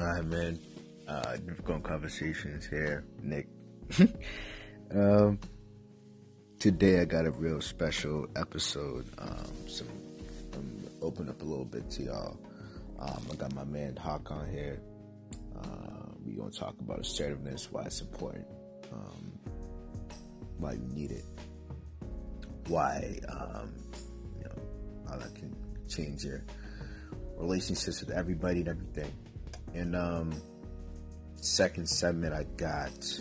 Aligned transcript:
All 0.00 0.06
right, 0.06 0.24
man. 0.24 0.58
Uh, 1.06 1.36
difficult 1.36 1.82
conversations 1.82 2.64
here, 2.64 3.04
Nick. 3.22 3.48
um, 4.94 5.38
today 6.58 7.00
I 7.00 7.04
got 7.04 7.26
a 7.26 7.30
real 7.30 7.60
special 7.60 8.26
episode. 8.34 9.04
Um, 9.18 9.68
some 9.68 9.88
um, 10.54 10.88
open 11.02 11.28
up 11.28 11.42
a 11.42 11.44
little 11.44 11.66
bit 11.66 11.90
to 11.90 12.04
y'all. 12.04 12.40
Um, 12.98 13.26
I 13.30 13.34
got 13.34 13.54
my 13.54 13.64
man 13.64 13.94
Hawk 13.94 14.30
on 14.30 14.50
here. 14.50 14.80
Uh, 15.54 16.14
we 16.24 16.32
gonna 16.32 16.50
talk 16.50 16.76
about 16.80 17.00
assertiveness, 17.00 17.70
why 17.70 17.82
it's 17.82 18.00
important, 18.00 18.46
um, 18.94 19.38
why 20.56 20.72
you 20.72 20.88
need 20.94 21.10
it, 21.10 21.26
why 22.68 23.18
um, 23.28 23.74
you 24.38 24.44
know 24.44 24.62
how 25.10 25.18
that 25.18 25.34
can 25.34 25.54
change 25.90 26.24
your 26.24 26.42
relationships 27.36 28.00
with 28.00 28.16
everybody 28.16 28.60
and 28.60 28.68
everything. 28.70 29.12
And 29.74 29.94
um, 29.94 30.32
second 31.36 31.88
segment, 31.88 32.34
I 32.34 32.44
got 32.56 33.20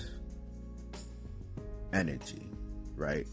energy, 1.93 2.49
right? 2.95 3.27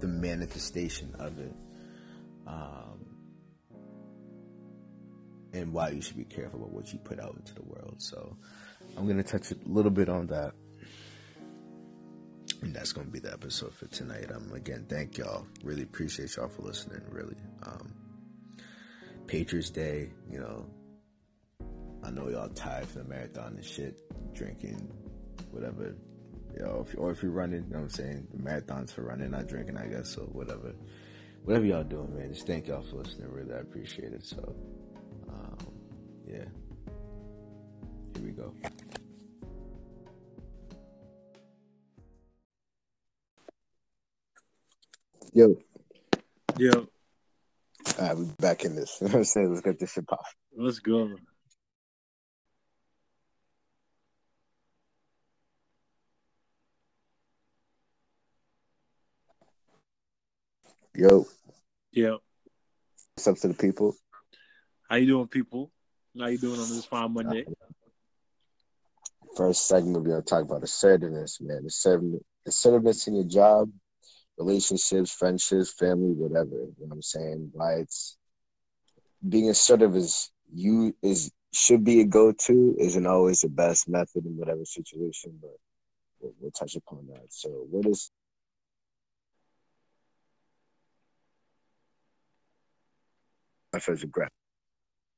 The 0.00 0.06
manifestation 0.06 1.14
of 1.18 1.38
it. 1.38 1.54
Um, 2.46 3.04
and 5.52 5.72
why 5.72 5.90
you 5.90 6.00
should 6.00 6.16
be 6.16 6.24
careful 6.24 6.60
about 6.60 6.72
what 6.72 6.92
you 6.92 6.98
put 6.98 7.18
out 7.18 7.34
into 7.36 7.54
the 7.54 7.62
world. 7.62 7.96
So 7.98 8.36
I'm 8.96 9.04
going 9.04 9.16
to 9.16 9.22
touch 9.22 9.52
a 9.52 9.56
little 9.66 9.90
bit 9.90 10.08
on 10.08 10.26
that. 10.28 10.52
And 12.62 12.74
that's 12.74 12.92
going 12.92 13.06
to 13.06 13.12
be 13.12 13.18
the 13.18 13.32
episode 13.32 13.74
for 13.74 13.86
tonight. 13.86 14.30
Um, 14.34 14.50
again, 14.54 14.86
thank 14.88 15.18
y'all. 15.18 15.46
Really 15.62 15.82
appreciate 15.82 16.36
y'all 16.36 16.48
for 16.48 16.62
listening. 16.62 17.02
Really. 17.10 17.36
Um, 17.62 17.92
Patriots 19.26 19.70
Day, 19.70 20.10
you 20.30 20.38
know, 20.38 20.66
I 22.06 22.10
know 22.10 22.28
y'all 22.28 22.48
tired 22.50 22.86
from 22.86 23.02
the 23.02 23.08
marathon 23.08 23.54
and 23.56 23.64
shit, 23.64 23.98
drinking, 24.32 24.92
whatever. 25.50 25.96
You 26.56 26.62
know, 26.62 26.86
if, 26.88 26.96
or 26.96 27.10
if 27.10 27.20
you're 27.20 27.32
running, 27.32 27.64
you 27.64 27.70
know 27.70 27.78
what 27.78 27.84
I'm 27.84 27.90
saying? 27.90 28.28
The 28.32 28.42
marathon's 28.42 28.92
for 28.92 29.02
running, 29.02 29.32
not 29.32 29.48
drinking, 29.48 29.76
I 29.76 29.88
guess, 29.88 30.14
so 30.14 30.22
whatever. 30.22 30.72
Whatever 31.42 31.64
y'all 31.64 31.82
doing, 31.82 32.16
man, 32.16 32.32
just 32.32 32.46
thank 32.46 32.68
y'all 32.68 32.82
for 32.82 32.96
listening. 32.98 33.28
Really, 33.32 33.52
I 33.52 33.58
appreciate 33.58 34.12
it. 34.12 34.24
So, 34.24 34.54
um, 35.28 35.56
yeah. 36.28 36.44
Here 38.14 38.24
we 38.24 38.30
go. 38.30 38.54
Yo. 45.32 45.56
Yo. 46.56 46.70
All 47.98 48.06
right, 48.06 48.16
we're 48.16 48.24
back 48.38 48.64
in 48.64 48.76
this. 48.76 48.96
You 49.00 49.08
know 49.08 49.14
what 49.14 49.18
I'm 49.18 49.24
saying? 49.24 49.50
Let's 49.50 49.62
get 49.62 49.80
this 49.80 49.92
shit 49.92 50.06
pop. 50.06 50.24
Let's 50.56 50.78
go. 50.78 51.16
Yo. 60.98 61.26
Yeah. 61.92 62.16
What's 63.14 63.26
up 63.26 63.36
to 63.40 63.48
the 63.48 63.54
people? 63.54 63.94
How 64.88 64.96
you 64.96 65.06
doing, 65.06 65.28
people? 65.28 65.70
How 66.18 66.28
you 66.28 66.38
doing 66.38 66.58
on 66.58 66.70
this 66.70 66.86
fine 66.86 67.12
Monday? 67.12 67.44
First 69.36 69.68
segment, 69.68 70.02
we're 70.04 70.12
gonna 70.12 70.22
talk 70.22 70.44
about 70.44 70.62
assertiveness, 70.62 71.38
man. 71.42 71.64
Assertiveness, 71.66 72.22
assertiveness 72.46 73.06
in 73.08 73.16
your 73.16 73.24
job, 73.24 73.70
relationships, 74.38 75.12
friendships, 75.12 75.70
family, 75.74 76.14
whatever. 76.14 76.54
You 76.54 76.72
know 76.78 76.86
what 76.86 76.94
I'm 76.94 77.02
saying? 77.02 77.50
Why 77.52 77.74
it's 77.74 78.16
being 79.28 79.50
assertive 79.50 79.94
is 79.96 80.30
you 80.50 80.96
is 81.02 81.30
should 81.52 81.84
be 81.84 82.00
a 82.00 82.06
go-to, 82.06 82.74
isn't 82.78 83.06
always 83.06 83.40
the 83.40 83.50
best 83.50 83.86
method 83.86 84.24
in 84.24 84.34
whatever 84.38 84.64
situation, 84.64 85.38
but 85.42 85.58
we'll, 86.20 86.32
we'll 86.40 86.52
touch 86.52 86.74
upon 86.74 87.06
that. 87.08 87.26
So, 87.28 87.50
what 87.70 87.84
is 87.84 88.10
as 93.88 94.02
aggressive? 94.02 94.32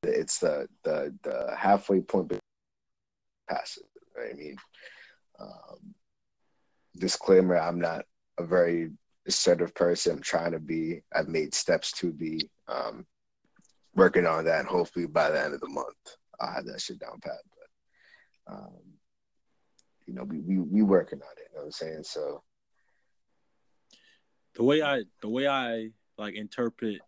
It's 0.02 0.38
the 0.38 0.69
the 0.84 1.14
the 1.22 1.54
halfway 1.56 2.00
point 2.00 2.32
passive. 3.48 3.84
Right? 4.16 4.32
I 4.32 4.36
mean, 4.36 4.56
um, 5.41 5.94
disclaimer: 6.96 7.56
I'm 7.56 7.80
not 7.80 8.04
a 8.38 8.44
very 8.44 8.91
assertive 9.26 9.74
person. 9.74 10.16
I'm 10.16 10.22
trying 10.22 10.52
to 10.52 10.60
be. 10.60 11.02
I've 11.14 11.28
made 11.28 11.54
steps 11.54 11.92
to 11.92 12.12
be 12.12 12.48
um, 12.69 13.06
working 13.94 14.26
on 14.26 14.44
that, 14.44 14.60
and 14.60 14.69
hopefully 14.69 15.06
by 15.06 15.30
the 15.30 15.42
end 15.42 15.54
of 15.54 15.60
the 15.60 15.69
month, 15.69 15.96
I'll 16.40 16.52
have 16.52 16.66
that 16.66 16.80
shit 16.80 17.00
down 17.00 17.19
pat. 17.22 17.32
But 18.46 18.54
um, 18.54 18.80
you 20.06 20.14
know, 20.14 20.25
we 20.25 20.38
we 20.40 20.58
we 20.58 20.82
working 20.82 21.20
on 21.20 21.32
it. 21.36 21.48
You 21.50 21.56
know 21.56 21.60
what 21.60 21.66
I'm 21.66 21.72
saying? 21.72 22.02
So 22.04 22.42
the 24.54 24.64
way 24.64 24.82
I 24.82 25.02
the 25.22 25.28
way 25.28 25.46
I 25.46 25.90
like 26.16 26.34
interpret 26.34 27.00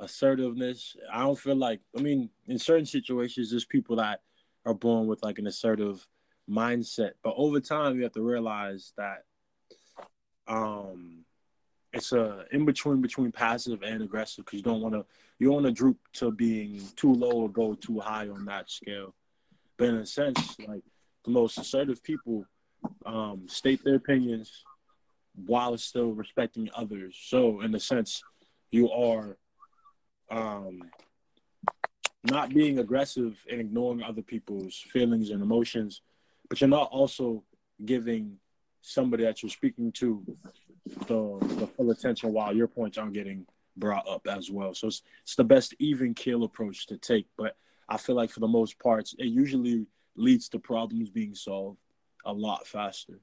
assertiveness, 0.00 0.96
I 1.12 1.20
don't 1.20 1.38
feel 1.38 1.56
like 1.56 1.80
I 1.96 2.00
mean, 2.00 2.30
in 2.46 2.58
certain 2.58 2.86
situations 2.86 3.50
there's 3.50 3.64
people 3.64 3.96
that 3.96 4.22
are 4.64 4.74
born 4.74 5.06
with 5.06 5.22
like 5.22 5.38
an 5.38 5.46
assertive 5.46 6.06
mindset. 6.48 7.12
But 7.22 7.34
over 7.36 7.60
time 7.60 7.96
you 7.96 8.02
have 8.04 8.12
to 8.12 8.22
realize 8.22 8.92
that 8.96 9.24
um 10.46 11.24
it's 11.92 12.12
a 12.12 12.44
in 12.52 12.64
between 12.64 13.00
between 13.00 13.32
passive 13.32 13.82
and 13.82 14.02
aggressive 14.02 14.44
because 14.44 14.58
you 14.58 14.62
don't 14.64 14.80
want 14.80 14.94
to 14.94 15.04
you 15.38 15.48
don't 15.48 15.62
want 15.62 15.66
to 15.66 15.72
droop 15.72 15.98
to 16.14 16.30
being 16.30 16.82
too 16.96 17.12
low 17.12 17.32
or 17.32 17.48
go 17.48 17.74
too 17.74 18.00
high 18.00 18.28
on 18.28 18.44
that 18.46 18.70
scale. 18.70 19.14
But 19.76 19.88
in 19.88 19.96
a 19.96 20.06
sense, 20.06 20.56
like 20.66 20.82
the 21.24 21.30
most 21.30 21.58
assertive 21.58 22.02
people 22.02 22.44
um, 23.06 23.46
state 23.48 23.82
their 23.84 23.94
opinions 23.94 24.64
while 25.46 25.76
still 25.78 26.12
respecting 26.12 26.68
others. 26.74 27.16
So 27.20 27.60
in 27.60 27.74
a 27.74 27.80
sense, 27.80 28.22
you 28.70 28.90
are 28.90 29.36
um, 30.30 30.80
not 32.24 32.50
being 32.50 32.78
aggressive 32.78 33.38
and 33.50 33.60
ignoring 33.60 34.02
other 34.02 34.22
people's 34.22 34.76
feelings 34.76 35.30
and 35.30 35.42
emotions, 35.42 36.02
but 36.48 36.60
you're 36.60 36.68
not 36.68 36.90
also 36.90 37.42
giving 37.84 38.38
somebody 38.82 39.24
that 39.24 39.42
you're 39.42 39.50
speaking 39.50 39.92
to 39.92 40.24
the 41.06 41.38
the 41.58 41.66
full 41.66 41.90
attention 41.90 42.32
while 42.32 42.54
your 42.54 42.66
points 42.66 42.98
aren't 42.98 43.12
getting 43.12 43.46
brought 43.76 44.08
up 44.08 44.26
as 44.26 44.50
well. 44.50 44.74
So 44.74 44.88
it's, 44.88 45.02
it's 45.22 45.36
the 45.36 45.44
best 45.44 45.74
even 45.78 46.14
kill 46.14 46.44
approach 46.44 46.86
to 46.86 46.96
take. 46.96 47.26
But 47.36 47.56
I 47.88 47.96
feel 47.96 48.16
like 48.16 48.30
for 48.30 48.40
the 48.40 48.48
most 48.48 48.78
parts, 48.78 49.14
it 49.18 49.26
usually 49.26 49.86
leads 50.16 50.48
to 50.50 50.58
problems 50.58 51.10
being 51.10 51.34
solved 51.34 51.78
a 52.24 52.32
lot 52.32 52.66
faster. 52.66 53.20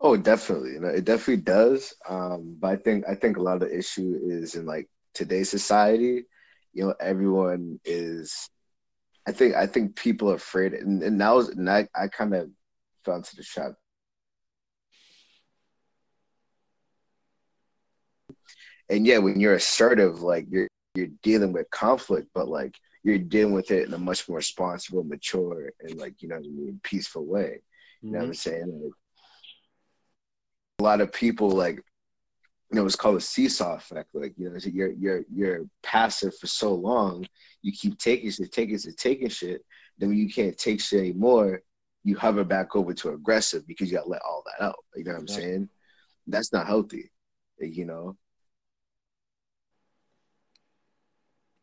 Oh, 0.00 0.16
definitely. 0.16 0.72
You 0.72 0.80
know, 0.80 0.88
it 0.88 1.04
definitely 1.04 1.42
does. 1.42 1.94
Um, 2.08 2.56
but 2.60 2.68
I 2.68 2.76
think 2.76 3.04
I 3.08 3.14
think 3.14 3.36
a 3.36 3.42
lot 3.42 3.54
of 3.54 3.68
the 3.68 3.76
issue 3.76 4.18
is 4.22 4.54
in 4.54 4.64
like 4.64 4.88
today's 5.18 5.50
society. 5.50 6.24
You 6.72 6.84
know, 6.84 6.94
everyone 7.00 7.80
is. 7.84 8.48
I 9.26 9.32
think 9.32 9.54
I 9.54 9.66
think 9.66 9.96
people 9.96 10.30
are 10.30 10.36
afraid, 10.36 10.72
and, 10.72 11.02
and 11.02 11.20
that 11.20 11.34
was 11.34 11.50
and 11.50 11.68
I, 11.68 11.88
I 11.94 12.08
kind 12.08 12.34
of 12.34 12.50
fell 13.04 13.16
into 13.16 13.36
the 13.36 13.42
trap 13.42 13.72
and 18.88 19.06
yeah, 19.06 19.18
when 19.18 19.40
you're 19.40 19.54
assertive, 19.54 20.22
like 20.22 20.46
you're 20.50 20.68
you're 20.94 21.08
dealing 21.22 21.52
with 21.52 21.70
conflict, 21.70 22.28
but 22.34 22.48
like 22.48 22.74
you're 23.02 23.18
dealing 23.18 23.54
with 23.54 23.70
it 23.70 23.86
in 23.86 23.94
a 23.94 23.98
much 23.98 24.28
more 24.28 24.38
responsible, 24.38 25.04
mature, 25.04 25.72
and 25.80 25.96
like 25.96 26.22
you 26.22 26.28
know 26.28 26.36
what 26.36 26.46
I 26.46 26.48
mean, 26.48 26.80
peaceful 26.82 27.24
way. 27.24 27.62
You 28.00 28.08
mm-hmm. 28.08 28.12
know 28.12 28.18
what 28.20 28.26
I'm 28.26 28.34
saying? 28.34 28.80
Like, 28.82 28.92
a 30.80 30.84
lot 30.84 31.00
of 31.00 31.12
people 31.12 31.50
like 31.50 31.82
you 32.70 32.76
know 32.76 32.84
it's 32.84 32.96
called 32.96 33.16
a 33.16 33.20
seesaw 33.20 33.76
effect. 33.76 34.10
Like 34.12 34.34
you 34.36 34.50
know, 34.50 34.58
you're 34.64 34.92
you're 34.92 35.24
you're 35.32 35.60
passive 35.82 36.36
for 36.36 36.46
so 36.46 36.74
long, 36.74 37.26
you 37.62 37.72
keep 37.72 37.98
taking 37.98 38.30
shit, 38.30 38.52
taking 38.52 38.78
shit, 38.78 38.96
taking 38.96 39.28
shit. 39.28 39.64
Then 39.98 40.10
when 40.10 40.18
you 40.18 40.28
can't 40.28 40.56
take 40.56 40.80
shit 40.80 41.00
anymore, 41.00 41.62
you 42.04 42.16
hover 42.16 42.44
back 42.44 42.76
over 42.76 42.94
to 42.94 43.10
aggressive 43.10 43.66
because 43.66 43.90
you 43.90 43.96
got 43.96 44.04
to 44.04 44.10
let 44.10 44.22
all 44.22 44.44
that 44.46 44.64
out. 44.64 44.76
You 44.94 45.04
know 45.04 45.12
what 45.12 45.20
I'm 45.20 45.26
yeah. 45.28 45.34
saying? 45.34 45.68
That's 46.26 46.52
not 46.52 46.66
healthy. 46.66 47.10
You 47.60 47.86
know, 47.86 48.16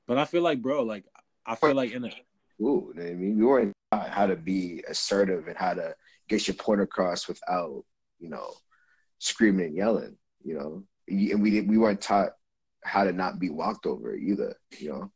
But 0.08 0.18
I 0.18 0.26
feel 0.26 0.42
like, 0.42 0.62
bro, 0.62 0.84
like 0.84 1.06
I 1.46 1.56
feel 1.56 1.74
like 1.74 1.92
in 1.92 2.06
a 2.06 2.12
Ooh, 2.62 2.94
I 2.98 3.14
mean, 3.14 3.38
you 3.38 3.48
weren't 3.48 3.74
taught 3.92 4.10
how 4.10 4.28
to 4.28 4.36
be 4.36 4.84
assertive 4.88 5.48
and 5.48 5.58
how 5.58 5.74
to 5.74 5.94
get 6.30 6.48
your 6.48 6.56
point 6.56 6.80
across 6.80 7.28
without, 7.28 7.84
you 8.20 8.30
know, 8.30 8.54
screaming 9.20 9.68
and 9.68 9.76
yelling. 9.76 10.18
You 10.44 10.58
know, 10.58 10.84
and 11.08 11.42
we 11.42 11.62
we 11.62 11.78
weren't 11.78 12.02
taught 12.02 12.32
how 12.84 13.04
to 13.04 13.12
not 13.12 13.40
be 13.40 13.50
walked 13.50 13.86
over 13.86 14.16
either. 14.16 14.56
You 14.78 14.90
know, 14.90 15.12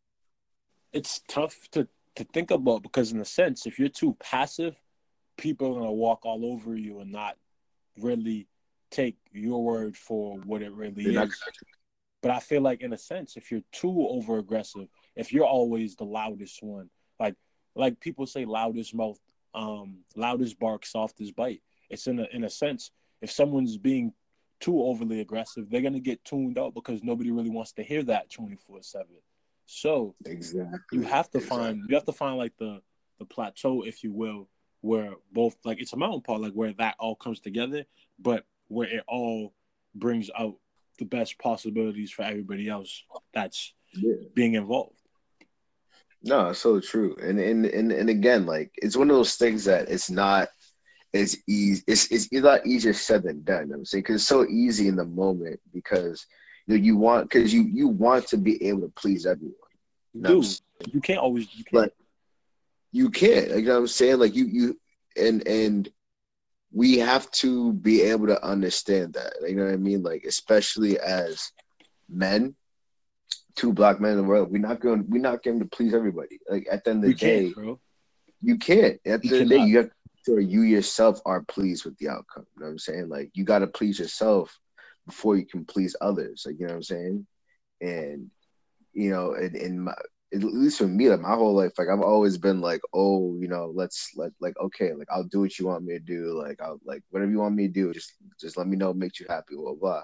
it's 0.93 1.21
tough 1.27 1.55
to 1.71 1.87
to 2.15 2.23
think 2.23 2.51
about 2.51 2.83
because, 2.83 3.11
in 3.11 3.19
a 3.19 3.25
sense, 3.25 3.65
if 3.65 3.79
you're 3.79 3.89
too 3.89 4.15
passive, 4.19 4.79
people 5.37 5.71
are 5.71 5.79
gonna 5.79 5.91
walk 5.91 6.25
all 6.25 6.45
over 6.45 6.75
you 6.75 6.99
and 6.99 7.11
not 7.11 7.37
really 7.99 8.47
take 8.91 9.17
your 9.31 9.63
word 9.63 9.95
for 9.95 10.37
what 10.37 10.61
it 10.61 10.71
really 10.73 11.13
They're 11.13 11.25
is. 11.25 11.39
But 12.21 12.31
I 12.31 12.39
feel 12.39 12.61
like, 12.61 12.81
in 12.81 12.91
a 12.91 12.97
sense, 12.97 13.37
if 13.37 13.49
you're 13.51 13.63
too 13.71 14.07
over 14.09 14.39
aggressive, 14.39 14.89
if 15.15 15.31
you're 15.31 15.45
always 15.45 15.95
the 15.95 16.03
loudest 16.05 16.61
one, 16.61 16.89
Like 17.19 17.35
like 17.75 17.99
people 17.99 18.25
say, 18.25 18.45
loudest 18.45 18.93
mouth, 18.93 19.19
um, 19.53 19.99
loudest 20.15 20.59
bark, 20.59 20.85
softest 20.85 21.35
bite. 21.35 21.61
It's 21.89 22.07
in 22.07 22.19
a 22.19 22.27
in 22.33 22.43
a 22.43 22.49
sense, 22.49 22.91
if 23.21 23.31
someone's 23.31 23.77
being 23.77 24.13
too 24.59 24.81
overly 24.81 25.21
aggressive, 25.21 25.69
they're 25.69 25.81
gonna 25.81 25.99
get 25.99 26.23
tuned 26.23 26.57
out 26.57 26.73
because 26.73 27.03
nobody 27.03 27.31
really 27.31 27.49
wants 27.49 27.71
to 27.73 27.83
hear 27.83 28.03
that 28.03 28.29
twenty 28.29 28.55
four 28.55 28.81
seven. 28.81 29.15
So 29.65 30.15
exactly, 30.25 30.99
you 30.99 31.03
have 31.03 31.29
to 31.31 31.37
exactly. 31.37 31.57
find 31.57 31.83
you 31.87 31.95
have 31.95 32.05
to 32.05 32.13
find 32.13 32.37
like 32.37 32.53
the 32.57 32.81
the 33.19 33.25
plateau, 33.25 33.83
if 33.83 34.03
you 34.03 34.11
will, 34.11 34.49
where 34.81 35.13
both 35.31 35.55
like 35.65 35.79
it's 35.79 35.93
a 35.93 35.97
mountain 35.97 36.21
part, 36.21 36.41
like 36.41 36.53
where 36.53 36.73
that 36.73 36.95
all 36.99 37.15
comes 37.15 37.39
together, 37.39 37.85
but 38.17 38.45
where 38.67 38.87
it 38.87 39.03
all 39.07 39.53
brings 39.95 40.29
out 40.37 40.55
the 40.97 41.05
best 41.05 41.37
possibilities 41.39 42.11
for 42.11 42.23
everybody 42.23 42.67
else 42.67 43.03
that's 43.33 43.73
yeah. 43.93 44.15
being 44.33 44.55
involved. 44.55 44.95
No, 46.23 46.51
so 46.53 46.79
true. 46.79 47.15
And 47.21 47.39
and 47.39 47.65
and 47.65 47.91
and 47.91 48.09
again, 48.09 48.45
like 48.45 48.71
it's 48.77 48.97
one 48.97 49.09
of 49.09 49.15
those 49.15 49.35
things 49.35 49.65
that 49.65 49.89
it's 49.89 50.09
not 50.09 50.49
it's 51.13 51.37
easy 51.47 51.83
it's 51.87 52.11
it's 52.11 52.29
a 52.31 52.39
lot 52.39 52.65
easier 52.65 52.93
said 52.93 53.23
than 53.23 53.43
done. 53.43 53.63
You 53.63 53.69
know 53.71 53.75
I'm 53.77 53.85
saying 53.85 54.03
because 54.03 54.17
it's 54.17 54.27
so 54.27 54.45
easy 54.45 54.87
in 54.87 54.95
the 54.95 55.05
moment 55.05 55.59
because 55.73 56.25
you 56.67 56.77
know 56.77 56.83
you 56.83 56.97
want 56.97 57.29
because 57.29 57.53
you 57.53 57.63
you 57.63 57.87
want 57.87 58.27
to 58.27 58.37
be 58.37 58.63
able 58.67 58.81
to 58.81 58.89
please 58.89 59.25
everyone. 59.25 59.55
You 60.13 60.21
do. 60.21 60.43
You 60.91 61.01
can't 61.01 61.19
always 61.19 61.47
you 61.55 61.63
can't 61.63 61.91
you 62.91 63.09
can't. 63.09 63.49
Like 63.49 63.59
you 63.59 63.65
know 63.65 63.73
what 63.73 63.79
I'm 63.81 63.87
saying? 63.87 64.19
Like 64.19 64.35
you 64.35 64.45
you 64.45 64.79
and 65.17 65.47
and 65.47 65.89
we 66.71 66.99
have 66.99 67.29
to 67.31 67.73
be 67.73 68.01
able 68.03 68.27
to 68.27 68.43
understand 68.45 69.13
that. 69.13 69.33
You 69.47 69.55
know 69.55 69.65
what 69.65 69.73
I 69.73 69.77
mean? 69.77 70.03
Like 70.03 70.23
especially 70.23 70.99
as 70.99 71.51
men, 72.07 72.55
two 73.55 73.73
black 73.73 73.99
men 73.99 74.11
in 74.11 74.17
the 74.17 74.23
world, 74.23 74.51
we're 74.51 74.59
not 74.59 74.79
going 74.79 75.05
we're 75.07 75.21
not 75.21 75.43
going 75.43 75.59
to 75.59 75.65
please 75.65 75.93
everybody. 75.93 76.39
Like 76.49 76.67
at 76.71 76.83
the 76.83 76.91
end 76.91 77.03
of 77.03 77.09
the 77.09 77.15
day, 77.15 77.43
can't, 77.43 77.55
bro. 77.55 77.79
you 78.41 78.57
can't. 78.57 78.99
At 79.05 79.21
the 79.21 79.27
You 79.27 79.35
end 79.35 79.43
of 79.43 79.49
the 79.49 79.57
day, 79.57 79.65
you 79.65 79.77
have 79.77 79.89
sure 80.25 80.39
you 80.39 80.61
yourself 80.61 81.19
are 81.25 81.43
pleased 81.43 81.85
with 81.85 81.97
the 81.97 82.09
outcome. 82.09 82.45
You 82.55 82.61
know 82.61 82.65
what 82.67 82.71
I'm 82.71 82.79
saying? 82.79 83.09
Like 83.09 83.31
you 83.33 83.43
gotta 83.43 83.67
please 83.67 83.99
yourself 83.99 84.57
before 85.05 85.35
you 85.35 85.45
can 85.45 85.65
please 85.65 85.95
others. 86.01 86.43
Like 86.45 86.55
you 86.59 86.67
know 86.67 86.73
what 86.73 86.77
I'm 86.77 86.83
saying? 86.83 87.27
And 87.81 88.31
you 88.93 89.11
know, 89.11 89.33
in, 89.33 89.55
in 89.55 89.79
my 89.81 89.93
at 90.31 90.43
least 90.43 90.77
for 90.77 90.87
me, 90.87 91.09
like 91.09 91.21
my 91.21 91.33
whole 91.33 91.55
life, 91.55 91.71
like 91.77 91.87
I've 91.87 92.01
always 92.01 92.37
been 92.37 92.61
like, 92.61 92.81
oh, 92.93 93.35
you 93.39 93.47
know, 93.47 93.71
let's 93.73 94.11
let 94.15 94.31
like 94.39 94.53
okay, 94.59 94.93
like 94.93 95.07
I'll 95.11 95.23
do 95.23 95.41
what 95.41 95.57
you 95.57 95.65
want 95.65 95.83
me 95.83 95.93
to 95.93 95.99
do, 95.99 96.39
like 96.39 96.61
I'll 96.61 96.79
like 96.85 97.01
whatever 97.09 97.31
you 97.31 97.39
want 97.39 97.55
me 97.55 97.67
to 97.67 97.73
do, 97.73 97.93
just 97.93 98.13
just 98.39 98.57
let 98.57 98.67
me 98.67 98.77
know 98.77 98.93
makes 98.93 99.19
you 99.19 99.25
happy, 99.29 99.55
blah 99.55 99.73
blah. 99.73 100.03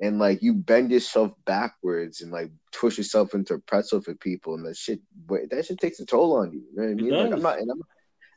And 0.00 0.18
like 0.18 0.42
you 0.42 0.52
bend 0.52 0.90
yourself 0.90 1.32
backwards 1.46 2.20
and 2.20 2.30
like 2.30 2.50
twist 2.72 2.98
yourself 2.98 3.32
into 3.32 3.54
a 3.54 3.58
pretzel 3.60 4.02
for 4.02 4.14
people, 4.14 4.54
and 4.54 4.66
that 4.66 4.76
shit, 4.76 5.00
that 5.28 5.64
shit 5.66 5.78
takes 5.78 6.00
a 6.00 6.04
toll 6.04 6.36
on 6.36 6.52
you. 6.52 6.62
You 6.70 6.76
know 6.76 6.82
what 6.82 6.90
I 6.90 6.94
mean? 6.94 7.10
Like 7.14 7.32
I'm 7.32 7.42
not, 7.42 7.58
and 7.58 7.70
I'm, 7.70 7.82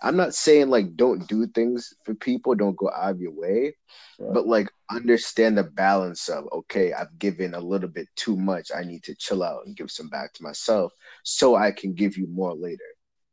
I'm 0.01 0.15
not 0.15 0.33
saying 0.33 0.69
like 0.69 0.95
don't 0.95 1.27
do 1.27 1.45
things 1.47 1.93
for 2.03 2.13
people, 2.15 2.55
don't 2.55 2.77
go 2.77 2.89
out 2.89 3.11
of 3.11 3.21
your 3.21 3.33
way, 3.33 3.75
Right. 4.17 4.33
but 4.33 4.47
like 4.47 4.69
understand 4.91 5.57
the 5.57 5.63
balance 5.63 6.27
of 6.29 6.45
okay, 6.51 6.93
I've 6.93 7.17
given 7.19 7.53
a 7.53 7.59
little 7.59 7.89
bit 7.89 8.07
too 8.15 8.35
much. 8.35 8.69
I 8.75 8.83
need 8.83 9.03
to 9.03 9.15
chill 9.15 9.43
out 9.43 9.65
and 9.65 9.75
give 9.75 9.91
some 9.91 10.09
back 10.09 10.33
to 10.33 10.43
myself 10.43 10.93
so 11.23 11.55
I 11.55 11.71
can 11.71 11.93
give 11.93 12.17
you 12.17 12.27
more 12.27 12.53
later. 12.53 12.83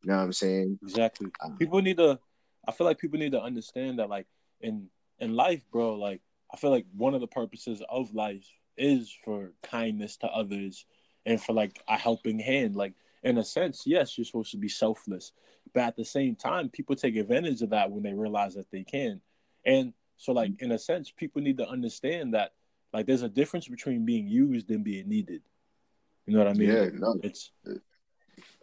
You 0.02 0.10
know 0.10 0.16
what 0.18 0.24
I'm 0.24 0.32
saying? 0.32 0.78
Exactly. 0.82 1.28
Um, 1.44 1.56
People 1.58 1.80
need 1.82 1.96
to. 1.98 2.18
I 2.68 2.72
feel 2.72 2.86
like 2.86 2.98
people 2.98 3.18
need 3.18 3.32
to 3.32 3.42
understand 3.42 3.98
that, 3.98 4.08
like 4.08 4.26
in 4.60 4.88
in 5.18 5.34
life, 5.34 5.62
bro. 5.70 5.94
Like 5.94 6.20
I 6.52 6.56
feel 6.56 6.70
like 6.70 6.86
one 6.96 7.14
of 7.14 7.20
the 7.20 7.26
purposes 7.26 7.82
of 7.88 8.14
life 8.14 8.46
is 8.76 9.14
for 9.24 9.52
kindness 9.62 10.16
to 10.18 10.26
others 10.28 10.84
and 11.24 11.40
for 11.40 11.52
like 11.52 11.80
a 11.88 11.96
helping 11.96 12.38
hand. 12.38 12.76
Like 12.76 12.92
in 13.26 13.38
a 13.38 13.44
sense, 13.44 13.82
yes, 13.86 14.16
you're 14.16 14.24
supposed 14.24 14.52
to 14.52 14.56
be 14.56 14.68
selfless, 14.68 15.32
but 15.74 15.82
at 15.82 15.96
the 15.96 16.04
same 16.04 16.36
time, 16.36 16.68
people 16.68 16.94
take 16.94 17.16
advantage 17.16 17.60
of 17.60 17.70
that 17.70 17.90
when 17.90 18.04
they 18.04 18.14
realize 18.14 18.54
that 18.54 18.70
they 18.70 18.84
can. 18.84 19.20
And 19.64 19.92
so, 20.16 20.32
like 20.32 20.52
in 20.60 20.70
a 20.70 20.78
sense, 20.78 21.10
people 21.10 21.42
need 21.42 21.58
to 21.58 21.68
understand 21.68 22.34
that 22.34 22.52
like 22.92 23.06
there's 23.06 23.22
a 23.22 23.28
difference 23.28 23.66
between 23.66 24.04
being 24.04 24.28
used 24.28 24.70
and 24.70 24.84
being 24.84 25.08
needed. 25.08 25.42
You 26.24 26.34
know 26.34 26.38
what 26.38 26.48
I 26.48 26.52
mean? 26.52 26.68
Yeah, 26.68 26.88
no, 26.92 27.18
It's 27.22 27.50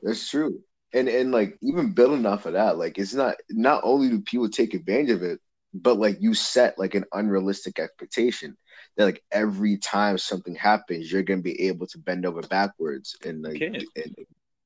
that's 0.01 0.30
true. 0.30 0.63
And 0.94 1.10
and 1.10 1.31
like 1.31 1.57
even 1.62 1.94
building 1.94 2.25
off 2.25 2.45
of 2.45 2.54
that, 2.54 2.77
like 2.77 2.98
it's 2.98 3.13
not 3.13 3.36
not 3.50 3.81
only 3.83 4.10
do 4.10 4.21
people 4.21 4.50
take 4.50 4.74
advantage 4.74 5.10
of 5.12 5.24
it, 5.24 5.39
but 5.74 5.98
like 6.00 6.18
you 6.21 6.33
set 6.33 6.80
like 6.80 6.95
an 6.95 7.04
unrealistic 7.12 7.80
expectation 7.80 8.56
that 8.95 9.06
like 9.06 9.24
every 9.30 9.77
time 9.77 10.18
something 10.18 10.56
happens, 10.56 11.12
you're 11.12 11.24
gonna 11.24 11.42
be 11.42 11.68
able 11.68 11.88
to 11.88 11.98
bend 12.00 12.25
over 12.25 12.42
backwards 12.44 13.18
and 13.25 13.42
like 13.42 13.62
and, 13.62 13.86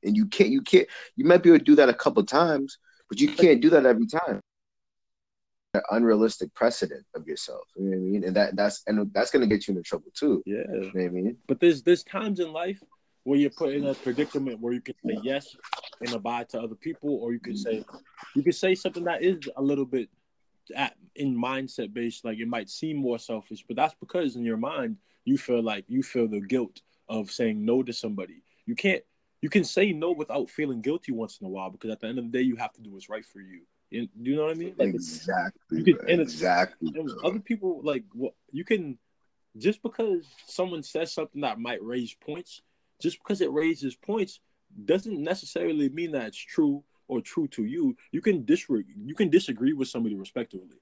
and 0.07 0.17
you 0.17 0.25
can't 0.25 0.49
you 0.49 0.61
can't 0.61 0.87
you 1.15 1.25
might 1.25 1.43
be 1.43 1.49
able 1.49 1.59
to 1.59 1.65
do 1.65 1.75
that 1.75 1.89
a 1.89 1.93
couple 1.93 2.23
times, 2.23 2.79
but 3.09 3.19
you 3.19 3.29
can't 3.29 3.61
do 3.61 3.69
that 3.69 3.85
every 3.85 4.07
time. 4.07 4.41
An 5.73 5.81
unrealistic 5.91 6.53
precedent 6.55 7.05
of 7.15 7.27
yourself. 7.27 7.63
You 7.75 7.83
know 7.83 7.89
what 7.91 7.97
I 7.97 7.99
mean? 7.99 8.23
And 8.23 8.35
that 8.35 8.55
that's 8.55 8.83
and 8.87 9.13
that's 9.13 9.29
gonna 9.29 9.47
get 9.47 9.67
you 9.67 9.73
into 9.73 9.83
trouble 9.83 10.11
too. 10.17 10.41
yeah. 10.45 10.63
You 10.71 10.79
know 10.81 10.91
what 10.93 11.03
I 11.03 11.09
mean? 11.09 11.37
But 11.47 11.59
there's 11.59 11.83
there's 11.83 12.03
times 12.03 12.39
in 12.39 12.51
life 12.51 12.81
where 13.23 13.37
you're 13.37 13.49
put 13.49 13.73
in 13.73 13.85
a 13.85 13.93
predicament 13.93 14.59
where 14.61 14.71
you 14.71 14.81
can 14.81 14.95
say 15.05 15.17
yes 15.21 15.55
and 15.99 16.13
abide 16.13 16.47
to 16.49 16.61
other 16.61 16.75
people, 16.75 17.15
or 17.21 17.33
you 17.33 17.39
can 17.39 17.57
say 17.57 17.83
you 18.35 18.41
can 18.41 18.53
say 18.53 18.73
something 18.73 19.03
that 19.03 19.21
is 19.21 19.37
a 19.57 19.61
little 19.61 19.85
bit 19.85 20.09
at, 20.75 20.95
in 21.15 21.35
mindset 21.35 21.93
based, 21.93 22.25
like 22.25 22.39
it 22.39 22.47
might 22.47 22.69
seem 22.69 22.97
more 22.97 23.19
selfish, 23.19 23.63
but 23.67 23.75
that's 23.75 23.95
because 23.99 24.35
in 24.35 24.43
your 24.43 24.57
mind 24.57 24.97
you 25.25 25.37
feel 25.37 25.61
like 25.61 25.83
you 25.87 26.01
feel 26.01 26.27
the 26.27 26.39
guilt 26.39 26.81
of 27.09 27.29
saying 27.29 27.63
no 27.63 27.83
to 27.83 27.93
somebody. 27.93 28.43
You 28.65 28.75
can't 28.75 29.03
you 29.41 29.49
can 29.49 29.63
say 29.63 29.91
no 29.91 30.11
without 30.11 30.49
feeling 30.49 30.81
guilty 30.81 31.11
once 31.11 31.39
in 31.39 31.47
a 31.47 31.49
while 31.49 31.69
because 31.69 31.91
at 31.91 31.99
the 31.99 32.07
end 32.07 32.17
of 32.19 32.25
the 32.25 32.31
day 32.37 32.41
you 32.43 32.55
have 32.55 32.73
to 32.73 32.81
do 32.81 32.91
what's 32.91 33.09
right 33.09 33.25
for 33.25 33.39
you. 33.39 33.61
You, 33.89 34.07
you 34.19 34.35
know 34.35 34.43
what 34.43 34.51
I 34.51 34.55
mean? 34.55 34.75
Like 34.77 34.89
Exactly. 34.89 35.77
you 35.79 35.83
could- 35.83 36.09
and 36.09 36.21
exactly. 36.21 36.91
and 36.95 37.09
other 37.23 37.39
people 37.39 37.81
like 37.83 38.03
what 38.13 38.33
you 38.51 38.63
can 38.65 38.97
just 39.57 39.81
because 39.81 40.25
someone 40.47 40.83
says 40.83 41.11
something 41.13 41.41
that 41.41 41.59
might 41.59 41.81
raise 41.83 42.13
points 42.13 42.61
just 43.01 43.17
because 43.19 43.41
it 43.41 43.51
raises 43.51 43.95
points 43.95 44.39
doesn't 44.85 45.23
necessarily 45.23 45.89
mean 45.89 46.11
that 46.11 46.27
it's 46.27 46.37
true 46.37 46.83
or 47.07 47.21
true 47.21 47.47
to 47.47 47.63
you 47.63 47.95
you 48.11 48.21
can 48.21 48.43
disagree 48.43 48.83
you 49.05 49.15
can 49.15 49.29
disagree 49.29 49.73
with 49.73 49.87
somebody 49.87 50.15
respectively 50.15 50.77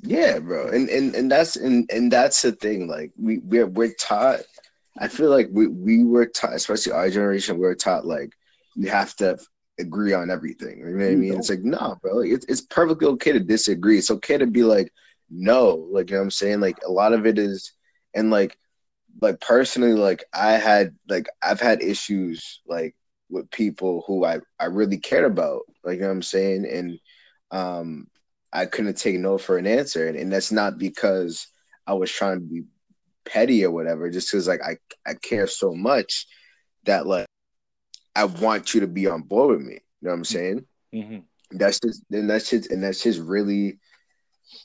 Yeah, 0.00 0.38
bro, 0.40 0.68
and 0.68 0.88
and 0.90 1.14
and 1.14 1.30
that's 1.30 1.56
and 1.56 1.88
and 1.90 2.12
that's 2.12 2.42
the 2.42 2.52
thing. 2.52 2.88
Like 2.88 3.12
we 3.16 3.38
we're 3.38 3.66
we're 3.66 3.94
taught. 3.94 4.40
I 4.98 5.08
feel 5.08 5.30
like 5.30 5.48
we 5.50 5.66
we 5.66 6.04
were 6.04 6.26
taught, 6.26 6.54
especially 6.54 6.92
our 6.92 7.10
generation, 7.10 7.56
we 7.56 7.66
were 7.66 7.74
taught 7.74 8.06
like 8.06 8.32
you 8.76 8.90
have 8.90 9.14
to 9.16 9.38
agree 9.78 10.12
on 10.12 10.30
everything. 10.30 10.78
You 10.78 10.86
know 10.86 11.04
what 11.04 11.12
I 11.12 11.16
mean? 11.16 11.34
It's 11.34 11.50
like 11.50 11.64
no, 11.64 11.96
bro. 12.00 12.18
Like, 12.18 12.30
it's 12.30 12.46
it's 12.46 12.60
perfectly 12.60 13.08
okay 13.08 13.32
to 13.32 13.40
disagree. 13.40 13.98
It's 13.98 14.10
okay 14.10 14.38
to 14.38 14.46
be 14.46 14.62
like 14.62 14.92
no. 15.30 15.88
Like 15.90 16.10
you 16.10 16.16
know 16.16 16.20
what 16.20 16.24
I'm 16.24 16.30
saying. 16.30 16.60
Like 16.60 16.78
a 16.86 16.90
lot 16.90 17.12
of 17.12 17.26
it 17.26 17.38
is, 17.38 17.72
and 18.14 18.30
like 18.30 18.56
like 19.20 19.40
personally, 19.40 19.94
like 19.94 20.24
I 20.32 20.52
had 20.52 20.94
like 21.08 21.26
I've 21.42 21.60
had 21.60 21.82
issues 21.82 22.60
like 22.66 22.94
with 23.30 23.50
people 23.50 24.04
who 24.06 24.24
I 24.24 24.40
I 24.60 24.66
really 24.66 24.98
cared 24.98 25.24
about. 25.24 25.62
Like 25.82 25.96
you 25.96 26.02
know 26.02 26.08
what 26.08 26.14
I'm 26.14 26.22
saying, 26.22 26.66
and 26.66 26.98
um 27.50 28.06
I 28.52 28.66
couldn't 28.66 28.96
take 28.96 29.18
no 29.18 29.38
for 29.38 29.58
an 29.58 29.66
answer, 29.66 30.06
and, 30.06 30.16
and 30.16 30.32
that's 30.32 30.52
not 30.52 30.78
because 30.78 31.48
I 31.86 31.94
was 31.94 32.10
trying 32.10 32.38
to 32.38 32.46
be 32.46 32.62
petty 33.24 33.64
or 33.64 33.70
whatever. 33.70 34.10
Just 34.10 34.30
because 34.30 34.48
like 34.48 34.62
I 34.62 34.76
I 35.06 35.14
care 35.14 35.46
so 35.46 35.74
much 35.74 36.26
that 36.84 37.06
like 37.06 37.26
I 38.14 38.24
want 38.24 38.74
you 38.74 38.80
to 38.80 38.86
be 38.86 39.06
on 39.06 39.22
board 39.22 39.58
with 39.58 39.66
me. 39.66 39.74
You 39.74 39.80
know 40.02 40.10
what 40.10 40.16
I'm 40.16 40.24
saying? 40.24 40.64
mm-hmm. 40.94 41.18
That's 41.50 41.80
just 41.80 42.04
and 42.10 42.28
that's 42.28 42.50
just 42.50 42.70
and 42.70 42.82
that's 42.82 43.02
just 43.02 43.20
really. 43.20 43.78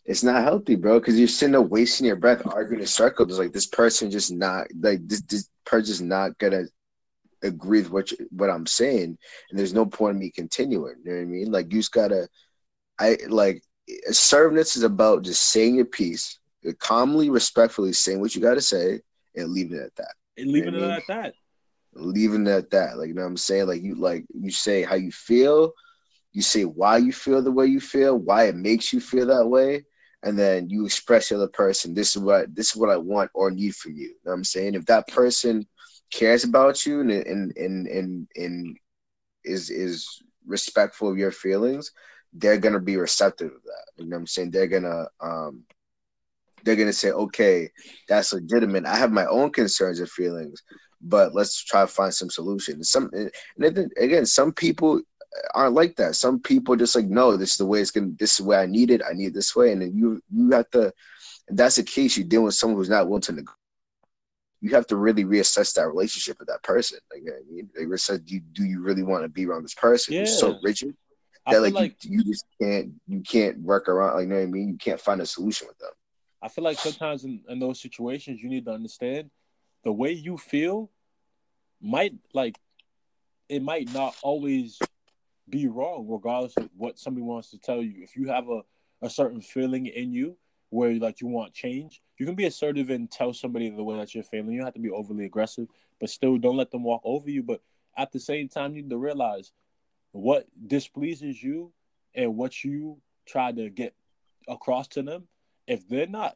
It's 0.05 0.23
not 0.23 0.43
healthy, 0.43 0.75
bro, 0.75 0.99
because 0.99 1.17
you're 1.17 1.27
sitting 1.27 1.53
there 1.53 1.61
wasting 1.61 2.05
your 2.05 2.17
breath 2.17 2.45
arguing 2.45 2.81
in 2.81 2.87
circles. 2.87 3.39
Like 3.39 3.53
this 3.53 3.65
person 3.65 4.11
just 4.11 4.31
not 4.31 4.67
like 4.79 5.07
this. 5.07 5.21
This 5.21 5.49
person's 5.65 6.01
not 6.01 6.37
gonna 6.37 6.65
agree 7.41 7.81
with 7.81 7.91
what 7.91 8.11
you, 8.11 8.27
what 8.29 8.49
I'm 8.49 8.67
saying, 8.67 9.17
and 9.49 9.59
there's 9.59 9.73
no 9.73 9.85
point 9.85 10.15
in 10.15 10.19
me 10.19 10.31
continuing. 10.31 10.95
You 11.03 11.11
know 11.11 11.17
what 11.17 11.21
I 11.21 11.25
mean? 11.25 11.51
Like 11.51 11.71
you 11.71 11.79
just 11.79 11.93
gotta. 11.93 12.27
I 12.99 13.17
like 13.29 13.63
assertiveness 14.07 14.75
is 14.75 14.83
about 14.83 15.23
just 15.23 15.43
saying 15.43 15.75
your 15.75 15.85
piece, 15.85 16.39
calmly, 16.79 17.29
respectfully 17.29 17.93
saying 17.93 18.19
what 18.19 18.35
you 18.35 18.41
got 18.41 18.55
to 18.55 18.61
say, 18.61 19.01
and 19.35 19.51
leaving 19.51 19.77
it 19.77 19.83
at 19.83 19.95
that. 19.95 20.13
and 20.37 20.51
leaving 20.51 20.73
Yeah, 20.73 20.79
I 20.79 20.83
it 20.83 20.87
mean- 20.87 20.97
at 20.97 21.07
that 21.07 21.33
Leaving 21.93 22.45
it 22.47 22.51
at 22.51 22.69
that. 22.69 22.97
Like 22.97 23.07
you 23.07 23.15
know 23.15 23.23
what 23.23 23.29
I'm 23.29 23.37
saying? 23.37 23.67
Like 23.67 23.81
you 23.81 23.95
like 23.95 24.25
you 24.33 24.51
say 24.51 24.83
how 24.83 24.95
you 24.95 25.11
feel, 25.11 25.73
you 26.33 26.41
say 26.43 26.63
why 26.63 26.97
you 26.97 27.11
feel 27.11 27.41
the 27.41 27.51
way 27.51 27.65
you 27.65 27.79
feel, 27.79 28.15
why 28.17 28.43
it 28.43 28.55
makes 28.55 28.93
you 28.93 28.99
feel 29.01 29.25
that 29.25 29.47
way, 29.47 29.83
and 30.21 30.37
then 30.37 30.69
you 30.69 30.85
express 30.85 31.27
to 31.29 31.33
the 31.37 31.43
other 31.43 31.51
person, 31.51 31.95
this 31.95 32.15
is 32.15 32.21
what 32.21 32.53
this 32.55 32.67
is 32.71 32.75
what 32.75 32.91
I 32.91 32.97
want 32.97 33.31
or 33.33 33.49
need 33.49 33.75
from 33.75 33.93
you. 33.93 34.09
You 34.09 34.15
know 34.23 34.31
what 34.31 34.33
I'm 34.35 34.43
saying? 34.43 34.75
If 34.75 34.85
that 34.85 35.07
person 35.07 35.67
cares 36.11 36.43
about 36.43 36.85
you 36.85 37.01
and 37.01 37.09
and 37.11 37.57
and 37.57 37.87
and, 37.87 38.27
and 38.35 38.77
is 39.43 39.71
is 39.71 40.07
respectful 40.45 41.09
of 41.11 41.17
your 41.17 41.31
feelings, 41.31 41.91
they're 42.33 42.59
gonna 42.59 42.79
be 42.79 42.97
receptive 42.97 43.47
of 43.51 43.63
that. 43.63 43.85
You 43.97 44.05
know 44.05 44.15
what 44.17 44.21
I'm 44.21 44.27
saying? 44.27 44.51
They're 44.51 44.67
gonna 44.67 45.07
um 45.19 45.63
they're 46.63 46.75
gonna 46.75 46.93
say, 46.93 47.11
okay, 47.11 47.69
that's 48.07 48.33
legitimate. 48.33 48.85
I 48.85 48.95
have 48.95 49.11
my 49.11 49.25
own 49.25 49.51
concerns 49.51 49.99
and 49.99 50.09
feelings, 50.09 50.61
but 51.01 51.33
let's 51.33 51.63
try 51.63 51.81
to 51.81 51.87
find 51.87 52.13
some 52.13 52.29
solution. 52.29 52.83
Some 52.83 53.09
and 53.13 53.31
then, 53.57 53.89
again, 53.97 54.25
some 54.25 54.51
people 54.53 55.01
aren't 55.53 55.75
like 55.75 55.95
that. 55.97 56.15
Some 56.15 56.39
people 56.39 56.75
just 56.75 56.95
like, 56.95 57.05
no, 57.05 57.37
this 57.37 57.51
is 57.51 57.57
the 57.57 57.65
way 57.65 57.81
it's 57.81 57.91
gonna. 57.91 58.11
This 58.17 58.31
is 58.31 58.37
the 58.37 58.43
way 58.45 58.57
I 58.57 58.65
need 58.65 58.91
it. 58.91 59.01
I 59.07 59.13
need 59.13 59.27
it 59.27 59.33
this 59.33 59.55
way, 59.55 59.71
and 59.71 59.81
then 59.81 59.95
you 59.95 60.21
you 60.31 60.51
have 60.51 60.69
to. 60.71 60.93
That's 61.47 61.77
the 61.77 61.83
case, 61.83 62.15
you're 62.15 62.27
dealing 62.27 62.45
with 62.45 62.55
someone 62.55 62.77
who's 62.77 62.89
not 62.89 63.07
willing 63.07 63.21
to. 63.21 63.43
You 64.61 64.71
have 64.71 64.87
to 64.87 64.97
really 64.97 65.23
reassess 65.23 65.73
that 65.75 65.87
relationship 65.87 66.37
with 66.37 66.49
that 66.49 66.61
person. 66.63 66.99
Like, 67.11 67.23
I 67.27 67.39
mean, 67.51 67.69
like 67.77 67.87
reassess, 67.87 68.23
do 68.25 68.35
you, 68.35 68.41
do 68.51 68.65
you 68.65 68.81
really 68.81 69.03
want 69.03 69.23
to 69.23 69.29
be 69.29 69.45
around 69.45 69.63
this 69.63 69.73
person 69.73 70.13
Yeah. 70.13 70.19
who's 70.21 70.37
so 70.37 70.59
rigid 70.61 70.95
that 71.49 71.61
like, 71.61 71.73
like 71.73 71.95
you, 72.03 72.19
you 72.19 72.23
just 72.25 72.45
can't 72.61 72.91
you 73.07 73.21
can't 73.21 73.59
work 73.61 73.87
around. 73.87 74.15
Like, 74.15 74.23
you 74.23 74.29
know 74.29 74.35
what 74.35 74.43
I 74.43 74.47
mean? 74.47 74.69
You 74.69 74.77
can't 74.77 74.99
find 74.99 75.21
a 75.21 75.25
solution 75.25 75.67
with 75.67 75.77
them. 75.79 75.91
I 76.41 76.47
feel 76.47 76.63
like 76.63 76.77
sometimes 76.77 77.25
in, 77.25 77.41
in 77.49 77.59
those 77.59 77.81
situations 77.81 78.41
you 78.41 78.49
need 78.49 78.65
to 78.65 78.71
understand 78.71 79.29
the 79.83 79.91
way 79.91 80.11
you 80.11 80.37
feel 80.37 80.89
might 81.81 82.13
like 82.33 82.57
it 83.47 83.63
might 83.63 83.91
not 83.93 84.15
always 84.21 84.79
be 85.49 85.67
wrong 85.67 86.05
regardless 86.07 86.55
of 86.57 86.69
what 86.77 86.99
somebody 86.99 87.23
wants 87.23 87.49
to 87.51 87.57
tell 87.57 87.81
you. 87.81 88.03
If 88.03 88.15
you 88.15 88.27
have 88.27 88.47
a, 88.49 88.61
a 89.01 89.09
certain 89.09 89.41
feeling 89.41 89.87
in 89.87 90.13
you 90.13 90.37
where 90.69 90.93
like 90.95 91.21
you 91.21 91.27
want 91.27 91.53
change, 91.53 92.01
you 92.17 92.25
can 92.25 92.35
be 92.35 92.45
assertive 92.45 92.89
and 92.89 93.09
tell 93.09 93.33
somebody 93.33 93.69
the 93.69 93.83
way 93.83 93.97
that 93.97 94.13
you're 94.13 94.23
feeling. 94.23 94.51
You 94.51 94.59
don't 94.59 94.67
have 94.67 94.73
to 94.75 94.79
be 94.79 94.91
overly 94.91 95.25
aggressive, 95.25 95.67
but 95.99 96.09
still 96.09 96.37
don't 96.37 96.57
let 96.57 96.69
them 96.69 96.83
walk 96.83 97.01
over 97.03 97.29
you. 97.29 97.41
But 97.41 97.61
at 97.97 98.11
the 98.11 98.19
same 98.19 98.47
time, 98.47 98.75
you 98.75 98.83
need 98.83 98.91
to 98.91 98.97
realize 98.97 99.51
what 100.11 100.45
displeases 100.67 101.41
you 101.41 101.71
and 102.13 102.35
what 102.37 102.63
you 102.63 102.97
try 103.25 103.51
to 103.51 103.69
get 103.69 103.95
across 104.47 104.87
to 104.89 105.01
them. 105.01 105.27
If 105.69 105.87
they're 105.87 106.07
not, 106.07 106.35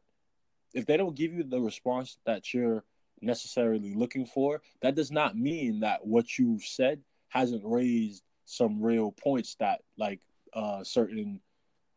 if 0.75 0.85
they 0.85 0.95
don't 0.95 1.15
give 1.15 1.33
you 1.33 1.43
the 1.43 1.59
response 1.59 2.19
that 2.25 2.53
you're 2.53 2.83
necessarily 3.19 3.95
looking 3.95 4.27
for, 4.27 4.61
that 4.81 4.93
does 4.93 5.11
not 5.11 5.35
mean 5.35 5.79
that 5.79 6.05
what 6.05 6.37
you've 6.37 6.63
said 6.63 7.01
hasn't 7.29 7.63
raised 7.65 8.23
some 8.45 8.79
real 8.79 9.11
points 9.11 9.55
that 9.55 9.81
like 9.97 10.21
a 10.53 10.81
certain 10.83 11.41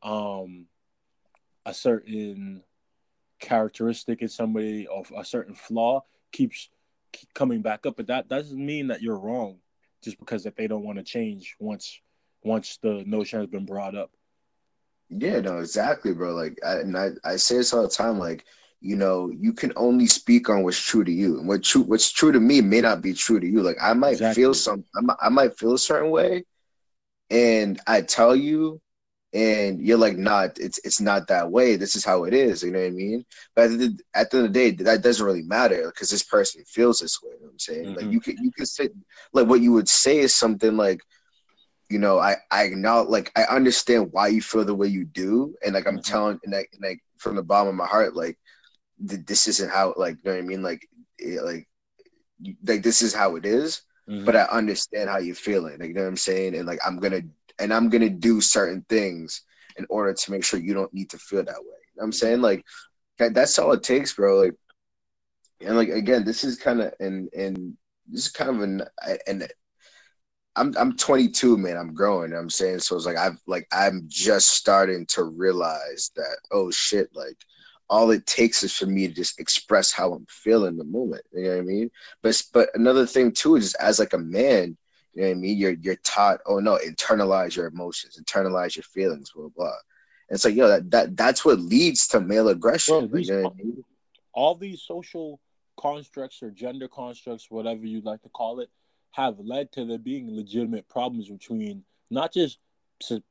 um 0.02 0.66
a 1.66 1.74
certain 1.74 2.62
characteristic 3.38 4.22
in 4.22 4.28
somebody 4.28 4.86
or 4.86 5.04
a 5.14 5.24
certain 5.24 5.54
flaw 5.54 6.02
keeps 6.32 6.70
keep 7.12 7.34
coming 7.34 7.60
back 7.60 7.84
up. 7.84 7.98
But 7.98 8.06
that 8.06 8.28
doesn't 8.28 8.64
mean 8.64 8.86
that 8.86 9.02
you're 9.02 9.18
wrong 9.18 9.58
just 10.02 10.18
because 10.18 10.44
that 10.44 10.56
they 10.56 10.68
don't 10.68 10.84
want 10.84 10.96
to 10.96 11.04
change 11.04 11.54
once 11.58 12.00
once 12.42 12.78
the 12.80 13.04
notion 13.06 13.40
has 13.40 13.48
been 13.48 13.66
brought 13.66 13.94
up 13.94 14.10
Yeah, 15.08 15.40
no, 15.40 15.58
exactly, 15.58 16.12
bro. 16.12 16.34
Like, 16.34 16.58
I, 16.64 16.78
and 16.80 16.96
I, 16.96 17.10
I 17.24 17.36
say 17.36 17.56
this 17.58 17.72
all 17.72 17.82
the 17.82 17.88
time. 17.88 18.18
Like, 18.18 18.44
you 18.80 18.96
know, 18.96 19.30
you 19.30 19.52
can 19.52 19.72
only 19.76 20.06
speak 20.06 20.48
on 20.50 20.62
what's 20.64 20.80
true 20.80 21.04
to 21.04 21.12
you, 21.12 21.38
and 21.38 21.48
what 21.48 21.62
true, 21.62 21.82
what's 21.82 22.10
true 22.10 22.32
to 22.32 22.40
me 22.40 22.60
may 22.60 22.80
not 22.80 23.02
be 23.02 23.14
true 23.14 23.40
to 23.40 23.46
you. 23.46 23.62
Like, 23.62 23.76
I 23.80 23.92
might 23.94 24.18
Exactly. 24.18 24.34
feel 24.34 24.52
some, 24.54 24.84
I 24.96 25.00
might, 25.02 25.16
I 25.22 25.28
might 25.28 25.58
feel 25.58 25.74
a 25.74 25.78
certain 25.78 26.10
way, 26.10 26.44
and 27.30 27.80
I 27.86 28.02
tell 28.02 28.36
you, 28.36 28.80
and 29.34 29.80
you're 29.82 29.98
like, 29.98 30.18
nah, 30.18 30.48
it's 30.58 30.78
it's 30.84 31.00
not 31.00 31.28
that 31.28 31.50
way. 31.52 31.76
This 31.76 31.96
is 31.96 32.04
how 32.04 32.24
it 32.24 32.34
is. 32.34 32.62
You 32.64 32.72
know 32.72 32.80
what 32.80 32.86
I 32.88 32.90
mean? 32.90 33.24
But 33.56 33.72
at 33.72 33.78
the, 33.78 33.98
at 34.14 34.30
the 34.30 34.38
end 34.38 34.46
of 34.48 34.52
the 34.54 34.60
day, 34.72 34.84
that 34.84 35.02
doesn't 35.02 35.26
really 35.26 35.42
matter 35.42 35.86
because 35.88 36.10
this 36.10 36.22
person 36.24 36.64
feels 36.66 37.00
this 37.00 37.22
way. 37.22 37.32
You 37.34 37.40
know 37.40 37.46
what 37.46 37.52
I'm 37.52 37.58
saying? 37.60 37.94
Like, 37.96 38.06
Mhm. 38.06 38.10
you 38.10 38.20
could 38.20 38.38
you 38.40 38.52
could 38.56 38.68
say, 38.68 38.88
like, 39.32 39.48
what 39.48 39.60
you 39.60 39.72
would 39.72 39.88
say 39.88 40.18
is 40.18 40.34
something 40.34 40.76
like 40.76 41.00
you 41.88 41.98
know, 41.98 42.18
I 42.18 42.36
I 42.50 42.64
acknowledge, 42.64 43.08
like 43.08 43.32
I 43.36 43.44
understand 43.44 44.12
why 44.12 44.28
you 44.28 44.42
feel 44.42 44.64
the 44.64 44.74
way 44.74 44.88
you 44.88 45.04
do, 45.04 45.54
and 45.64 45.74
like 45.74 45.86
I'm 45.86 45.98
Mhm. 45.98 46.04
telling, 46.04 46.40
and 46.44 46.52
like, 46.52 46.70
and 46.72 46.82
like 46.82 47.00
from 47.18 47.36
the 47.36 47.42
bottom 47.42 47.68
of 47.68 47.74
my 47.74 47.86
heart, 47.86 48.14
like 48.16 48.38
th- 49.08 49.24
this 49.26 49.46
isn't 49.48 49.70
how, 49.70 49.94
like 49.96 50.16
you 50.16 50.22
know 50.24 50.32
what 50.36 50.44
I 50.44 50.46
mean, 50.46 50.62
like 50.62 50.88
it, 51.18 51.42
like 51.42 51.68
you- 52.40 52.56
like 52.64 52.82
this 52.82 53.02
is 53.02 53.14
how 53.14 53.36
it 53.36 53.46
is, 53.46 53.82
mm-hmm. 54.08 54.24
but 54.24 54.36
I 54.36 54.42
understand 54.44 55.08
how 55.10 55.18
you're 55.18 55.34
feeling, 55.34 55.78
like 55.78 55.88
you 55.88 55.94
know 55.94 56.02
what 56.02 56.08
I'm 56.08 56.16
saying, 56.16 56.56
and 56.56 56.66
like 56.66 56.80
I'm 56.84 56.98
gonna 56.98 57.22
and 57.58 57.72
I'm 57.72 57.88
gonna 57.88 58.10
do 58.10 58.40
certain 58.40 58.84
things 58.88 59.42
in 59.78 59.86
order 59.88 60.12
to 60.14 60.30
make 60.30 60.44
sure 60.44 60.58
you 60.60 60.74
don't 60.74 60.92
need 60.94 61.10
to 61.10 61.18
feel 61.18 61.44
that 61.44 61.54
way. 61.54 61.54
You 61.54 61.96
know 61.96 62.02
what 62.02 62.04
I'm 62.04 62.10
mm-hmm. 62.10 62.16
saying, 62.18 62.40
like 62.40 62.64
that's 63.18 63.58
all 63.58 63.72
it 63.72 63.82
takes, 63.82 64.12
bro. 64.14 64.40
Like, 64.40 64.54
and 65.60 65.76
like 65.76 65.88
again, 65.88 66.24
this 66.24 66.44
is 66.44 66.58
kind 66.58 66.80
of 66.80 66.92
and 67.00 67.32
and 67.32 67.76
this 68.08 68.26
is 68.26 68.32
kind 68.32 68.50
of 68.50 68.60
an 68.60 68.82
and 69.26 69.48
I'm 70.56 70.74
I'm 70.78 70.96
22, 70.96 71.56
man. 71.58 71.76
I'm 71.76 71.94
growing. 71.94 72.24
You 72.24 72.28
know 72.30 72.36
what 72.36 72.42
I'm 72.42 72.50
saying 72.50 72.80
so. 72.80 72.96
It's 72.96 73.06
like 73.06 73.16
I've 73.16 73.38
like 73.46 73.66
I'm 73.72 74.04
just 74.08 74.50
starting 74.50 75.06
to 75.06 75.24
realize 75.24 76.10
that 76.16 76.38
oh 76.50 76.70
shit, 76.70 77.08
like 77.14 77.36
all 77.88 78.10
it 78.10 78.26
takes 78.26 78.62
is 78.62 78.76
for 78.76 78.86
me 78.86 79.06
to 79.06 79.14
just 79.14 79.38
express 79.38 79.92
how 79.92 80.12
I'm 80.12 80.26
feeling 80.28 80.72
in 80.72 80.78
the 80.78 80.84
moment. 80.84 81.22
You 81.32 81.44
know 81.44 81.50
what 81.50 81.58
I 81.58 81.62
mean? 81.62 81.90
But 82.22 82.42
but 82.52 82.70
another 82.74 83.06
thing 83.06 83.32
too 83.32 83.56
is 83.56 83.74
as 83.74 83.98
like 83.98 84.12
a 84.14 84.18
man, 84.18 84.76
you 85.14 85.22
know 85.22 85.28
what 85.28 85.36
I 85.36 85.40
mean. 85.40 85.58
You're 85.58 85.72
you're 85.72 85.96
taught 85.96 86.40
oh 86.46 86.58
no, 86.58 86.78
internalize 86.84 87.54
your 87.54 87.66
emotions, 87.66 88.18
internalize 88.20 88.76
your 88.76 88.84
feelings, 88.84 89.30
blah 89.34 89.48
blah. 89.54 89.72
And 90.30 90.40
so 90.40 90.48
yo, 90.48 90.66
that, 90.68 90.90
that 90.90 91.16
that's 91.16 91.44
what 91.44 91.60
leads 91.60 92.08
to 92.08 92.20
male 92.20 92.48
aggression. 92.48 93.08
Bro, 93.08 93.18
these- 93.18 93.28
you 93.28 93.34
know 93.36 93.42
what 93.42 93.52
I 93.52 93.56
mean? 93.62 93.84
all 94.32 94.54
these 94.54 94.82
social 94.82 95.40
constructs 95.80 96.42
or 96.42 96.50
gender 96.50 96.88
constructs, 96.88 97.50
whatever 97.50 97.86
you'd 97.86 98.04
like 98.04 98.22
to 98.22 98.28
call 98.28 98.60
it, 98.60 98.68
have 99.16 99.38
led 99.38 99.72
to 99.72 99.86
there 99.86 99.98
being 99.98 100.30
legitimate 100.36 100.86
problems 100.88 101.28
between 101.28 101.82
not 102.10 102.32
just 102.34 102.58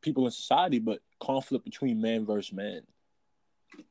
people 0.02 0.26
in 0.26 0.32
society, 0.32 0.80
but 0.80 1.00
conflict 1.20 1.64
between 1.64 2.02
man 2.02 2.26
versus 2.26 2.52
man. 2.52 2.82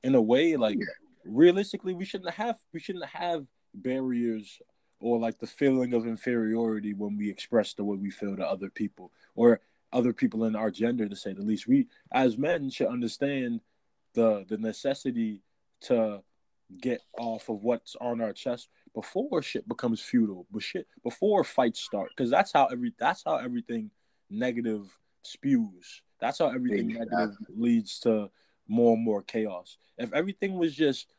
In 0.03 0.17
a 0.17 0.21
way, 0.21 0.57
like 0.57 0.77
Yeah. 0.79 0.87
realistically, 1.25 1.95
we 1.95 2.05
shouldn't 2.05 2.35
have 2.35 2.59
we 2.73 2.81
shouldn't 2.81 3.07
have 3.07 3.47
barriers 3.75 4.61
or 4.99 5.21
like 5.21 5.39
the 5.39 5.47
feeling 5.47 5.95
of 5.95 6.07
inferiority 6.07 6.95
when 6.95 7.17
we 7.17 7.31
express 7.31 7.75
the 7.75 7.85
way 7.85 7.97
we 7.97 8.11
feel 8.11 8.37
to 8.37 8.47
other 8.47 8.71
people 8.71 9.13
or 9.37 9.61
other 9.93 10.13
people 10.13 10.45
in 10.45 10.57
our 10.57 10.73
gender, 10.73 11.09
to 11.09 11.15
say 11.17 11.33
the 11.33 11.43
least. 11.43 11.69
We 11.69 11.87
as 12.13 12.37
men 12.37 12.71
should 12.71 12.89
understand 12.89 13.61
the 14.15 14.45
the 14.49 14.59
necessity 14.59 15.43
to 15.83 16.23
get 16.81 17.03
off 17.19 17.49
of 17.49 17.63
what's 17.63 17.95
on 18.01 18.21
our 18.21 18.33
chest 18.33 18.69
before 18.95 19.43
shit 19.43 19.69
becomes 19.69 20.01
futile, 20.01 20.47
but 20.51 20.63
shit 20.63 20.87
before 21.03 21.45
fights 21.45 21.81
start, 21.81 22.11
because 22.17 22.31
that's 22.31 22.53
how 22.53 22.67
every 22.67 22.93
that's 22.99 23.23
how 23.25 23.37
everything 23.37 23.91
negative 24.31 24.87
spews. 25.23 26.03
That's 26.21 26.39
how 26.39 26.49
everything 26.49 26.91
Exactly. 26.91 27.17
negative 27.17 27.47
leads 27.57 27.99
to 28.01 28.31
more 28.69 28.95
and 28.95 29.05
more 29.05 29.23
chaos. 29.23 29.77
If 29.99 30.13
everything 30.13 30.55
was 30.55 30.75
just, 30.75 31.13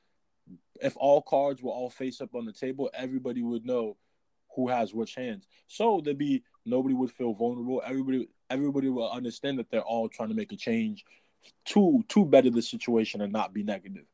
if 0.81 0.95
all 0.97 1.21
cards 1.21 1.61
were 1.61 1.71
all 1.71 1.89
face 1.89 2.21
up 2.21 2.33
on 2.33 2.45
the 2.45 2.53
table, 2.53 2.89
everybody 2.93 3.43
would 3.43 3.65
know 3.65 3.97
who 4.55 4.69
has 4.69 4.93
which 4.93 5.15
hands. 5.15 5.47
So 5.67 6.01
there'd 6.03 6.17
be 6.17 6.43
nobody 6.65 6.95
would 6.95 7.11
feel 7.11 7.33
vulnerable. 7.33 7.81
Everybody 7.85 8.29
everybody 8.49 8.89
will 8.89 9.11
understand 9.11 9.59
that 9.59 9.69
they're 9.69 9.81
all 9.81 10.07
trying 10.07 10.29
to 10.29 10.35
make 10.35 10.51
a 10.53 10.55
change 10.55 11.03
to 11.65 12.03
to 12.07 12.25
better 12.25 12.49
the 12.49 12.61
situation 12.61 13.21
and 13.21 13.33
not 13.33 13.53
be 13.53 13.63
negative. 13.63 14.05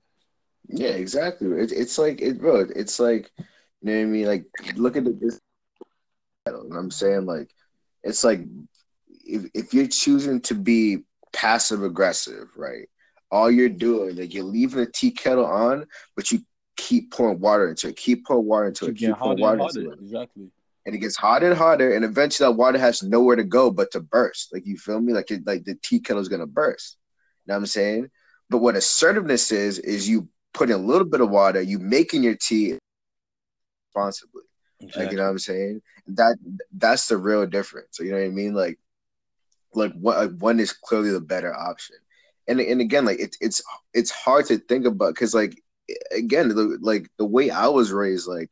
Yeah, 0.72 0.90
exactly. 0.90 1.48
It, 1.60 1.72
it's 1.72 1.98
like 1.98 2.22
it, 2.22 2.40
bro. 2.40 2.66
It's 2.76 3.00
like 3.00 3.30
you 3.38 3.46
know 3.82 3.94
what 3.94 4.02
I 4.02 4.06
mean. 4.06 4.26
Like, 4.28 4.46
look 4.76 4.96
at 4.96 5.04
the 5.04 5.12
this. 5.12 5.40
You 6.48 6.54
know 6.54 6.78
I'm 6.78 6.92
saying 6.92 7.26
like, 7.26 7.54
it's 8.04 8.24
like 8.24 8.42
if 9.26 9.46
if 9.54 9.74
you're 9.74 9.88
choosing 9.88 10.42
to 10.42 10.56
be 10.56 11.00
passive 11.34 11.84
aggressive, 11.84 12.50
right? 12.56 12.88
All 13.32 13.50
you're 13.50 13.70
doing, 13.70 14.18
like, 14.18 14.34
you're 14.34 14.44
leaving 14.44 14.80
the 14.80 14.92
tea 14.92 15.12
kettle 15.12 15.46
on, 15.46 15.86
but 16.18 16.32
you 16.32 16.42
keep 16.76 17.12
pouring 17.12 17.40
water 17.40 17.70
into 17.70 17.88
it, 17.88 17.96
keep 17.96 18.26
pouring 18.26 18.46
water 18.46 18.68
into 18.68 18.86
it, 18.86 18.98
Keep 18.98 18.98
keep 18.98 19.18
pouring 19.18 19.40
water 19.40 19.62
into 19.62 19.92
it, 19.92 20.00
Exactly. 20.02 20.50
and 20.86 20.96
it 20.96 20.98
gets 20.98 21.16
hotter 21.16 21.48
and 21.48 21.58
hotter, 21.58 21.94
and 21.94 22.04
eventually 22.04 22.48
that 22.48 22.58
water 22.58 22.78
has 22.78 23.04
nowhere 23.04 23.38
to 23.38 23.46
go 23.46 23.72
but 23.72 23.90
to 23.92 24.02
burst. 24.02 24.52
Like, 24.52 24.66
you 24.66 24.78
feel 24.78 25.00
me? 25.00 25.14
Like, 25.14 25.32
it, 25.32 25.48
like 25.48 25.64
the 25.64 25.76
tea 25.82 26.02
kettle 26.02 26.22
is 26.22 26.28
gonna 26.28 26.46
burst. 26.46 26.98
You 27.46 27.52
know 27.52 27.56
what 27.56 27.60
I'm 27.60 27.66
saying? 27.68 28.10
But 28.50 28.58
what 28.58 28.76
assertiveness 28.76 29.52
is, 29.54 29.80
is 29.80 30.10
you 30.10 30.28
putting 30.54 30.76
a 30.76 30.80
little 30.80 31.08
bit 31.08 31.22
of 31.22 31.30
water, 31.30 31.62
you 31.62 31.80
making 31.80 32.24
your 32.24 32.36
tea 32.36 32.78
responsibly. 33.88 34.44
exactly. 34.80 35.04
Like 35.04 35.12
you 35.12 35.18
know 35.18 35.24
what 35.24 35.30
I'm 35.32 35.40
saying? 35.40 35.82
That 36.08 36.38
that's 36.74 37.08
the 37.08 37.18
real 37.18 37.46
difference. 37.46 38.00
You 38.00 38.12
know 38.12 38.18
what 38.18 38.26
I 38.26 38.30
mean? 38.30 38.54
Like 38.54 38.80
like 39.74 39.94
what 39.94 40.18
like 40.18 40.38
one 40.40 40.60
is 40.60 40.74
clearly 40.74 41.12
the 41.12 41.22
better 41.22 41.56
option. 41.56 41.98
And 42.48 42.60
and 42.60 42.82
again, 42.82 43.06
like 43.06 43.20
it's 43.20 43.38
it's 43.42 43.62
it's 43.94 44.12
hard 44.12 44.46
to 44.48 44.58
think 44.58 44.86
about 44.86 45.14
because 45.14 45.34
like 45.34 45.62
again, 46.12 46.50
the, 46.50 46.78
like 46.82 47.08
the 47.18 47.26
way 47.26 47.50
I 47.50 47.68
was 47.68 47.92
raised, 47.92 48.28
like 48.28 48.50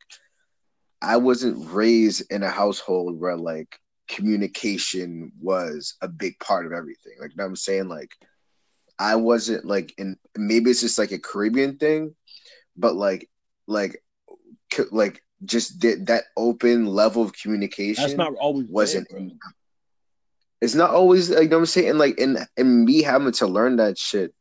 I 1.02 1.16
wasn't 1.16 1.70
raised 1.70 2.30
in 2.30 2.42
a 2.42 2.50
household 2.50 3.18
where 3.18 3.36
like 3.36 3.78
communication 4.08 5.32
was 5.40 5.94
a 6.02 6.08
big 6.08 6.38
part 6.40 6.66
of 6.66 6.72
everything. 6.72 7.14
Like 7.20 7.30
you 7.30 7.36
know 7.36 7.44
what 7.44 7.50
I'm 7.50 7.56
saying? 7.56 7.88
Like 7.88 8.14
I 8.98 9.16
wasn't 9.16 9.64
like 9.64 9.94
in 9.98 10.16
maybe 10.36 10.70
it's 10.70 10.80
just 10.80 10.98
like 10.98 11.12
a 11.12 11.18
Caribbean 11.18 11.76
thing, 11.78 12.14
but 12.76 12.94
like 12.94 13.28
like 13.66 14.02
like 14.90 15.22
just 15.44 15.78
did 15.78 16.06
that 16.06 16.24
open 16.36 16.86
level 16.86 17.22
of 17.22 17.32
communication 17.32 18.02
That's 18.04 18.16
not 18.16 18.34
always 18.34 18.68
wasn't 18.68 19.10
in, 19.10 19.38
it's 20.60 20.74
not 20.74 20.90
always 20.90 21.30
like 21.30 21.44
you 21.44 21.48
know 21.48 21.56
what 21.56 21.62
I'm 21.62 21.66
saying? 21.66 21.98
Like 21.98 22.18
in 22.18 22.38
in 22.56 22.84
me 22.84 23.02
having 23.02 23.32
to 23.32 23.46
learn 23.46 23.76
that 23.76 23.98
shit 23.98 24.34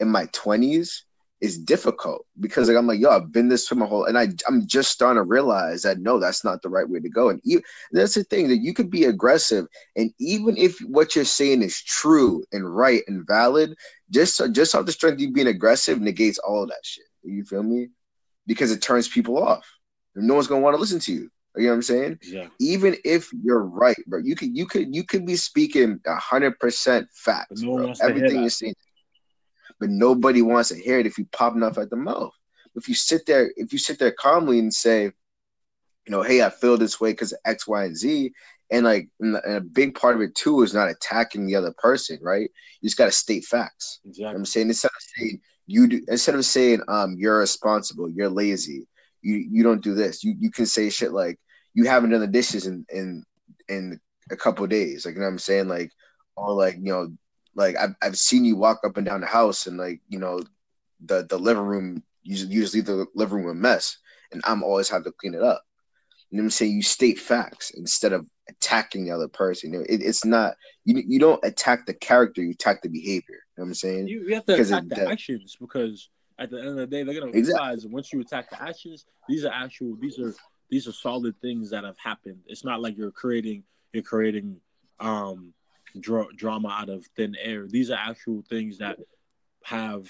in 0.00 0.08
my 0.08 0.26
twenties 0.32 1.04
is 1.40 1.58
difficult 1.58 2.24
because 2.40 2.68
like 2.68 2.76
I'm 2.76 2.86
like, 2.86 3.00
yo, 3.00 3.10
I've 3.10 3.30
been 3.30 3.48
this 3.48 3.68
for 3.68 3.74
my 3.74 3.86
whole, 3.86 4.04
and 4.04 4.18
I 4.18 4.28
I'm 4.48 4.66
just 4.66 4.90
starting 4.90 5.20
to 5.20 5.24
realize 5.24 5.82
that 5.82 5.98
no, 5.98 6.18
that's 6.18 6.44
not 6.44 6.62
the 6.62 6.68
right 6.68 6.88
way 6.88 7.00
to 7.00 7.08
go. 7.08 7.28
And, 7.28 7.40
even, 7.44 7.62
that's 7.92 8.14
the 8.14 8.24
thing 8.24 8.48
that 8.48 8.58
you 8.58 8.72
could 8.72 8.90
be 8.90 9.04
aggressive, 9.04 9.66
and 9.96 10.10
even 10.18 10.56
if 10.56 10.78
what 10.80 11.14
you're 11.14 11.24
saying 11.24 11.62
is 11.62 11.82
true 11.82 12.42
and 12.52 12.74
right 12.74 13.02
and 13.06 13.26
valid, 13.26 13.74
just 14.10 14.40
just 14.52 14.74
off 14.74 14.86
the 14.86 14.92
strength 14.92 15.14
of 15.14 15.20
you 15.20 15.32
being 15.32 15.48
aggressive 15.48 16.00
negates 16.00 16.38
all 16.38 16.62
of 16.62 16.68
that 16.70 16.84
shit. 16.84 17.04
You 17.22 17.44
feel 17.44 17.62
me? 17.62 17.88
Because 18.46 18.70
it 18.70 18.80
turns 18.80 19.08
people 19.08 19.42
off. 19.42 19.66
And 20.14 20.26
no 20.26 20.34
one's 20.34 20.46
gonna 20.46 20.62
want 20.62 20.74
to 20.74 20.80
listen 20.80 21.00
to 21.00 21.12
you. 21.12 21.30
You 21.56 21.64
know 21.64 21.68
what 21.70 21.74
I'm 21.76 21.82
saying? 21.82 22.18
Yeah. 22.22 22.48
Even 22.60 22.96
if 23.04 23.30
you're 23.42 23.62
right, 23.64 23.96
bro, 24.06 24.20
you 24.22 24.36
could 24.36 24.56
you 24.56 24.66
could 24.66 24.94
you 24.94 25.04
could 25.04 25.26
be 25.26 25.36
speaking 25.36 26.00
hundred 26.06 26.58
percent 26.58 27.08
facts. 27.12 27.62
no 27.62 27.74
bro. 27.74 27.84
wants 27.86 28.00
to 28.00 28.06
hear 28.06 28.16
Everything 28.16 28.40
you're 28.40 28.50
saying, 28.50 28.74
but 29.80 29.90
nobody 29.90 30.42
wants 30.42 30.70
to 30.70 30.76
hear 30.76 30.98
it 30.98 31.06
if 31.06 31.18
you 31.18 31.26
pop 31.32 31.54
enough 31.54 31.78
at 31.78 31.90
the 31.90 31.96
mouth. 31.96 32.32
If 32.74 32.88
you 32.88 32.94
sit 32.94 33.26
there, 33.26 33.52
if 33.56 33.72
you 33.72 33.78
sit 33.78 33.98
there 33.98 34.12
calmly 34.12 34.58
and 34.58 34.72
say, 34.72 35.04
you 35.04 36.10
know, 36.10 36.22
hey, 36.22 36.42
I 36.42 36.50
feel 36.50 36.76
this 36.76 37.00
way 37.00 37.12
because 37.12 37.34
X, 37.44 37.66
Y, 37.66 37.84
and 37.84 37.96
Z, 37.96 38.32
and 38.70 38.84
like, 38.84 39.08
and 39.20 39.36
a 39.36 39.60
big 39.60 39.94
part 39.94 40.16
of 40.16 40.22
it 40.22 40.34
too 40.34 40.62
is 40.62 40.74
not 40.74 40.88
attacking 40.88 41.46
the 41.46 41.56
other 41.56 41.72
person, 41.78 42.18
right? 42.22 42.50
You 42.80 42.88
just 42.88 42.98
got 42.98 43.06
to 43.06 43.12
state 43.12 43.44
facts. 43.44 44.00
You 44.04 44.24
know. 44.24 44.30
I'm 44.30 44.44
saying 44.44 44.68
instead 44.68 44.88
of 44.88 45.02
saying 45.16 45.40
you 45.66 45.88
do, 45.88 46.02
instead 46.08 46.34
of 46.34 46.44
saying 46.44 46.82
um 46.88 47.16
you're 47.18 47.38
responsible, 47.38 48.10
you're 48.10 48.28
lazy, 48.28 48.86
you 49.22 49.36
you 49.36 49.62
don't 49.62 49.82
do 49.82 49.94
this. 49.94 50.22
You 50.22 50.34
you 50.38 50.50
can 50.50 50.66
say 50.66 50.90
shit 50.90 51.12
like 51.12 51.38
you 51.74 51.84
haven't 51.84 52.10
done 52.10 52.20
the 52.20 52.26
dishes 52.26 52.66
in 52.66 52.84
in 52.90 53.24
in 53.68 54.00
a 54.30 54.36
couple 54.36 54.64
of 54.64 54.70
days. 54.70 55.04
Like 55.04 55.14
you 55.14 55.20
know 55.20 55.26
what 55.26 55.32
I'm 55.32 55.38
saying? 55.38 55.68
Like 55.68 55.90
or 56.36 56.52
like 56.52 56.76
you 56.76 56.92
know 56.92 57.12
like 57.56 57.76
I've 57.76 57.94
I've 58.02 58.18
seen 58.18 58.44
you 58.44 58.56
walk 58.56 58.80
up 58.84 58.96
and 58.96 59.06
down 59.06 59.20
the 59.22 59.26
house 59.26 59.66
and 59.66 59.76
like 59.78 60.00
you 60.08 60.18
know 60.18 60.40
the 61.04 61.26
the 61.28 61.38
living 61.38 61.64
room 61.64 62.02
you 62.22 62.36
just, 62.36 62.50
you 62.50 62.62
just 62.62 62.74
leave 62.74 62.86
the 62.86 63.06
living 63.14 63.38
room 63.38 63.48
a 63.48 63.54
mess 63.54 63.98
and 64.32 64.40
I'm 64.44 64.62
always 64.62 64.88
have 64.88 65.04
to 65.04 65.12
clean 65.12 65.34
it 65.34 65.42
up. 65.42 65.62
You 66.30 66.38
know 66.38 66.44
I'm 66.44 66.50
saying? 66.50 66.72
You 66.72 66.82
state 66.82 67.18
facts 67.20 67.70
instead 67.70 68.12
of 68.12 68.26
attacking 68.48 69.04
the 69.04 69.12
other 69.12 69.28
person. 69.28 69.74
It, 69.74 70.02
it's 70.02 70.24
not 70.24 70.54
you 70.84 71.02
you 71.06 71.18
don't 71.18 71.44
attack 71.44 71.86
the 71.86 71.94
character, 71.94 72.42
you 72.42 72.50
attack 72.50 72.82
the 72.82 72.88
behavior. 72.88 73.22
You 73.30 73.38
know 73.58 73.64
what 73.64 73.66
I'm 73.68 73.74
saying? 73.74 74.08
You, 74.08 74.24
you 74.28 74.34
have 74.34 74.44
to 74.46 74.52
Because 74.52 74.70
attack 74.70 74.82
it- 74.84 74.88
the 74.90 74.96
that- 74.96 75.08
actions 75.12 75.56
because 75.60 76.10
at 76.38 76.50
the 76.50 76.58
end 76.58 76.68
of 76.68 76.76
the 76.76 76.86
day, 76.86 77.02
they're 77.02 77.14
gonna 77.18 77.32
Exactly. 77.32 77.54
realize 77.54 77.86
once 77.86 78.12
you 78.12 78.20
attack 78.20 78.50
the 78.50 78.62
actions, 78.62 79.06
these 79.28 79.44
are 79.44 79.52
actual, 79.52 79.96
these 79.96 80.18
are 80.18 80.34
these 80.68 80.88
are 80.88 80.92
solid 80.92 81.34
things 81.40 81.70
that 81.70 81.84
have 81.84 81.96
happened. 81.98 82.40
It's 82.46 82.64
not 82.64 82.82
like 82.82 82.96
you're 82.98 83.12
creating 83.12 83.62
you're 83.92 84.02
creating 84.02 84.60
um 85.00 85.54
dra- 86.00 86.32
drama 86.34 86.68
out 86.68 86.88
of 86.88 87.06
thin 87.16 87.36
air. 87.40 87.66
These 87.66 87.90
are 87.90 87.98
actual 87.98 88.42
things 88.48 88.78
that 88.78 88.98
have 89.64 90.08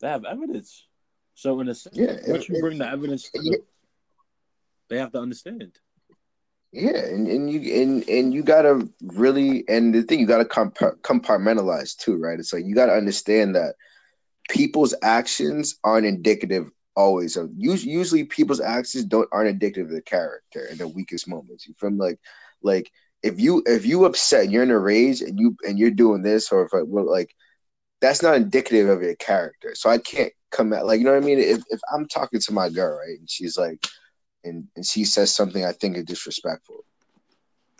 they 0.00 0.08
have 0.08 0.24
evidence. 0.24 0.86
So 1.34 1.60
in 1.60 1.68
a 1.68 1.74
sense, 1.74 1.96
Yeah, 1.96 2.16
once 2.26 2.48
you 2.48 2.60
bring 2.60 2.78
the 2.78 2.88
evidence 2.88 3.30
to 3.30 3.42
them, 3.42 3.60
they 4.88 4.98
have 4.98 5.12
to 5.12 5.20
understand. 5.20 5.78
Yeah, 6.72 6.96
and, 6.96 7.28
and 7.28 7.50
you 7.50 7.82
and 7.82 8.08
and 8.08 8.34
you 8.34 8.42
gotta 8.42 8.88
really 9.02 9.64
and 9.68 9.94
the 9.94 10.02
thing 10.02 10.20
you 10.20 10.26
gotta 10.26 10.44
compa- 10.44 10.98
compartmentalize 11.00 11.96
too, 11.96 12.16
right? 12.16 12.38
It's 12.38 12.52
like 12.52 12.64
you 12.64 12.74
gotta 12.74 12.94
understand 12.94 13.54
that 13.56 13.74
people's 14.48 14.94
actions 15.02 15.78
aren't 15.84 16.06
indicative 16.06 16.70
always 16.94 17.36
of 17.36 17.50
usually 17.56 18.24
people's 18.24 18.60
actions 18.60 19.04
don't 19.04 19.28
aren't 19.32 19.48
indicative 19.48 19.88
of 19.88 19.94
the 19.94 20.02
character 20.02 20.66
in 20.66 20.78
the 20.78 20.88
weakest 20.88 21.28
moments. 21.28 21.66
You 21.66 21.74
from 21.78 21.98
like 21.98 22.18
like 22.62 22.90
if 23.22 23.40
you 23.40 23.62
if 23.66 23.86
you 23.86 24.04
upset 24.04 24.44
and 24.44 24.52
you're 24.52 24.62
in 24.62 24.70
a 24.70 24.78
rage 24.78 25.20
and 25.20 25.38
you 25.38 25.56
and 25.62 25.78
you're 25.78 25.90
doing 25.90 26.22
this 26.22 26.50
or 26.50 26.64
if 26.64 26.74
I, 26.74 26.82
well, 26.82 27.10
like 27.10 27.34
that's 28.00 28.22
not 28.22 28.34
indicative 28.34 28.88
of 28.88 29.02
your 29.02 29.14
character. 29.16 29.74
So 29.74 29.88
I 29.88 29.98
can't 29.98 30.32
come 30.50 30.72
at 30.72 30.86
like 30.86 30.98
you 30.98 31.04
know 31.04 31.12
what 31.12 31.22
I 31.22 31.26
mean. 31.26 31.38
If 31.38 31.62
if 31.70 31.80
I'm 31.92 32.08
talking 32.08 32.40
to 32.40 32.52
my 32.52 32.68
girl 32.68 32.98
right 32.98 33.18
and 33.18 33.30
she's 33.30 33.56
like 33.56 33.86
and 34.44 34.66
and 34.76 34.84
she 34.84 35.04
says 35.04 35.34
something 35.34 35.64
I 35.64 35.72
think 35.72 35.96
is 35.96 36.04
disrespectful, 36.04 36.84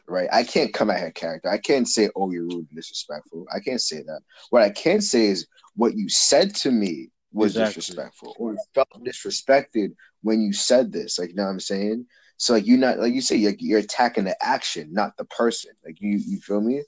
right? 0.06 0.28
I 0.32 0.44
can't 0.44 0.72
come 0.72 0.90
at 0.90 1.00
her 1.00 1.10
character. 1.10 1.48
I 1.48 1.58
can't 1.58 1.88
say, 1.88 2.08
"Oh, 2.14 2.30
you're 2.30 2.44
rude 2.44 2.68
and 2.70 2.76
disrespectful." 2.76 3.46
I 3.52 3.60
can't 3.60 3.80
say 3.80 4.02
that. 4.02 4.20
What 4.50 4.62
I 4.62 4.70
can 4.70 5.00
say 5.00 5.26
is 5.26 5.46
what 5.74 5.96
you 5.96 6.08
said 6.08 6.54
to 6.56 6.70
me 6.70 7.08
was 7.32 7.52
Exactly. 7.52 7.80
disrespectful, 7.80 8.34
or 8.38 8.56
felt 8.74 8.88
disrespected 9.04 9.94
when 10.22 10.40
you 10.40 10.52
said 10.52 10.92
this. 10.92 11.18
Like, 11.18 11.30
you 11.30 11.34
know 11.34 11.44
what 11.44 11.50
I'm 11.50 11.60
saying? 11.60 12.06
So, 12.42 12.54
like, 12.54 12.66
you're 12.66 12.76
not 12.76 12.98
like 12.98 13.14
you 13.14 13.20
say, 13.20 13.36
you're, 13.36 13.54
you're 13.60 13.78
attacking 13.78 14.24
the 14.24 14.36
action, 14.44 14.92
not 14.92 15.16
the 15.16 15.24
person. 15.26 15.70
Like, 15.86 16.00
you 16.00 16.18
you 16.18 16.40
feel 16.40 16.60
me? 16.60 16.82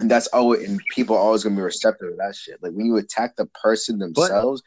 And 0.00 0.10
that's 0.10 0.26
always 0.28 0.66
and 0.66 0.80
people 0.88 1.16
are 1.16 1.18
always 1.18 1.44
gonna 1.44 1.54
be 1.54 1.60
receptive 1.60 2.08
to 2.08 2.16
that 2.16 2.34
shit. 2.34 2.62
Like 2.62 2.72
when 2.72 2.86
you 2.86 2.96
attack 2.96 3.36
the 3.36 3.44
person 3.62 3.98
themselves, 3.98 4.62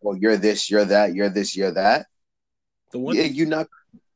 well, 0.00 0.16
you're 0.16 0.36
this, 0.36 0.68
you're 0.68 0.84
that, 0.84 1.14
you're 1.14 1.28
this, 1.28 1.56
you're 1.56 1.70
that 1.70 2.06
The 2.90 2.98
one 2.98 3.14
yeah, 3.14 3.22
you're 3.22 3.46
not 3.46 3.68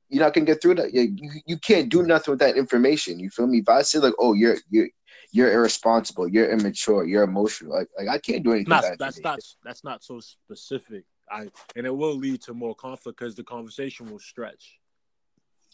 you're 0.09 0.25
not 0.25 0.35
gonna 0.35 0.47
get 0.47 0.61
through 0.61 0.75
that. 0.77 0.93
Yeah, 0.93 1.03
you, 1.03 1.31
you 1.47 1.59
can't 1.59 1.89
do 1.89 2.03
nothing 2.03 2.33
with 2.33 2.41
that 2.41 2.57
information. 2.57 3.21
You 3.21 3.31
feel 3.31 3.47
me? 3.47 3.59
If 3.59 3.69
I 3.69 3.83
say 3.83 4.01
like, 4.01 4.15
oh, 4.19 4.33
you're 4.33 4.57
you're 4.69 4.89
you're 5.31 5.53
irresponsible, 5.53 6.27
you're 6.27 6.51
immature, 6.51 7.07
you're 7.07 7.23
emotional, 7.23 7.73
like 7.73 7.89
like 7.97 8.09
I 8.09 8.19
can't 8.19 8.43
do 8.43 8.51
anything. 8.51 8.71
not 8.71 8.83
that 8.83 8.99
that's 8.99 9.21
not 9.23 9.39
that's 9.65 9.85
not 9.85 10.03
so 10.03 10.19
specific. 10.19 11.05
I 11.31 11.51
and 11.77 11.87
it 11.87 11.97
will 11.97 12.17
lead 12.17 12.43
to 12.43 12.53
more 12.53 12.75
conflict 12.75 13.21
because 13.21 13.37
the 13.37 13.45
conversation 13.45 14.11
will 14.11 14.19
stretch. 14.19 14.81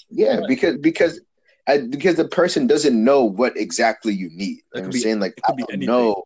Yeah, 0.09 0.41
because 0.47 0.79
because 0.79 1.21
I, 1.67 1.79
because 1.79 2.17
the 2.17 2.29
person 2.29 2.67
doesn't 2.67 3.03
know 3.03 3.25
what 3.25 3.57
exactly 3.57 4.13
you 4.13 4.31
need. 4.33 4.63
You 4.75 4.81
know 4.81 4.85
I'm 4.85 4.91
be- 4.91 5.01
saying? 5.01 5.21
Like 5.21 5.41
I 5.47 5.53
don't 5.53 5.81
know. 5.81 6.25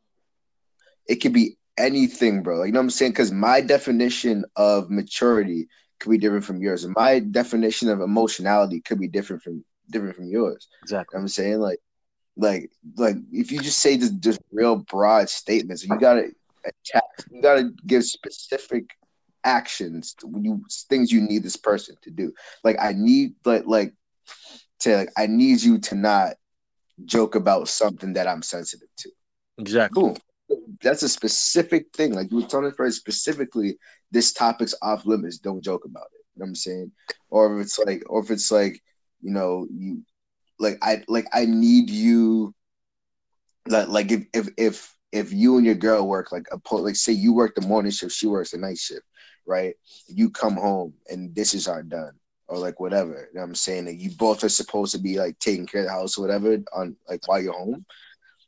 It 1.07 1.17
could 1.17 1.33
be 1.33 1.57
anything, 1.77 2.43
bro. 2.43 2.59
Like, 2.59 2.67
you 2.69 2.73
know 2.73 2.81
what 2.81 2.85
I'm 2.85 2.91
saying? 2.91 3.13
Because 3.13 3.33
my 3.33 3.61
definition 3.61 4.45
of 4.57 4.91
maturity 4.91 5.69
could 6.01 6.11
be 6.11 6.19
different 6.19 6.45
from 6.45 6.63
yours, 6.63 6.85
and 6.85 6.95
my 6.97 7.19
definition 7.19 7.89
of 7.89 8.01
emotionality 8.01 8.81
could 8.81 8.99
be 8.99 9.09
different 9.09 9.43
from 9.43 9.65
different 9.91 10.17
from 10.17 10.29
yours. 10.29 10.69
You 10.71 10.77
know 10.77 10.83
Exactly. 10.83 11.17
what 11.17 11.21
I'm 11.21 11.29
saying? 11.29 11.61
Like, 11.61 11.79
like, 12.37 12.71
like 12.97 13.17
if 13.33 13.53
you 13.53 13.61
just 13.61 13.81
say 13.81 13.99
just, 13.99 14.19
just 14.21 14.41
real 14.51 14.77
broad 14.77 15.29
statements, 15.29 15.85
you 15.85 15.99
gotta 15.99 16.31
attack, 16.65 17.03
you 17.31 17.43
gotta 17.43 17.71
give 17.87 18.05
specific 18.05 18.87
actions 19.45 20.15
you 20.23 20.65
things 20.89 21.13
you 21.13 21.21
need 21.21 21.43
this 21.43 21.57
person 21.57 21.97
to 22.03 22.11
do. 22.11 22.33
Like, 22.63 22.77
I 22.81 22.93
need 22.93 23.35
like 23.45 23.67
like 23.67 23.95
to 24.81 24.97
like 24.97 25.11
I 25.17 25.27
need 25.27 25.63
you 25.63 25.79
to 25.79 25.95
not 25.95 26.35
joke 27.05 27.35
about 27.35 27.69
something 27.69 28.13
that 28.15 28.29
I'm 28.29 28.43
sensitive 28.43 28.89
to. 28.99 29.11
Exactly. 29.59 30.03
Boom. 30.03 30.17
That's 30.83 31.03
a 31.03 31.09
specific 31.09 31.87
thing. 31.95 32.15
Like 32.15 32.31
you 32.31 32.41
were 32.41 32.47
telling 32.47 32.73
us 32.79 32.97
specifically, 32.97 33.79
this 34.11 34.33
topic's 34.33 34.75
off 34.83 35.07
limits. 35.07 35.39
Don't 35.39 35.65
joke 35.65 35.85
about 35.85 36.07
it. 36.13 36.25
You 36.35 36.41
know 36.41 36.45
what 36.45 36.49
I'm 36.49 36.55
saying? 36.55 36.93
Or 37.31 37.59
if 37.59 37.67
it's 37.67 37.79
like, 37.79 38.03
or 38.07 38.23
if 38.23 38.31
it's 38.31 38.51
like, 38.51 38.81
you 39.23 39.31
know, 39.31 39.67
you 39.73 40.03
like 40.59 40.79
I 40.83 41.03
like 41.09 41.27
I 41.33 41.47
need 41.47 41.91
you 41.91 42.55
like 43.67 43.89
like 43.89 44.13
if 44.13 44.27
if 44.33 44.49
if 44.57 44.94
if 45.15 45.33
you 45.33 45.57
and 45.57 45.65
your 45.65 45.77
girl 45.77 46.09
work 46.09 46.33
like 46.33 46.47
a 46.51 46.75
like 46.75 46.97
say 46.97 47.13
you 47.13 47.33
work 47.33 47.55
the 47.55 47.61
morning 47.61 47.93
shift, 47.93 48.13
she 48.13 48.27
works 48.27 48.51
the 48.51 48.59
night 48.59 48.79
shift, 48.79 49.07
right? 49.47 49.75
You 50.09 50.29
come 50.29 50.57
home 50.57 50.93
and 51.09 51.33
dishes 51.33 51.69
aren't 51.69 51.91
done 51.91 52.15
or 52.49 52.59
like 52.59 52.81
whatever. 52.81 53.29
You 53.33 53.37
know 53.37 53.43
what 53.43 53.49
I'm 53.49 53.55
saying? 53.55 53.85
That 53.85 53.95
you 53.95 54.11
both 54.19 54.43
are 54.43 54.49
supposed 54.49 54.93
to 54.93 55.01
be 55.01 55.17
like 55.17 55.39
taking 55.39 55.67
care 55.67 55.83
of 55.83 55.87
the 55.87 55.93
house 55.93 56.19
or 56.19 56.23
whatever 56.23 56.59
on 56.75 56.97
like 57.09 57.27
while 57.29 57.41
you're 57.41 57.53
home. 57.53 57.87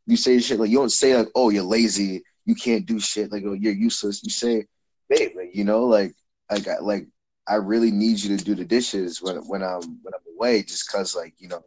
You 0.06 0.16
say 0.16 0.40
shit 0.40 0.58
like 0.58 0.70
you 0.70 0.78
don't 0.78 0.90
say 0.90 1.16
like, 1.16 1.28
oh, 1.36 1.50
you're 1.50 1.62
lazy, 1.62 2.24
you 2.46 2.56
can't 2.56 2.84
do 2.84 2.98
shit, 2.98 3.30
like 3.30 3.44
oh, 3.46 3.52
you're 3.52 3.72
useless. 3.72 4.24
You 4.24 4.30
say, 4.30 4.64
babe, 5.08 5.32
like, 5.36 5.54
you 5.54 5.62
know, 5.62 5.84
like 5.84 6.16
like 6.50 6.66
I 6.66 6.78
like 6.80 7.06
I 7.46 7.54
really 7.56 7.92
need 7.92 8.18
you 8.18 8.36
to 8.36 8.44
do 8.44 8.56
the 8.56 8.64
dishes 8.64 9.22
when 9.22 9.36
when 9.48 9.62
I'm 9.62 9.82
when 10.02 10.14
I'm 10.14 10.34
away, 10.36 10.64
just 10.64 10.90
cause 10.90 11.14
like 11.14 11.34
you 11.38 11.46
know, 11.46 11.62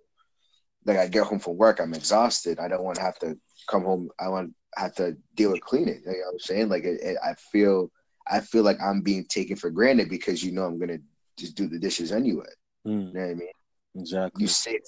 like 0.83 0.97
I 0.97 1.07
get 1.07 1.23
home 1.23 1.39
from 1.39 1.55
work, 1.55 1.79
I'm 1.79 1.93
exhausted. 1.93 2.59
I 2.59 2.67
don't 2.67 2.83
want 2.83 2.97
to 2.97 3.03
have 3.03 3.17
to 3.19 3.37
come 3.69 3.83
home. 3.83 4.09
I 4.19 4.27
want 4.27 4.53
have 4.77 4.95
to 4.95 5.17
deal 5.35 5.51
with 5.51 5.61
cleaning. 5.61 6.01
You 6.05 6.11
know 6.11 6.17
what 6.25 6.33
I'm 6.33 6.39
saying? 6.39 6.69
Like 6.69 6.83
it, 6.83 6.99
it, 7.01 7.17
I 7.23 7.33
feel 7.35 7.91
I 8.27 8.39
feel 8.41 8.63
like 8.63 8.77
I'm 8.81 9.01
being 9.01 9.25
taken 9.25 9.55
for 9.55 9.69
granted 9.69 10.09
because 10.09 10.43
you 10.43 10.51
know 10.51 10.65
I'm 10.65 10.79
gonna 10.79 10.99
just 11.37 11.55
do 11.55 11.67
the 11.67 11.79
dishes 11.79 12.11
anyway. 12.11 12.45
Mm, 12.85 13.13
You 13.13 13.19
know 13.19 13.25
what 13.25 13.31
I 13.31 13.35
mean? 13.35 13.49
exactly. 13.95 14.41
you 14.41 14.47
say 14.47 14.71
it, 14.73 14.87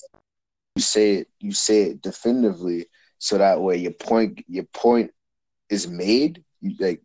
you 0.76 0.82
say 0.82 1.14
it, 1.16 1.28
you 1.40 1.52
say 1.54 1.84
it 1.84 2.02
definitively, 2.02 2.88
so 3.20 3.38
that 3.38 3.62
way 3.62 3.78
your 3.78 3.92
point, 3.94 4.44
your 4.48 4.66
point 4.74 5.12
is 5.70 5.88
made. 5.88 6.44
You 6.62 6.76
like, 6.80 7.02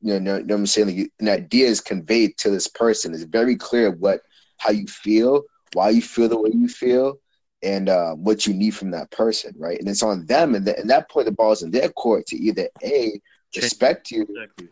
you 0.00 0.14
know, 0.14 0.18
know, 0.18 0.38
know 0.38 0.54
what 0.54 0.60
I'm 0.60 0.66
saying? 0.66 0.88
Like, 0.88 0.96
you, 0.96 1.08
an 1.20 1.28
idea 1.28 1.66
is 1.68 1.80
conveyed 1.80 2.36
to 2.38 2.50
this 2.50 2.68
person. 2.68 3.14
It's 3.14 3.24
very 3.24 3.56
clear 3.56 3.90
what, 3.90 4.20
how 4.58 4.70
you 4.70 4.86
feel, 4.86 5.42
why 5.72 5.90
you 5.90 6.02
feel 6.02 6.28
the 6.28 6.40
way 6.40 6.50
you 6.52 6.68
feel, 6.68 7.18
and 7.62 7.88
uh, 7.88 8.14
what 8.14 8.46
you 8.46 8.54
need 8.54 8.70
from 8.70 8.90
that 8.92 9.10
person, 9.10 9.54
right? 9.58 9.78
And 9.78 9.88
it's 9.88 10.02
on 10.02 10.26
them, 10.26 10.54
and 10.54 10.68
at 10.68 10.86
that 10.86 11.10
point, 11.10 11.26
the 11.26 11.32
ball 11.32 11.52
is 11.52 11.62
in 11.62 11.70
their 11.70 11.88
court 11.88 12.26
to 12.26 12.36
either 12.36 12.68
a 12.82 13.20
respect 13.56 14.10
you 14.10 14.22
Exactly. 14.22 14.68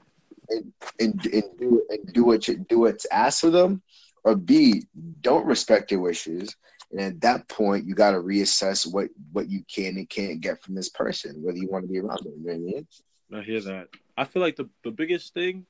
and 0.50 0.72
and 1.00 1.20
do 1.58 1.82
and 1.90 2.12
do 2.12 2.24
what 2.24 2.46
you 2.46 2.58
do 2.68 2.80
what's 2.80 3.06
asked 3.06 3.44
of 3.44 3.52
them, 3.52 3.82
or 4.24 4.36
B 4.36 4.84
don't 5.20 5.46
respect 5.46 5.90
your 5.90 6.00
wishes. 6.00 6.54
And 6.92 7.00
at 7.00 7.20
that 7.22 7.48
point, 7.48 7.84
you 7.84 7.94
got 7.94 8.12
to 8.12 8.18
reassess 8.18 8.90
what 8.90 9.08
what 9.32 9.48
you 9.48 9.64
can 9.72 9.96
and 9.96 10.08
can't 10.08 10.40
get 10.40 10.62
from 10.62 10.74
this 10.74 10.88
person, 10.90 11.42
whether 11.42 11.58
you 11.58 11.68
want 11.68 11.84
to 11.84 11.92
be 11.92 11.98
around 11.98 12.24
them. 12.24 12.34
You 12.38 12.46
know 12.46 12.52
what 12.52 12.54
I 12.54 12.58
mean? 12.58 12.86
I 13.34 13.42
hear 13.42 13.60
that. 13.62 13.88
I 14.16 14.24
feel 14.24 14.42
like 14.42 14.56
the 14.56 14.68
the 14.84 14.92
biggest 14.92 15.34
thing 15.34 15.66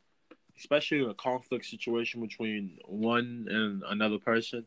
especially 0.59 1.03
in 1.03 1.11
a 1.11 1.15
conflict 1.15 1.67
situation 1.67 2.21
between 2.21 2.79
one 2.87 3.47
and 3.51 3.83
another 3.89 4.19
person, 4.19 4.65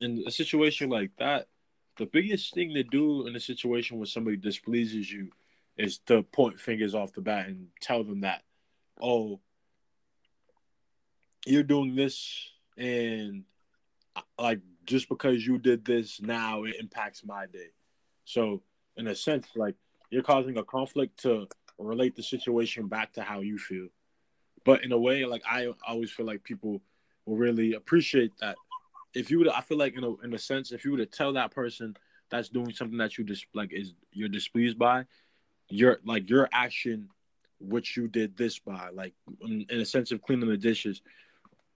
in 0.00 0.24
a 0.26 0.30
situation 0.30 0.88
like 0.88 1.10
that, 1.18 1.48
the 1.98 2.06
biggest 2.06 2.54
thing 2.54 2.74
to 2.74 2.82
do 2.82 3.26
in 3.26 3.36
a 3.36 3.40
situation 3.40 3.98
where 3.98 4.06
somebody 4.06 4.36
displeases 4.36 5.10
you 5.10 5.30
is 5.76 5.98
to 6.06 6.22
point 6.22 6.60
fingers 6.60 6.94
off 6.94 7.12
the 7.12 7.20
bat 7.20 7.46
and 7.46 7.68
tell 7.80 8.04
them 8.04 8.20
that, 8.20 8.42
oh, 9.00 9.40
you're 11.46 11.62
doing 11.62 11.94
this 11.94 12.48
and 12.76 13.44
like 14.38 14.60
just 14.84 15.08
because 15.08 15.46
you 15.46 15.58
did 15.58 15.84
this 15.84 16.20
now 16.20 16.64
it 16.64 16.76
impacts 16.78 17.24
my 17.24 17.46
day. 17.46 17.70
So 18.24 18.62
in 18.96 19.06
a 19.06 19.14
sense, 19.14 19.46
like 19.56 19.74
you're 20.10 20.22
causing 20.22 20.58
a 20.58 20.64
conflict 20.64 21.22
to 21.22 21.48
relate 21.78 22.16
the 22.16 22.22
situation 22.22 22.88
back 22.88 23.12
to 23.14 23.22
how 23.22 23.40
you 23.40 23.58
feel. 23.58 23.88
But 24.64 24.84
in 24.84 24.92
a 24.92 24.98
way, 24.98 25.24
like 25.24 25.42
I 25.50 25.72
always 25.86 26.10
feel 26.10 26.26
like 26.26 26.44
people 26.44 26.82
will 27.24 27.36
really 27.36 27.74
appreciate 27.74 28.32
that. 28.40 28.56
If 29.14 29.30
you 29.30 29.38
would, 29.38 29.48
I 29.48 29.60
feel 29.60 29.78
like 29.78 29.96
in 29.96 30.04
a 30.04 30.14
in 30.20 30.34
a 30.34 30.38
sense, 30.38 30.72
if 30.72 30.84
you 30.84 30.92
were 30.92 30.98
to 30.98 31.06
tell 31.06 31.32
that 31.32 31.50
person 31.50 31.96
that's 32.30 32.48
doing 32.48 32.72
something 32.72 32.98
that 32.98 33.18
you 33.18 33.24
just 33.24 33.46
like 33.54 33.72
is 33.72 33.94
you're 34.12 34.28
displeased 34.28 34.78
by, 34.78 35.04
your 35.68 35.98
like 36.04 36.28
your 36.30 36.48
action, 36.52 37.08
which 37.58 37.96
you 37.96 38.06
did 38.08 38.36
this 38.36 38.58
by, 38.58 38.90
like 38.92 39.14
in, 39.42 39.66
in 39.68 39.80
a 39.80 39.84
sense 39.84 40.12
of 40.12 40.22
cleaning 40.22 40.48
the 40.48 40.56
dishes. 40.56 41.02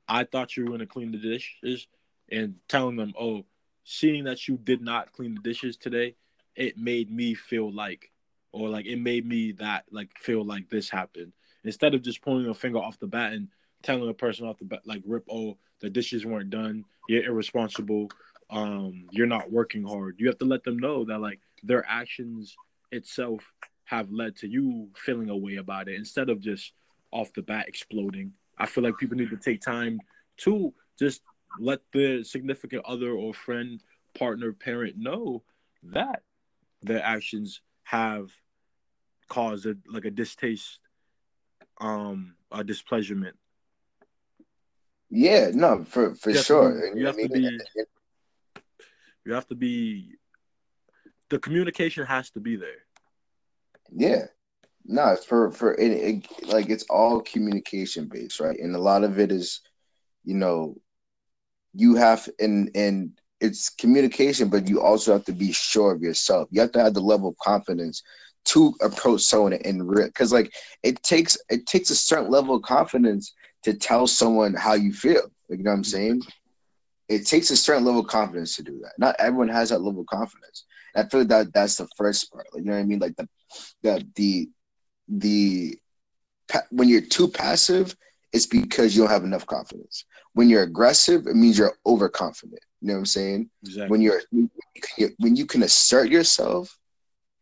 I 0.06 0.24
thought 0.24 0.56
you 0.56 0.64
were 0.64 0.70
gonna 0.70 0.86
clean 0.86 1.12
the 1.12 1.18
dishes, 1.18 1.88
and 2.30 2.54
telling 2.68 2.96
them, 2.96 3.14
"Oh, 3.18 3.46
seeing 3.84 4.24
that 4.24 4.46
you 4.46 4.56
did 4.56 4.80
not 4.80 5.12
clean 5.12 5.34
the 5.34 5.40
dishes 5.40 5.76
today, 5.76 6.14
it 6.54 6.78
made 6.78 7.10
me 7.10 7.34
feel 7.34 7.72
like, 7.72 8.12
or 8.52 8.68
like 8.68 8.86
it 8.86 8.96
made 8.96 9.26
me 9.26 9.52
that 9.52 9.86
like 9.90 10.16
feel 10.18 10.44
like 10.44 10.68
this 10.68 10.88
happened." 10.88 11.32
Instead 11.64 11.94
of 11.94 12.02
just 12.02 12.22
pulling 12.22 12.46
a 12.46 12.54
finger 12.54 12.78
off 12.78 12.98
the 12.98 13.06
bat 13.06 13.32
and 13.32 13.48
telling 13.82 14.08
a 14.08 14.14
person 14.14 14.46
off 14.46 14.58
the 14.58 14.64
bat, 14.66 14.86
like, 14.86 15.02
"Rip, 15.04 15.24
oh, 15.30 15.58
the 15.84 15.90
dishes 15.90 16.24
weren't 16.26 16.50
done. 16.50 16.84
You're 17.08 17.24
irresponsible. 17.24 18.08
Um, 18.50 19.06
you're 19.10 19.26
not 19.26 19.50
working 19.50 19.84
hard." 19.84 20.16
You 20.18 20.26
have 20.28 20.38
to 20.38 20.44
let 20.44 20.64
them 20.64 20.78
know 20.78 21.04
that 21.04 21.20
like 21.20 21.40
their 21.62 21.84
actions 21.88 22.56
itself 22.90 23.52
have 23.84 24.10
led 24.10 24.36
to 24.36 24.48
you 24.48 24.88
feeling 24.96 25.30
a 25.30 25.36
way 25.36 25.56
about 25.56 25.88
it 25.88 25.96
instead 25.96 26.28
of 26.30 26.40
just 26.40 26.72
off 27.12 27.32
the 27.34 27.42
bat 27.42 27.68
exploding. 27.68 28.32
I 28.58 28.66
feel 28.66 28.84
like 28.84 28.98
people 28.98 29.16
need 29.16 29.30
to 29.30 29.36
take 29.36 29.60
time 29.60 30.00
to 30.38 30.72
just 30.98 31.22
let 31.58 31.80
the 31.92 32.24
significant 32.24 32.84
other 32.84 33.12
or 33.12 33.34
friend, 33.34 33.80
partner, 34.18 34.52
parent 34.52 34.96
know 34.96 35.42
that 35.82 36.22
their 36.82 37.02
actions 37.02 37.60
have 37.84 38.30
caused 39.28 39.66
a, 39.66 39.76
like 39.88 40.04
a 40.04 40.10
distaste, 40.10 40.78
um, 41.80 42.34
a 42.50 42.64
displeasurement. 42.64 43.36
Yeah, 45.14 45.50
no, 45.54 45.84
for 45.84 46.16
for 46.16 46.30
You 46.30 46.42
sure. 46.42 46.90
be- 46.92 46.98
you 46.98 47.06
have 47.06 47.16
I 47.16 47.22
to 47.22 47.28
be- 47.28 47.60
You 49.24 49.32
have 49.32 49.46
to 49.46 49.54
be. 49.54 50.16
The 51.30 51.38
communication 51.38 52.04
has 52.04 52.30
to 52.30 52.40
be 52.40 52.56
there. 52.56 52.82
Yeah. 53.90 54.26
No, 54.84 55.12
it's 55.12 55.24
for 55.24 55.50
for 55.52 55.74
it, 55.74 55.92
it 55.92 56.46
like 56.48 56.68
it's 56.68 56.84
all 56.90 57.20
communication 57.20 58.08
based, 58.08 58.40
right? 58.40 58.58
And 58.58 58.74
a 58.74 58.80
lot 58.80 59.04
of 59.04 59.18
it 59.20 59.30
is, 59.30 59.60
you 60.24 60.34
know, 60.34 60.76
you 61.72 61.94
have 61.94 62.28
and 62.40 62.70
and 62.74 63.12
it's 63.40 63.70
communication, 63.70 64.48
but 64.48 64.68
you 64.68 64.80
also 64.82 65.12
have 65.12 65.24
to 65.26 65.32
be 65.32 65.52
sure 65.52 65.92
of 65.92 66.02
yourself. 66.02 66.48
You 66.50 66.60
have 66.60 66.72
to 66.72 66.82
have 66.82 66.94
the 66.94 67.00
level 67.00 67.28
of 67.30 67.38
confidence 67.38 68.02
to 68.46 68.74
approach 68.82 69.22
someone 69.22 69.54
and 69.54 69.88
real 69.88 70.06
because 70.08 70.32
like 70.32 70.52
it 70.82 71.02
takes 71.04 71.38
it 71.48 71.66
takes 71.66 71.90
a 71.90 71.94
certain 71.96 72.30
level 72.30 72.56
of 72.56 72.62
confidence 72.62 73.32
to 73.64 73.74
tell 73.74 74.06
someone 74.06 74.54
how 74.54 74.74
you 74.74 74.92
feel. 74.92 75.30
Like 75.48 75.58
you 75.58 75.64
know 75.64 75.70
what 75.70 75.76
I'm 75.78 75.82
mm-hmm. 75.82 75.90
saying? 75.90 76.22
It 77.08 77.26
takes 77.26 77.50
a 77.50 77.56
certain 77.56 77.84
level 77.84 78.00
of 78.00 78.06
confidence 78.06 78.56
to 78.56 78.62
do 78.62 78.80
that. 78.82 78.92
Not 78.98 79.16
everyone 79.18 79.48
has 79.48 79.70
that 79.70 79.82
level 79.82 80.00
of 80.00 80.06
confidence. 80.06 80.64
And 80.94 81.04
I 81.04 81.08
feel 81.08 81.20
like 81.20 81.28
that 81.28 81.52
that's 81.52 81.76
the 81.76 81.88
first 81.96 82.32
part. 82.32 82.46
Like 82.52 82.62
you 82.62 82.70
know 82.70 82.76
what 82.76 82.80
I 82.80 82.84
mean? 82.84 82.98
Like 82.98 83.16
the 83.16 83.28
the 83.82 84.06
the 84.16 84.48
the 85.08 85.78
when 86.70 86.88
you're 86.88 87.00
too 87.00 87.28
passive, 87.28 87.96
it's 88.32 88.46
because 88.46 88.94
you 88.94 89.02
don't 89.02 89.10
have 89.10 89.24
enough 89.24 89.46
confidence. 89.46 90.04
When 90.32 90.48
you're 90.48 90.62
aggressive, 90.62 91.26
it 91.26 91.36
means 91.36 91.58
you're 91.58 91.76
overconfident. 91.86 92.60
You 92.80 92.88
know 92.88 92.94
what 92.94 92.98
I'm 93.00 93.06
saying? 93.06 93.50
Exactly. 93.62 93.88
When 93.88 94.00
you're 94.00 94.22
when 95.18 95.36
you 95.36 95.46
can 95.46 95.62
assert 95.62 96.10
yourself 96.10 96.76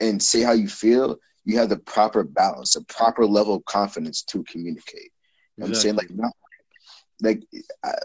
and 0.00 0.22
say 0.22 0.42
how 0.42 0.52
you 0.52 0.68
feel, 0.68 1.16
you 1.44 1.58
have 1.58 1.68
the 1.68 1.78
proper 1.78 2.22
balance, 2.22 2.74
the 2.74 2.84
proper 2.84 3.26
level 3.26 3.54
of 3.54 3.64
confidence 3.64 4.22
to 4.24 4.44
communicate. 4.44 5.12
What 5.62 5.68
I'm 5.68 5.74
saying 5.74 5.94
like 5.94 6.10
not 6.10 6.32
like 7.20 7.42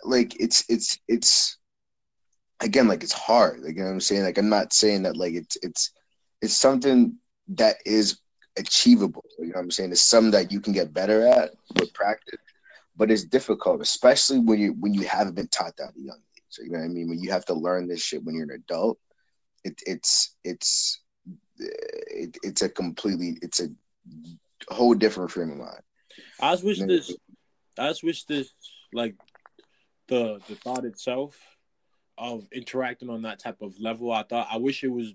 like 0.04 0.40
it's 0.40 0.64
it's 0.70 1.00
it's 1.08 1.58
again 2.60 2.88
like 2.88 3.04
it's 3.04 3.14
hard. 3.14 3.62
Like 3.62 3.76
you 3.76 3.82
know 3.82 3.86
what 3.86 3.94
I'm 3.94 4.02
saying? 4.02 4.24
Like 4.24 4.38
I'm 4.38 4.50
not 4.50 4.74
saying 4.74 5.04
that 5.04 5.18
like 5.18 5.34
it's 5.34 5.58
it's 5.64 5.92
it's 6.42 6.56
something 6.56 7.18
that 7.50 7.78
is 7.86 8.20
achievable. 8.58 9.26
You 9.40 9.48
know 9.48 9.54
what 9.56 9.62
I'm 9.62 9.72
saying? 9.72 9.92
It's 9.92 10.04
something 10.04 10.32
that 10.32 10.52
you 10.52 10.60
can 10.60 10.74
get 10.74 10.94
better 10.94 11.28
at 11.28 11.52
with 11.80 11.94
practice, 11.94 12.40
but 12.96 13.10
it's 13.10 13.24
difficult, 13.24 13.82
especially 13.82 14.40
when 14.40 14.60
you 14.60 14.74
when 14.80 14.94
you 14.94 15.08
haven't 15.08 15.36
been 15.36 15.48
taught 15.48 15.76
that 15.78 15.90
at 15.90 15.96
a 15.96 16.02
young 16.02 16.22
age. 16.36 16.44
So, 16.50 16.64
you 16.64 16.70
know 16.70 16.80
what 16.80 16.86
I 16.86 16.90
mean? 16.90 17.10
When 17.10 17.20
you 17.20 17.32
have 17.32 17.46
to 17.46 17.54
learn 17.54 17.88
this 17.88 18.02
shit 18.02 18.24
when 18.24 18.36
you're 18.36 18.44
an 18.44 18.52
adult, 18.52 19.00
it, 19.64 19.82
it's 19.88 20.36
it's 20.44 21.02
it, 21.58 22.38
it's 22.44 22.62
a 22.62 22.70
completely 22.70 23.38
it's 23.42 23.62
a 23.62 23.70
whole 24.72 24.94
different 24.94 25.32
frame 25.32 25.52
of 25.52 25.58
mind. 25.58 25.82
I 26.40 26.54
just 26.54 26.64
wish 26.64 26.80
Man. 26.80 26.88
this. 26.88 27.16
I 27.80 27.90
just 27.90 28.04
wish 28.04 28.24
this 28.26 28.54
like 28.94 29.16
the 30.08 30.40
the 30.48 30.56
thought 30.56 30.86
itself 30.86 31.38
of 32.18 32.48
interacting 32.52 33.10
on 33.10 33.24
that 33.24 33.40
type 33.40 33.62
of 33.62 33.80
level. 33.80 34.12
I 34.12 34.24
thought 34.24 34.48
I 34.52 34.58
wish 34.58 34.84
it 34.84 34.92
was 34.92 35.14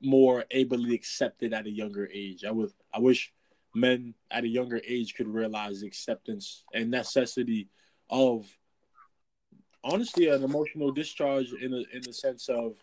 more 0.00 0.44
ably 0.50 0.94
accepted 0.94 1.52
at 1.52 1.66
a 1.66 1.70
younger 1.70 2.08
age. 2.12 2.44
I 2.44 2.50
would. 2.50 2.72
I 2.92 2.98
wish 2.98 3.32
men 3.74 4.14
at 4.30 4.44
a 4.44 4.48
younger 4.48 4.80
age 4.86 5.14
could 5.14 5.28
realize 5.28 5.82
acceptance 5.82 6.64
and 6.72 6.90
necessity 6.90 7.68
of 8.08 8.46
honestly 9.82 10.28
an 10.28 10.42
emotional 10.42 10.92
discharge 10.92 11.52
in 11.52 11.72
a, 11.72 11.82
in 11.94 12.02
the 12.02 12.12
sense 12.12 12.48
of 12.48 12.76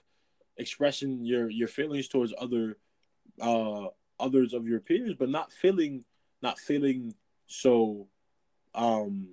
expressing 0.57 1.25
your 1.25 1.49
your 1.49 1.67
feelings 1.67 2.07
towards 2.07 2.33
other 2.37 2.77
uh 3.41 3.87
others 4.19 4.53
of 4.53 4.67
your 4.67 4.79
peers 4.79 5.15
but 5.17 5.29
not 5.29 5.51
feeling 5.51 6.03
not 6.41 6.59
feeling 6.59 7.13
so 7.47 8.07
um 8.75 9.27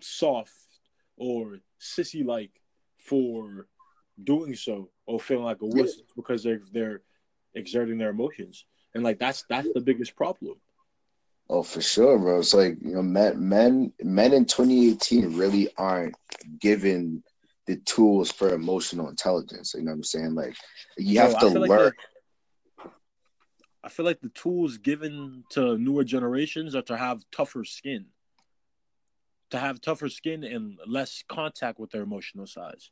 soft 0.00 0.52
or 1.16 1.58
sissy 1.80 2.24
like 2.24 2.50
for 2.96 3.66
doing 4.22 4.54
so 4.54 4.90
or 5.06 5.18
feeling 5.20 5.44
like 5.44 5.60
a 5.62 5.66
wuss 5.66 6.00
because 6.16 6.42
they're 6.42 6.60
they're 6.72 7.02
exerting 7.54 7.98
their 7.98 8.10
emotions 8.10 8.64
and 8.94 9.02
like 9.02 9.18
that's 9.18 9.44
that's 9.48 9.72
the 9.74 9.80
biggest 9.80 10.14
problem 10.16 10.56
Oh, 11.50 11.62
for 11.62 11.82
sure, 11.82 12.18
bro. 12.18 12.38
It's 12.38 12.54
like 12.54 12.78
you 12.80 12.94
know, 12.94 13.02
men, 13.02 13.48
men, 13.48 13.92
men 14.02 14.32
in 14.32 14.46
2018 14.46 15.36
really 15.36 15.68
aren't 15.76 16.14
given 16.58 17.22
the 17.66 17.76
tools 17.76 18.32
for 18.32 18.54
emotional 18.54 19.10
intelligence. 19.10 19.74
You 19.74 19.82
know 19.82 19.90
what 19.90 19.96
I'm 19.96 20.04
saying? 20.04 20.34
Like, 20.34 20.56
you 20.96 21.18
have 21.18 21.38
to 21.40 21.46
I 21.46 21.48
like 21.50 21.68
learn. 21.68 21.92
the- 22.82 22.90
I 23.82 23.90
feel 23.90 24.06
like 24.06 24.22
the 24.22 24.30
tools 24.30 24.78
given 24.78 25.44
to 25.50 25.76
newer 25.76 26.02
generations 26.04 26.74
are 26.74 26.80
to 26.82 26.96
have 26.96 27.22
tougher 27.30 27.64
skin, 27.64 28.06
to 29.50 29.58
have 29.58 29.80
tougher 29.80 30.08
skin 30.08 30.44
and 30.44 30.78
less 30.86 31.22
contact 31.28 31.78
with 31.78 31.90
their 31.90 32.02
emotional 32.02 32.46
sides. 32.46 32.90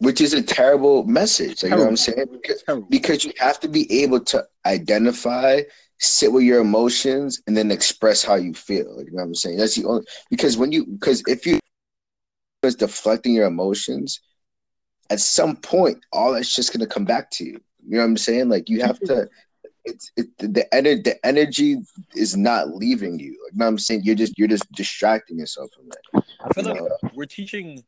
which 0.00 0.20
is 0.20 0.32
a 0.32 0.42
terrible 0.42 1.04
message. 1.04 1.62
Like, 1.62 1.70
you 1.70 1.76
know 1.76 1.82
what 1.82 1.88
I'm 1.90 1.96
saying? 1.96 2.26
Because, 2.30 2.62
because 2.88 3.24
you 3.24 3.32
have 3.38 3.58
to 3.60 3.68
be 3.68 4.02
able 4.02 4.20
to 4.26 4.44
identify, 4.64 5.62
sit 5.98 6.32
with 6.32 6.44
your 6.44 6.60
emotions, 6.60 7.42
and 7.46 7.56
then 7.56 7.70
express 7.70 8.22
how 8.22 8.36
you 8.36 8.54
feel. 8.54 8.96
Like, 8.96 9.06
you 9.06 9.12
know 9.12 9.22
what 9.22 9.28
I'm 9.28 9.34
saying? 9.34 9.58
That's 9.58 9.74
the 9.74 9.84
only 9.86 10.04
because 10.30 10.56
when 10.56 10.70
you 10.72 10.86
because 10.86 11.22
if 11.26 11.46
you 11.46 11.58
is 12.62 12.76
deflecting 12.76 13.34
your 13.34 13.46
emotions, 13.46 14.20
at 15.10 15.20
some 15.20 15.56
point, 15.56 15.98
all 16.12 16.32
that's 16.32 16.54
just 16.54 16.72
gonna 16.72 16.86
come 16.86 17.04
back 17.04 17.30
to 17.32 17.44
you. 17.44 17.60
You 17.84 17.96
know 17.96 17.98
what 17.98 18.04
I'm 18.04 18.16
saying? 18.16 18.48
Like, 18.48 18.68
you 18.68 18.82
have 18.82 19.00
to. 19.00 19.28
It's 19.88 20.12
it, 20.16 20.26
the 20.38 20.66
ener- 20.72 21.02
the 21.02 21.24
energy 21.26 21.78
is 22.14 22.36
not 22.36 22.74
leaving 22.74 23.18
you. 23.18 23.32
Like, 23.44 23.52
you 23.52 23.58
know 23.58 23.64
what 23.64 23.70
I'm 23.70 23.78
saying? 23.78 24.02
You're 24.04 24.14
just 24.14 24.38
you're 24.38 24.48
just 24.48 24.70
distracting 24.72 25.38
yourself 25.38 25.70
from 25.74 25.86
it. 25.90 26.24
I 26.44 26.52
feel 26.52 26.64
You 26.64 26.70
like 26.70 26.80
know? 26.80 27.10
we're 27.14 27.24
teaching 27.24 27.82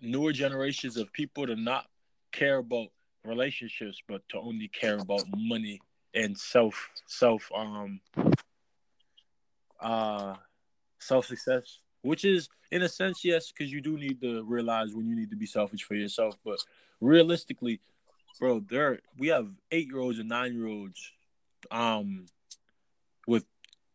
newer 0.00 0.32
generations 0.32 0.96
of 0.96 1.12
people 1.12 1.46
to 1.46 1.56
not 1.56 1.86
care 2.32 2.58
about 2.58 2.88
relationships, 3.24 4.00
but 4.08 4.22
to 4.30 4.38
only 4.38 4.68
care 4.68 4.98
about 4.98 5.24
money 5.36 5.80
and 6.14 6.38
self 6.38 6.90
self 7.06 7.50
um 7.54 8.00
uh 9.80 10.34
self 10.98 11.26
success. 11.26 11.80
Which 12.02 12.24
is 12.24 12.48
in 12.70 12.82
a 12.82 12.88
sense, 12.88 13.24
yes, 13.24 13.50
because 13.50 13.72
you 13.72 13.80
do 13.80 13.96
need 13.96 14.20
to 14.20 14.44
realize 14.44 14.94
when 14.94 15.06
you 15.06 15.16
need 15.16 15.30
to 15.30 15.36
be 15.36 15.46
selfish 15.46 15.82
for 15.82 15.94
yourself. 15.94 16.36
But 16.44 16.58
realistically, 17.00 17.80
bro, 18.38 18.60
there 18.60 19.00
we 19.18 19.28
have 19.28 19.48
eight 19.70 19.88
year 19.88 20.00
olds 20.00 20.18
and 20.18 20.28
nine 20.28 20.54
year 20.54 20.68
olds 20.68 21.12
um 21.70 22.26
with 23.26 23.44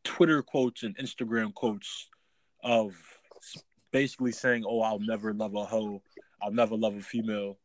Twitter 0.03 0.41
quotes 0.41 0.83
and 0.83 0.97
Instagram 0.97 1.53
quotes 1.53 2.09
of 2.63 2.95
basically 3.91 4.31
saying, 4.31 4.65
"Oh, 4.67 4.81
I'll 4.81 4.99
never 4.99 5.33
love 5.33 5.55
a 5.55 5.65
hoe. 5.65 6.01
I'll 6.41 6.51
never 6.51 6.75
love 6.75 6.95
a 6.95 7.01
female. 7.01 7.57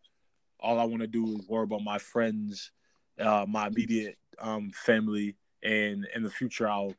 All 0.60 0.78
I 0.78 0.84
want 0.84 1.02
to 1.02 1.06
do 1.06 1.36
is 1.36 1.48
worry 1.48 1.64
about 1.64 1.82
my 1.82 1.98
friends, 1.98 2.70
uh, 3.18 3.44
my 3.48 3.66
immediate 3.66 4.18
um, 4.38 4.70
family, 4.70 5.36
and 5.62 6.06
in 6.14 6.22
the 6.22 6.30
future, 6.30 6.68
I'll 6.68 6.94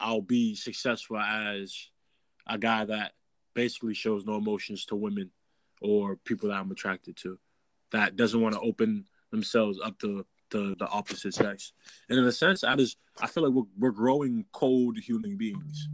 I'll 0.00 0.22
be 0.22 0.54
successful 0.54 1.18
as 1.18 1.88
a 2.46 2.58
guy 2.58 2.84
that 2.84 3.12
basically 3.54 3.94
shows 3.94 4.24
no 4.24 4.36
emotions 4.36 4.84
to 4.86 4.96
women 4.96 5.30
or 5.80 6.16
people 6.16 6.48
that 6.48 6.56
I'm 6.56 6.70
attracted 6.70 7.16
to, 7.18 7.38
that 7.92 8.16
doesn't 8.16 8.40
want 8.40 8.54
to 8.54 8.60
open 8.60 9.06
themselves 9.30 9.78
up 9.84 9.98
to 10.00 10.24
the, 10.50 10.74
the 10.78 10.88
opposite 10.88 11.34
sex. 11.34 11.72
And 12.08 12.18
in 12.18 12.24
a 12.24 12.32
sense, 12.32 12.64
I 12.64 12.76
just 12.76 12.96
I 13.20 13.26
feel 13.26 13.44
like 13.44 13.52
we're, 13.52 13.88
we're 13.88 13.90
growing 13.90 14.44
cold 14.52 14.98
human 14.98 15.36
beings. 15.36 15.88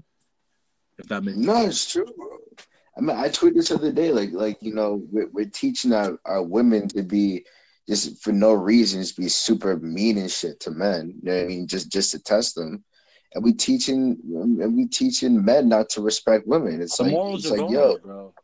If 0.99 1.09
that 1.09 1.25
makes 1.25 1.39
no, 1.39 1.55
sense. 1.55 1.67
it's 1.67 1.93
true, 1.93 2.07
bro. 2.17 2.39
I 2.97 3.01
mean, 3.01 3.17
I 3.17 3.29
tweeted 3.29 3.55
this 3.55 3.73
other 3.73 3.91
day, 3.91 4.13
like, 4.13 4.31
like 4.33 4.59
you 4.61 4.73
know, 4.75 5.03
we're, 5.11 5.29
we're 5.33 5.47
teaching 5.47 5.93
our, 5.93 6.19
our 6.25 6.43
women 6.43 6.89
to 6.89 7.03
be 7.03 7.45
just 7.89 8.23
for 8.23 8.33
no 8.33 8.53
reason, 8.53 9.01
just 9.03 9.17
be 9.17 9.29
super 9.29 9.77
mean 9.77 10.19
and 10.19 10.31
shit 10.31 10.61
to 10.61 10.71
men. 10.71 11.15
You 11.17 11.31
know 11.31 11.37
what 11.37 11.45
I 11.45 11.47
mean? 11.47 11.67
Just 11.67 11.91
just 11.91 12.13
to 12.13 12.19
test 12.19 12.55
them. 12.55 12.85
And 13.35 13.43
we 13.43 13.53
teaching 13.53 14.17
and 14.25 14.77
we 14.77 14.87
teaching 14.87 15.45
men 15.45 15.69
not 15.69 15.89
to 15.91 16.01
respect 16.01 16.47
women. 16.47 16.81
It's 16.81 16.97
the 16.97 17.05
like 17.05 17.35
it's 17.35 17.51
like, 17.51 17.61
gone, 17.61 17.73
yo, 17.73 17.99
bro. 17.99 18.35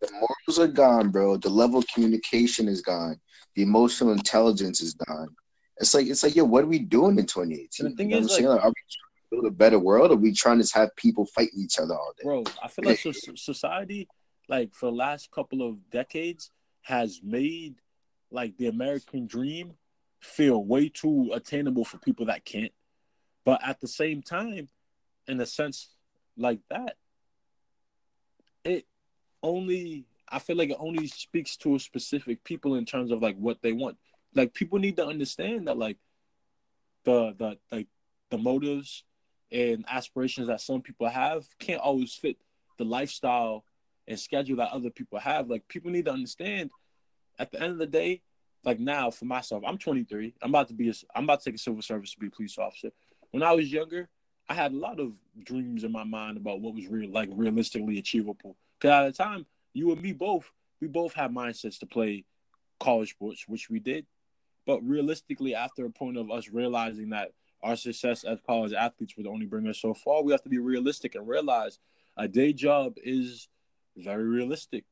The 0.00 0.10
morals 0.12 0.58
are 0.58 0.72
gone, 0.72 1.10
bro. 1.10 1.36
The 1.36 1.50
level 1.50 1.78
of 1.78 1.86
communication 1.86 2.66
is 2.66 2.80
gone. 2.80 3.20
The 3.54 3.62
emotional 3.62 4.12
intelligence 4.12 4.80
is 4.80 4.94
gone. 4.94 5.28
It's 5.82 5.94
like 5.94 6.06
it's 6.06 6.22
like, 6.22 6.36
yo, 6.36 6.44
what 6.44 6.62
are 6.62 6.68
we 6.68 6.78
doing 6.78 7.18
in 7.18 7.26
2018? 7.26 7.90
the 7.90 7.96
thing 7.96 8.10
you 8.10 8.16
know 8.16 8.22
is, 8.22 8.30
like, 8.30 8.44
like, 8.44 8.64
are 8.64 8.68
we 8.68 8.74
trying 8.88 9.10
to 9.16 9.30
build 9.32 9.46
a 9.46 9.50
better 9.50 9.80
world, 9.80 10.12
or 10.12 10.14
are 10.14 10.16
we 10.16 10.32
trying 10.32 10.62
to 10.62 10.74
have 10.74 10.94
people 10.94 11.26
fighting 11.26 11.58
each 11.58 11.80
other 11.80 11.94
all 11.94 12.12
day? 12.16 12.22
Bro, 12.22 12.44
I 12.62 12.68
feel 12.68 12.84
like 12.84 13.00
society, 13.34 14.08
like 14.48 14.72
for 14.74 14.86
the 14.86 14.96
last 14.96 15.32
couple 15.32 15.68
of 15.68 15.90
decades, 15.90 16.52
has 16.82 17.20
made 17.20 17.74
like 18.30 18.56
the 18.58 18.68
American 18.68 19.26
dream 19.26 19.72
feel 20.20 20.64
way 20.64 20.88
too 20.88 21.32
attainable 21.34 21.84
for 21.84 21.98
people 21.98 22.26
that 22.26 22.44
can't. 22.44 22.72
But 23.44 23.60
at 23.66 23.80
the 23.80 23.88
same 23.88 24.22
time, 24.22 24.68
in 25.26 25.40
a 25.40 25.46
sense 25.46 25.88
like 26.36 26.60
that, 26.70 26.94
it 28.62 28.86
only 29.42 30.06
I 30.28 30.38
feel 30.38 30.54
like 30.54 30.70
it 30.70 30.76
only 30.78 31.08
speaks 31.08 31.56
to 31.56 31.74
a 31.74 31.80
specific 31.80 32.44
people 32.44 32.76
in 32.76 32.84
terms 32.84 33.10
of 33.10 33.20
like 33.20 33.36
what 33.36 33.60
they 33.62 33.72
want. 33.72 33.96
Like 34.34 34.54
people 34.54 34.78
need 34.78 34.96
to 34.96 35.06
understand 35.06 35.68
that 35.68 35.78
like 35.78 35.98
the 37.04 37.34
the 37.36 37.58
like 37.70 37.88
the 38.30 38.38
motives 38.38 39.04
and 39.50 39.84
aspirations 39.88 40.46
that 40.46 40.60
some 40.60 40.80
people 40.80 41.08
have 41.08 41.44
can't 41.58 41.80
always 41.80 42.14
fit 42.14 42.38
the 42.78 42.84
lifestyle 42.84 43.64
and 44.08 44.18
schedule 44.18 44.56
that 44.56 44.70
other 44.70 44.90
people 44.90 45.18
have. 45.18 45.48
Like 45.48 45.68
people 45.68 45.90
need 45.90 46.06
to 46.06 46.12
understand 46.12 46.70
at 47.38 47.52
the 47.52 47.60
end 47.60 47.72
of 47.72 47.78
the 47.78 47.86
day, 47.86 48.22
like 48.64 48.78
now 48.78 49.10
for 49.10 49.24
myself, 49.24 49.62
I'm 49.66 49.78
23. 49.78 50.34
I'm 50.42 50.50
about 50.50 50.68
to 50.68 50.74
be 50.74 50.88
a, 50.88 50.94
I'm 51.14 51.24
about 51.24 51.40
to 51.40 51.50
take 51.50 51.56
a 51.56 51.62
civil 51.62 51.82
service 51.82 52.12
to 52.12 52.20
be 52.20 52.28
a 52.28 52.30
police 52.30 52.58
officer. 52.58 52.90
When 53.30 53.42
I 53.42 53.52
was 53.52 53.72
younger, 53.72 54.08
I 54.48 54.54
had 54.54 54.72
a 54.72 54.76
lot 54.76 55.00
of 55.00 55.14
dreams 55.44 55.84
in 55.84 55.92
my 55.92 56.04
mind 56.04 56.36
about 56.36 56.60
what 56.60 56.74
was 56.74 56.86
real, 56.86 57.10
like 57.10 57.28
realistically 57.32 57.98
achievable. 57.98 58.56
Because 58.78 59.06
at 59.06 59.16
the 59.16 59.22
time, 59.24 59.46
you 59.72 59.92
and 59.92 60.02
me 60.02 60.12
both, 60.12 60.50
we 60.80 60.88
both 60.88 61.14
had 61.14 61.32
mindsets 61.32 61.78
to 61.80 61.86
play 61.86 62.24
college 62.78 63.10
sports, 63.10 63.44
which 63.46 63.70
we 63.70 63.78
did. 63.78 64.06
But 64.66 64.80
realistically, 64.82 65.54
after 65.54 65.84
a 65.84 65.90
point 65.90 66.16
of 66.16 66.30
us 66.30 66.48
realizing 66.48 67.10
that 67.10 67.32
our 67.62 67.76
success 67.76 68.24
as 68.24 68.40
college 68.40 68.72
athletes 68.72 69.16
would 69.16 69.26
only 69.26 69.46
bring 69.46 69.68
us 69.68 69.80
so 69.80 69.94
far, 69.94 70.22
we 70.22 70.32
have 70.32 70.42
to 70.42 70.48
be 70.48 70.58
realistic 70.58 71.14
and 71.14 71.26
realize 71.26 71.78
a 72.16 72.28
day 72.28 72.52
job 72.52 72.94
is 73.02 73.48
very 73.96 74.24
realistic. 74.24 74.84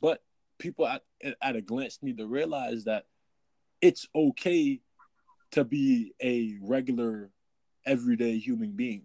But 0.00 0.22
people 0.58 0.86
at, 0.86 1.02
at 1.40 1.56
a 1.56 1.60
glance 1.60 1.98
need 2.02 2.18
to 2.18 2.26
realize 2.26 2.84
that 2.84 3.06
it's 3.80 4.06
okay 4.14 4.80
to 5.52 5.64
be 5.64 6.14
a 6.22 6.56
regular, 6.60 7.30
everyday 7.84 8.38
human 8.38 8.72
being. 8.72 9.02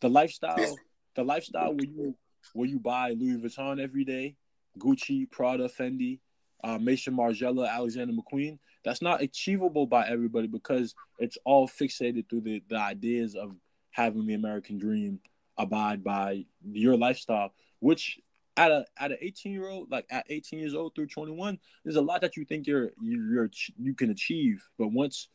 The 0.00 0.08
lifestyle, 0.08 0.76
the 1.14 1.24
lifestyle 1.24 1.74
where 1.74 1.84
you 1.84 2.16
where 2.52 2.68
you 2.68 2.78
buy 2.78 3.10
Louis 3.10 3.38
Vuitton 3.38 3.82
every 3.82 4.04
day, 4.04 4.36
Gucci, 4.78 5.30
Prada, 5.30 5.68
Fendi, 5.68 6.20
uh, 6.64 6.78
Maison 6.78 7.14
Margiela, 7.14 7.70
Alexander 7.70 8.12
McQueen. 8.12 8.58
That's 8.84 9.02
not 9.02 9.22
achievable 9.22 9.86
by 9.86 10.06
everybody 10.06 10.46
because 10.46 10.94
it's 11.18 11.38
all 11.44 11.68
fixated 11.68 12.28
through 12.28 12.42
the, 12.42 12.62
the 12.68 12.78
ideas 12.78 13.34
of 13.34 13.56
having 13.90 14.26
the 14.26 14.34
American 14.34 14.78
dream 14.78 15.20
abide 15.58 16.04
by 16.04 16.44
your 16.62 16.96
lifestyle, 16.96 17.52
which 17.80 18.20
at 18.56 18.70
a 18.70 18.84
at 18.98 19.12
an 19.12 19.18
18 19.20 19.52
year 19.52 19.68
old, 19.68 19.90
like 19.90 20.06
at 20.10 20.26
18 20.28 20.58
years 20.58 20.74
old 20.74 20.94
through 20.94 21.08
21, 21.08 21.58
there's 21.84 21.96
a 21.96 22.02
lot 22.02 22.20
that 22.20 22.36
you 22.36 22.44
think 22.44 22.66
you're 22.66 22.90
you're 23.02 23.50
you 23.78 23.94
can 23.94 24.10
achieve, 24.10 24.66
but 24.78 24.88
once 24.88 25.28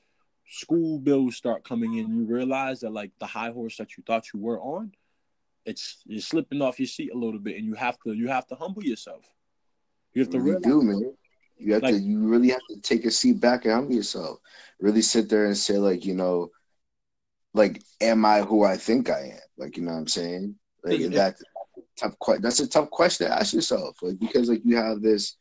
school 0.47 0.99
bills 0.99 1.35
start 1.35 1.63
coming 1.63 1.97
in, 1.97 2.15
you 2.15 2.25
realize 2.25 2.79
that 2.81 2.91
like 2.91 3.11
the 3.19 3.25
high 3.25 3.51
horse 3.51 3.77
that 3.77 3.97
you 3.97 4.03
thought 4.05 4.33
you 4.33 4.39
were 4.39 4.59
on 4.59 4.91
it's 5.65 6.01
you're 6.05 6.21
slipping 6.21 6.61
off 6.61 6.79
your 6.79 6.87
seat 6.87 7.11
a 7.13 7.17
little 7.17 7.39
bit, 7.39 7.57
and 7.57 7.65
you 7.65 7.75
have 7.75 7.97
to 7.99 8.13
you 8.13 8.27
have 8.27 8.47
to 8.47 8.55
humble 8.55 8.83
yourself. 8.83 9.25
You 10.13 10.23
have 10.23 10.31
to 10.31 10.41
really 10.41 10.61
do, 10.61 10.81
man. 10.81 11.13
You 11.57 11.73
have 11.73 11.83
like, 11.83 11.95
to 11.95 11.99
you 11.99 12.19
really 12.19 12.49
have 12.49 12.61
to 12.69 12.81
take 12.81 13.05
a 13.05 13.11
seat 13.11 13.39
back 13.39 13.65
and 13.65 13.73
humble 13.73 13.93
yourself. 13.93 14.39
Really 14.79 15.01
sit 15.01 15.29
there 15.29 15.45
and 15.45 15.57
say, 15.57 15.77
like, 15.77 16.05
you 16.05 16.15
know, 16.15 16.49
like, 17.53 17.81
am 18.01 18.25
I 18.25 18.41
who 18.41 18.63
I 18.63 18.77
think 18.77 19.09
I 19.09 19.33
am? 19.33 19.39
Like, 19.57 19.77
you 19.77 19.83
know 19.83 19.91
what 19.91 19.99
I'm 19.99 20.07
saying? 20.07 20.55
Like 20.83 21.01
that 21.11 21.35
tough 21.97 22.17
question. 22.19 22.41
that's 22.41 22.59
a 22.59 22.67
tough 22.67 22.89
question 22.89 23.27
to 23.27 23.33
ask 23.33 23.53
yourself. 23.53 23.97
Like 24.01 24.19
because 24.19 24.49
like 24.49 24.61
you 24.63 24.75
have 24.77 25.01
this 25.01 25.37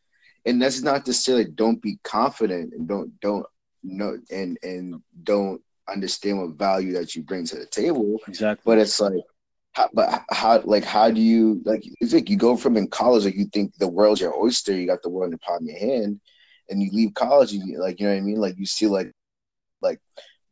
and 0.46 0.60
that's 0.60 0.82
not 0.82 1.04
to 1.06 1.12
say 1.12 1.34
like 1.34 1.54
don't 1.54 1.80
be 1.80 1.98
confident 2.04 2.74
and 2.74 2.88
don't 2.88 3.18
don't 3.20 3.46
know 3.82 4.18
and 4.30 4.58
and 4.62 5.02
don't 5.22 5.60
understand 5.88 6.38
what 6.38 6.58
value 6.58 6.92
that 6.92 7.14
you 7.14 7.22
bring 7.22 7.44
to 7.46 7.56
the 7.56 7.66
table. 7.66 8.18
Exactly. 8.28 8.62
But 8.64 8.78
it's 8.78 9.00
like 9.00 9.14
how, 9.72 9.88
but 9.92 10.24
how 10.30 10.60
like 10.64 10.84
how 10.84 11.10
do 11.10 11.20
you 11.20 11.60
like 11.64 11.82
it's 12.00 12.12
like 12.12 12.28
you 12.28 12.36
go 12.36 12.56
from 12.56 12.76
in 12.76 12.88
college 12.88 13.24
like 13.24 13.36
you 13.36 13.46
think 13.46 13.72
the 13.78 13.88
world's 13.88 14.20
your 14.20 14.36
oyster 14.36 14.72
you 14.72 14.86
got 14.86 15.02
the 15.02 15.08
world 15.08 15.26
in 15.26 15.30
the 15.32 15.38
palm 15.38 15.62
of 15.62 15.62
your 15.62 15.78
hand 15.78 16.20
and 16.70 16.82
you 16.82 16.90
leave 16.92 17.12
college 17.14 17.52
and 17.52 17.68
you 17.68 17.78
like 17.78 18.00
you 18.00 18.06
know 18.06 18.12
what 18.12 18.18
i 18.18 18.22
mean? 18.22 18.40
Like 18.40 18.56
you 18.58 18.66
see 18.66 18.86
like 18.86 19.12
like 19.82 20.00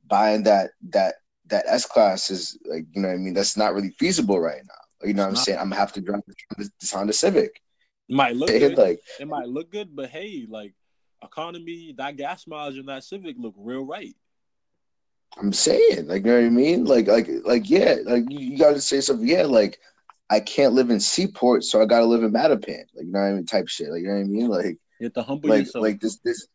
buying 0.07 0.43
that 0.45 0.71
that 0.91 1.17
that 1.47 1.65
s 1.67 1.87
class 1.87 2.31
is 2.31 2.59
like 2.67 2.85
you 2.93 3.01
know 3.01 3.09
what 3.09 3.15
i 3.15 3.19
mean? 3.19 3.35
That's 3.35 3.57
not 3.57 3.75
really 3.75 3.91
feasible 3.99 4.39
right 4.41 4.63
now. 4.67 5.07
You 5.09 5.15
know 5.15 5.23
what 5.23 5.31
i'm 5.31 5.37
saying? 5.37 5.59
I'm 5.59 5.71
gonna 5.71 5.81
have 5.81 5.93
to 5.95 6.01
drive 6.01 6.23
this 6.57 6.93
honda 6.93 7.13
civic. 7.13 7.61
It 8.09 8.17
might 8.17 8.37
look 8.37 8.49
good. 8.59 8.77
like 8.77 9.01
it 9.19 9.29
might 9.29 9.49
look 9.49 9.71
good 9.71 9.95
but 9.95 10.11
hey 10.11 10.47
like 10.49 10.75
economy 11.23 11.95
that 11.97 12.17
gas 12.17 12.47
mileage 12.47 12.79
in 12.79 12.87
that 12.87 13.05
civic 13.05 13.37
look 13.39 13.55
real 13.57 13.85
right 13.85 14.15
I'm 15.37 15.53
saying, 15.53 16.09
like, 16.09 16.25
you 16.25 16.33
know 16.33 16.41
what 16.41 16.47
I 16.47 16.51
mean? 16.51 16.85
Like, 16.85 17.07
like, 17.07 17.29
like, 17.45 17.69
yeah, 17.69 17.97
like 18.05 18.25
you, 18.29 18.39
you 18.39 18.59
got 18.59 18.73
to 18.73 18.81
say 18.81 19.01
something. 19.01 19.29
Yeah, 19.29 19.43
like, 19.43 19.79
I 20.31 20.41
can't 20.41 20.75
live 20.75 20.91
in 20.91 21.01
Seaport, 21.01 21.65
so 21.65 21.81
I 21.81 21.87
got 21.87 22.01
to 22.01 22.07
live 22.07 22.23
in 22.23 22.33
Mattapan. 22.33 22.85
Like, 22.95 23.07
you 23.07 23.13
know 23.13 23.21
what 23.21 23.27
I 23.27 23.33
mean? 23.33 23.47
Type 23.47 23.69
shit. 23.69 23.91
Like, 23.91 24.03
you 24.03 24.09
know 24.09 24.15
what 24.15 24.21
I 24.21 24.25
mean? 24.25 24.49
Like, 24.49 24.79
you 24.99 25.05
have 25.05 25.13
to 25.15 25.23
humble 25.23 25.51
like, 25.51 25.61
yourself. 25.61 25.83
Like 25.83 26.01
this, 26.01 26.19
this 26.25 26.49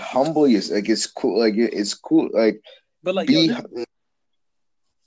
humble 0.00 0.44
is 0.44 0.70
like 0.70 0.88
it's 0.88 1.06
cool. 1.06 1.38
Like 1.38 1.54
it, 1.54 1.72
it's 1.72 1.94
cool. 1.94 2.28
Like, 2.32 2.60
but 3.02 3.14
like, 3.14 3.28
be, 3.28 3.46
yo, 3.46 3.60
this, 3.72 3.86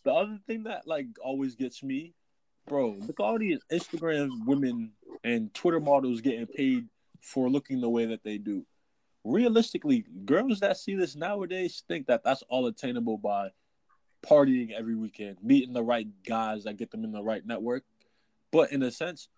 the 0.04 0.14
other 0.14 0.40
thing 0.48 0.64
that 0.64 0.88
like 0.88 1.08
always 1.24 1.56
gets 1.56 1.84
me, 1.84 2.14
bro. 2.68 2.96
Look 3.00 3.20
at 3.20 3.24
all 3.24 3.38
these 3.38 3.60
Instagram 3.72 4.30
women 4.46 4.92
and 5.24 5.54
Twitter 5.54 5.80
models 5.80 6.22
getting 6.22 6.48
paid 6.48 6.88
for 7.22 7.50
looking 7.50 7.82
the 7.82 7.90
way 7.90 8.06
that 8.06 8.24
they 8.24 8.38
do 8.38 8.66
realistically, 9.24 10.06
girls 10.26 10.60
that 10.62 10.78
see 10.78 10.96
this 10.96 11.16
nowadays 11.16 11.84
think 11.88 12.08
that 12.08 12.24
that's 12.24 12.44
all 12.50 12.68
attainable 12.68 13.18
by 13.18 13.50
partying 14.26 14.72
every 14.72 14.96
weekend, 14.96 15.38
meeting 15.42 15.74
the 15.74 15.84
right 15.84 16.08
guys 16.26 16.64
that 16.64 16.78
get 16.78 16.92
them 16.92 17.04
in 17.04 17.12
the 17.12 17.24
right 17.24 17.46
network. 17.46 17.84
But 18.52 18.72
in 18.72 18.84
a 18.84 18.92
sense, 18.92 19.30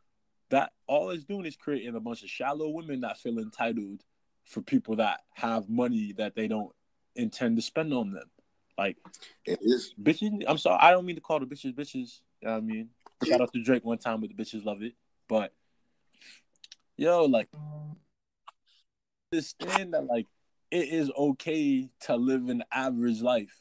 that 0.50 0.72
all 0.88 1.10
it's 1.10 1.24
doing 1.24 1.46
is 1.46 1.56
creating 1.56 1.96
a 1.96 2.00
bunch 2.00 2.24
of 2.24 2.30
shallow 2.30 2.70
women 2.70 3.02
that 3.02 3.18
feel 3.18 3.40
entitled 3.40 4.04
for 4.46 4.62
people 4.62 4.98
that 4.98 5.22
have 5.34 5.70
money 5.70 6.14
that 6.18 6.36
they 6.36 6.48
don't 6.48 6.74
intend 7.16 7.56
to 7.56 7.62
spend 7.62 7.94
on 7.94 8.12
them. 8.12 8.30
Like 8.78 8.98
it 9.46 9.60
is 9.62 9.94
bitches. 10.02 10.44
I'm 10.48 10.58
sorry, 10.58 10.80
I 10.82 10.92
don't 10.92 11.06
mean 11.06 11.16
to 11.16 11.22
call 11.22 11.40
the 11.40 11.46
bitches 11.46 11.74
bitches. 11.74 12.20
You 12.42 12.48
know 12.48 12.58
I 12.58 12.62
mean? 12.62 12.90
Shout 13.24 13.42
out 13.42 13.54
to 13.54 13.62
Drake 13.62 13.86
one 13.86 13.98
time, 13.98 14.22
but 14.22 14.30
the 14.30 14.44
bitches 14.44 14.66
love 14.66 14.82
it. 14.82 14.94
But 15.28 15.54
yo, 16.98 17.26
like 17.26 17.48
understand 19.32 19.94
that 19.94 20.06
like 20.06 20.28
it 20.72 20.90
is 20.90 21.12
okay 21.18 21.90
to 22.02 22.16
live 22.16 22.50
an 22.50 22.64
average 22.72 23.22
life. 23.22 23.56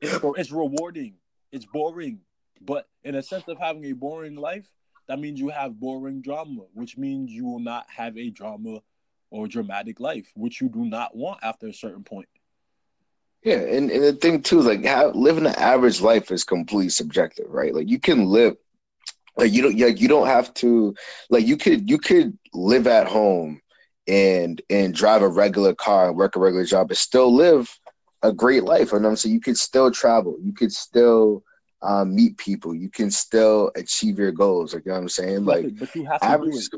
It's, 0.00 0.52
rewarding. 0.52 1.14
It's 1.50 1.64
boring. 1.64 2.20
But 2.60 2.88
in 3.02 3.14
a 3.14 3.22
sense 3.22 3.48
of 3.48 3.58
having 3.58 3.84
a 3.86 3.92
boring 3.92 4.36
life, 4.36 4.68
that 5.08 5.18
means 5.18 5.40
you 5.40 5.48
have 5.48 5.78
boring 5.78 6.20
drama, 6.20 6.62
which 6.74 6.96
means 6.96 7.30
you 7.30 7.46
will 7.46 7.60
not 7.60 7.86
have 7.88 8.16
a 8.16 8.30
drama 8.30 8.80
or 9.30 9.46
dramatic 9.46 10.00
life, 10.00 10.30
which 10.34 10.60
you 10.60 10.68
do 10.68 10.84
not 10.84 11.16
want 11.16 11.40
after 11.42 11.68
a 11.68 11.72
certain 11.72 12.04
point. 12.04 12.28
Yeah, 13.42 13.58
and, 13.58 13.90
and 13.90 14.02
the 14.02 14.12
thing 14.12 14.42
too, 14.42 14.60
like 14.60 14.82
living 15.14 15.46
an 15.46 15.54
average 15.54 16.00
life 16.00 16.30
is 16.30 16.44
completely 16.44 16.88
subjective, 16.88 17.46
right? 17.48 17.74
Like 17.74 17.88
you 17.88 18.00
can 18.00 18.26
live 18.26 18.56
like 19.36 19.52
you 19.52 19.62
don't 19.62 19.78
like 19.78 20.00
you 20.00 20.08
don't 20.08 20.26
have 20.26 20.52
to 20.54 20.94
like 21.30 21.46
you 21.46 21.56
could 21.56 21.88
you 21.88 21.98
could 21.98 22.36
live 22.54 22.86
at 22.86 23.06
home 23.06 23.60
and 24.08 24.62
and 24.70 24.94
drive 24.94 25.22
a 25.22 25.28
regular 25.28 25.74
car 25.74 26.08
and 26.08 26.16
work 26.16 26.36
a 26.36 26.38
regular 26.38 26.64
job 26.64 26.88
but 26.88 26.96
still 26.96 27.34
live 27.34 27.68
a 28.22 28.32
great 28.32 28.64
life. 28.64 28.92
And 28.92 29.06
I'm 29.06 29.16
saying 29.16 29.34
you 29.34 29.40
could 29.40 29.58
still 29.58 29.90
travel, 29.90 30.36
you 30.42 30.52
could 30.52 30.72
still 30.72 31.42
um, 31.82 32.14
meet 32.14 32.36
people, 32.38 32.74
you 32.74 32.88
can 32.88 33.10
still 33.10 33.70
achieve 33.76 34.18
your 34.18 34.32
goals. 34.32 34.74
Like 34.74 34.84
you 34.86 34.90
know 34.90 34.96
what 34.96 35.02
I'm 35.02 35.08
saying? 35.08 35.44
Like 35.44 35.78
but 35.78 35.94
you 35.94 36.06
have 36.06 36.20
to 36.20 36.26
average 36.26 36.54
is. 36.54 36.70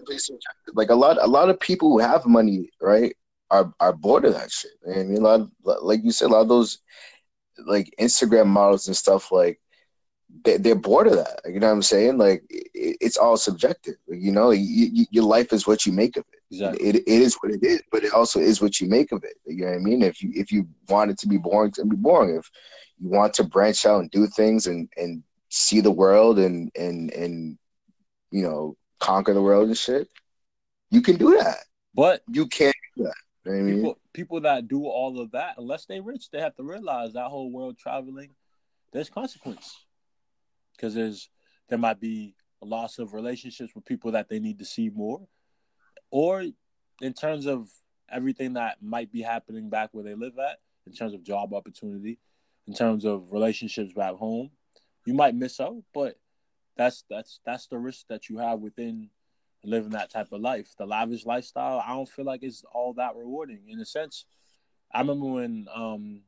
Like 0.74 0.90
a 0.90 0.94
lot 0.94 1.18
a 1.20 1.26
lot 1.26 1.50
of 1.50 1.60
people 1.60 1.90
who 1.90 1.98
have 1.98 2.26
money, 2.26 2.70
right, 2.80 3.14
are 3.50 3.72
are 3.80 3.92
bored 3.92 4.24
of 4.24 4.34
that 4.34 4.50
shit. 4.50 4.72
I 4.86 5.02
mean 5.02 5.18
a 5.18 5.20
lot 5.20 5.40
of, 5.40 5.50
like 5.82 6.02
you 6.04 6.12
said, 6.12 6.26
a 6.26 6.32
lot 6.32 6.42
of 6.42 6.48
those 6.48 6.78
like 7.66 7.92
Instagram 8.00 8.46
models 8.46 8.86
and 8.86 8.96
stuff 8.96 9.32
like 9.32 9.60
they, 10.44 10.56
they're 10.58 10.74
bored 10.74 11.06
of 11.06 11.16
that. 11.16 11.40
You 11.46 11.60
know 11.60 11.68
what 11.68 11.72
I'm 11.72 11.82
saying? 11.82 12.18
Like 12.18 12.44
it's 12.48 13.16
all 13.16 13.36
subjective. 13.36 13.96
You 14.06 14.32
know, 14.32 14.50
you, 14.50 14.90
you, 14.92 15.06
your 15.10 15.24
life 15.24 15.52
is 15.52 15.66
what 15.66 15.86
you 15.86 15.92
make 15.92 16.16
of 16.16 16.24
it. 16.32 16.37
Exactly. 16.50 16.88
It, 16.88 16.96
it 16.96 17.06
is 17.06 17.36
what 17.40 17.52
it 17.52 17.62
is, 17.62 17.82
but 17.92 18.04
it 18.04 18.12
also 18.12 18.40
is 18.40 18.62
what 18.62 18.80
you 18.80 18.88
make 18.88 19.12
of 19.12 19.22
it. 19.22 19.34
You 19.46 19.66
know 19.66 19.72
what 19.72 19.76
I 19.76 19.78
mean? 19.78 20.02
If 20.02 20.22
you 20.22 20.30
if 20.34 20.50
you 20.50 20.66
want 20.88 21.10
it 21.10 21.18
to 21.18 21.28
be 21.28 21.36
boring, 21.36 21.72
to 21.72 21.84
be 21.84 21.96
boring. 21.96 22.36
If 22.36 22.50
you 22.98 23.08
want 23.10 23.34
to 23.34 23.44
branch 23.44 23.84
out 23.84 24.00
and 24.00 24.10
do 24.10 24.26
things 24.26 24.66
and 24.66 24.88
and 24.96 25.22
see 25.50 25.80
the 25.80 25.90
world 25.90 26.38
and 26.38 26.70
and 26.74 27.10
and 27.12 27.58
you 28.30 28.42
know 28.42 28.76
conquer 28.98 29.34
the 29.34 29.42
world 29.42 29.68
and 29.68 29.76
shit, 29.76 30.08
you 30.90 31.02
can 31.02 31.16
do 31.16 31.36
that. 31.38 31.58
But 31.94 32.22
You 32.30 32.46
can't 32.46 32.76
do 32.96 33.04
that. 33.04 33.14
You 33.44 33.52
know 33.52 33.58
I 33.58 33.62
mean? 33.62 33.74
people 33.76 33.98
people 34.12 34.40
that 34.42 34.68
do 34.68 34.86
all 34.86 35.20
of 35.20 35.32
that, 35.32 35.54
unless 35.58 35.84
they 35.84 36.00
rich, 36.00 36.30
they 36.30 36.40
have 36.40 36.54
to 36.56 36.62
realize 36.62 37.12
that 37.12 37.28
whole 37.28 37.52
world 37.52 37.78
traveling, 37.78 38.30
there's 38.92 39.10
consequence. 39.10 39.76
Because 40.76 40.94
there's 40.94 41.28
there 41.68 41.78
might 41.78 42.00
be 42.00 42.34
a 42.62 42.64
loss 42.64 42.98
of 42.98 43.12
relationships 43.12 43.74
with 43.74 43.84
people 43.84 44.12
that 44.12 44.28
they 44.28 44.38
need 44.38 44.58
to 44.60 44.64
see 44.64 44.90
more, 44.90 45.26
or 46.10 46.44
in 47.00 47.12
terms 47.12 47.46
of 47.46 47.68
everything 48.10 48.54
that 48.54 48.82
might 48.82 49.12
be 49.12 49.22
happening 49.22 49.68
back 49.68 49.90
where 49.92 50.04
they 50.04 50.14
live 50.14 50.38
at, 50.38 50.58
in 50.86 50.92
terms 50.92 51.14
of 51.14 51.22
job 51.22 51.52
opportunity, 51.52 52.18
in 52.66 52.74
terms 52.74 53.04
of 53.04 53.32
relationships 53.32 53.92
back 53.92 54.14
home, 54.14 54.50
you 55.04 55.14
might 55.14 55.34
miss 55.34 55.60
out. 55.60 55.82
But 55.92 56.18
that's 56.76 57.04
that's 57.10 57.40
that's 57.44 57.66
the 57.66 57.78
risk 57.78 58.06
that 58.08 58.28
you 58.28 58.38
have 58.38 58.60
within 58.60 59.10
living 59.64 59.90
that 59.90 60.10
type 60.10 60.32
of 60.32 60.40
life. 60.40 60.74
The 60.78 60.86
lavish 60.86 61.26
lifestyle, 61.26 61.82
I 61.84 61.90
don't 61.90 62.08
feel 62.08 62.24
like 62.24 62.42
it's 62.42 62.64
all 62.72 62.94
that 62.94 63.16
rewarding 63.16 63.62
in 63.68 63.80
a 63.80 63.84
sense. 63.84 64.24
I 64.92 65.00
remember 65.00 65.26
when 65.26 65.66
um 65.74 66.22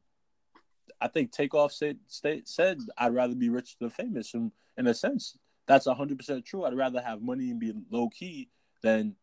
I 1.01 1.09
think 1.09 1.33
Takeoff 1.33 1.73
said 1.73 1.99
said 2.09 2.79
I'd 2.99 3.15
rather 3.15 3.35
be 3.35 3.49
rich 3.49 3.77
than 3.79 3.91
famous 3.91 4.35
and 4.35 4.53
in 4.77 4.87
a 4.87 4.95
sense 4.95 5.39
that's 5.71 5.87
100% 5.87 6.45
true. 6.45 6.65
I'd 6.65 6.77
rather 6.77 7.01
have 7.01 7.23
money 7.23 7.51
and 7.51 7.61
be 7.61 7.73
low 7.91 8.09
key 8.09 8.49
than 8.83 9.15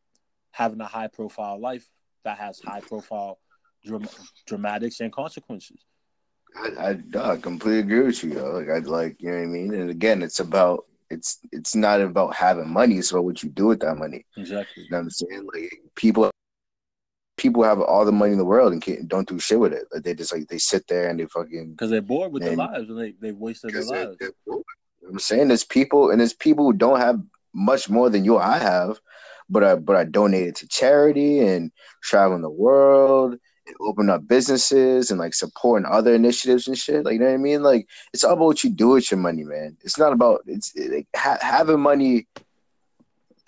having 0.57 0.81
a 0.81 0.85
high 0.85 1.07
profile 1.07 1.59
life 1.59 1.87
that 2.23 2.37
has 2.39 2.59
high 2.59 2.79
profile 2.81 3.37
dram- 3.85 4.09
dramatics 4.47 4.99
and 5.01 5.11
consequences. 5.13 5.77
I, 6.55 6.97
I, 7.15 7.31
I 7.33 7.37
completely 7.37 7.79
agree 7.81 8.01
with 8.01 8.23
you. 8.23 8.33
Yo. 8.33 8.51
Like 8.51 8.69
I 8.69 8.79
like 8.79 9.17
you 9.19 9.29
know 9.29 9.37
what 9.37 9.43
I 9.43 9.45
mean. 9.45 9.73
And 9.75 9.89
again, 9.91 10.23
it's 10.23 10.39
about 10.39 10.85
it's 11.11 11.37
it's 11.51 11.75
not 11.75 12.01
about 12.01 12.35
having 12.35 12.67
money. 12.69 12.95
It's 12.97 13.11
about 13.11 13.25
what 13.25 13.43
you 13.43 13.49
do 13.49 13.67
with 13.67 13.81
that 13.81 13.95
money. 13.97 14.25
Exactly. 14.35 14.83
You 14.83 14.89
know 14.89 14.97
what 14.97 15.03
I'm 15.03 15.09
saying? 15.11 15.47
Like 15.53 15.71
people, 15.95 16.31
people 17.37 17.63
have 17.63 17.79
all 17.79 18.03
the 18.05 18.11
money 18.11 18.31
in 18.31 18.39
the 18.39 18.45
world 18.45 18.73
and 18.73 18.81
can't, 18.81 19.07
don't 19.07 19.27
do 19.27 19.37
shit 19.39 19.59
with 19.59 19.73
it. 19.73 19.85
Like 19.93 20.03
they 20.03 20.15
just 20.15 20.33
like 20.33 20.47
they 20.47 20.57
sit 20.57 20.87
there 20.87 21.09
and 21.09 21.19
they 21.19 21.27
fucking. 21.27 21.71
Because 21.71 21.91
they're 21.91 22.01
bored 22.01 22.31
with 22.31 22.41
their 22.43 22.55
lives 22.55 22.89
and 22.89 22.99
they, 22.99 23.13
they've 23.21 23.37
wasted 23.37 23.73
their 23.73 23.85
they're- 23.85 24.05
lives. 24.05 24.17
they're 24.19 24.31
bored. 24.47 24.63
You 25.01 25.07
know 25.07 25.09
what 25.09 25.13
I'm 25.13 25.19
saying 25.19 25.47
there's 25.49 25.63
people 25.63 26.09
and 26.09 26.19
there's 26.19 26.33
people 26.33 26.65
who 26.65 26.73
don't 26.73 26.99
have 26.99 27.21
much 27.53 27.89
more 27.89 28.09
than 28.09 28.25
you 28.25 28.35
or 28.35 28.41
I 28.41 28.57
have, 28.57 28.99
but 29.49 29.63
I 29.63 29.75
but 29.75 29.95
I 29.95 30.03
donated 30.03 30.55
to 30.57 30.67
charity 30.67 31.39
and 31.39 31.71
traveling 32.03 32.41
the 32.41 32.49
world 32.49 33.33
and 33.65 33.75
opening 33.81 34.09
up 34.09 34.27
businesses 34.27 35.11
and 35.11 35.19
like 35.19 35.33
supporting 35.33 35.87
other 35.89 36.13
initiatives 36.13 36.67
and 36.67 36.77
shit. 36.77 37.05
Like 37.05 37.13
you 37.13 37.19
know 37.19 37.27
what 37.27 37.33
I 37.33 37.37
mean? 37.37 37.63
Like 37.63 37.87
it's 38.13 38.23
all 38.23 38.33
about 38.33 38.45
what 38.45 38.63
you 38.63 38.69
do 38.69 38.89
with 38.89 39.11
your 39.11 39.19
money, 39.19 39.43
man. 39.43 39.77
It's 39.83 39.97
not 39.97 40.13
about 40.13 40.41
it's 40.47 40.73
it, 40.75 40.91
like 40.91 41.07
ha- 41.15 41.39
having 41.41 41.79
money. 41.79 42.27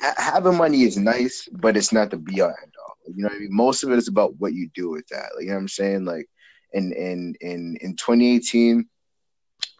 Ha- 0.01 0.15
having 0.17 0.55
money 0.55 0.83
is 0.83 0.97
nice, 0.97 1.47
but 1.51 1.75
it's 1.75 1.91
not 1.91 2.11
the 2.11 2.17
be 2.17 2.41
all 2.41 2.47
end 2.47 2.73
all. 2.85 2.95
You 3.13 3.23
know 3.23 3.29
what 3.29 3.35
I 3.35 3.39
mean? 3.39 3.49
Most 3.51 3.83
of 3.83 3.91
it 3.91 3.97
is 3.97 4.07
about 4.07 4.35
what 4.39 4.53
you 4.53 4.69
do 4.73 4.89
with 4.89 5.07
that. 5.07 5.31
Like 5.35 5.43
you 5.43 5.47
know 5.47 5.55
what 5.55 5.61
I'm 5.61 5.67
saying? 5.67 6.05
Like 6.05 6.27
in 6.73 6.93
in 6.93 7.35
in 7.41 7.77
in 7.81 7.95
2018 7.95 8.87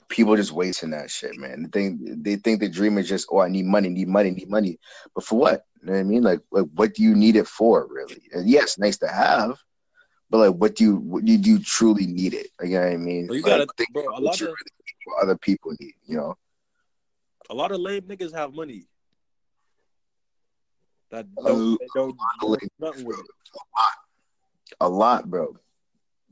people 0.10 0.36
just 0.36 0.52
wasting 0.52 0.90
that 0.90 1.10
shit, 1.10 1.38
man. 1.38 1.70
They 1.72 1.90
think 1.90 2.24
they 2.24 2.36
think 2.36 2.60
the 2.60 2.68
dream 2.68 2.98
is 2.98 3.08
just, 3.08 3.28
oh, 3.32 3.40
I 3.40 3.48
need 3.48 3.66
money, 3.66 3.90
need 3.90 4.08
money, 4.08 4.32
need 4.32 4.50
money. 4.50 4.80
But 5.16 5.24
for 5.24 5.40
what? 5.40 5.66
You 5.82 5.88
know 5.88 5.94
what 5.94 6.00
I 6.00 6.04
mean? 6.04 6.24
Like, 6.24 6.40
like 6.52 6.66
what 6.76 6.94
do 6.94 7.04
you 7.04 7.16
need 7.16 7.36
it 7.36 7.48
for, 7.48 7.88
really? 7.90 8.22
And 8.34 8.50
yes, 8.50 8.78
nice 8.78 8.98
to 8.98 9.08
have, 9.08 9.58
but 10.30 10.38
like, 10.40 10.56
what 10.56 10.76
do 10.76 10.84
you 10.84 10.96
what 10.98 11.26
do 11.26 11.32
you, 11.32 11.38
do 11.38 11.50
you 11.52 11.60
truly 11.60 12.06
need 12.06 12.34
it? 12.34 12.48
Like, 12.60 12.70
you 12.70 12.76
know 12.76 12.86
what 12.86 12.94
I 12.94 12.98
mean? 12.98 13.26
You 13.26 13.42
Like, 13.42 13.46
gotta, 13.46 13.68
think 13.78 13.92
bro, 13.92 14.04
a 14.04 14.20
lot 14.20 14.36
of 14.42 14.48
really 14.48 14.56
other 15.22 15.38
people 15.38 15.72
need. 15.80 15.94
You 16.06 16.18
know? 16.18 16.38
a 17.50 17.56
lot 17.56 17.72
of 17.72 17.80
lame 17.80 18.04
niggas 18.04 18.34
have 18.34 18.54
money 18.54 18.86
that 21.10 21.26
A 21.40 21.44
don't, 21.44 21.80
don't 21.96 22.10
lot 22.10 22.16
of 22.16 22.40
do 22.42 22.48
lame 22.48 22.70
nothing 22.80 23.06
with 23.06 23.20
it. 23.20 23.26
A 24.82 24.88
lot, 24.88 25.30
bro. 25.30 25.58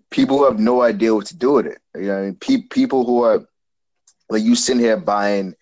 People 0.10 0.38
who 0.38 0.46
have 0.46 0.60
no 0.60 0.82
idea 0.82 1.14
what 1.14 1.26
to 1.28 1.36
do 1.36 1.54
with 1.54 1.66
it. 1.66 1.80
You 1.96 2.02
know, 2.04 2.14
what 2.14 2.20
I 2.20 2.26
mean, 2.26 2.36
Pe- 2.36 2.68
people 2.70 3.06
who 3.06 3.24
are 3.24 3.46
like 4.30 4.44
you 4.44 4.56
sitting 4.56 4.82
here 4.82 4.98
buying. 4.98 5.56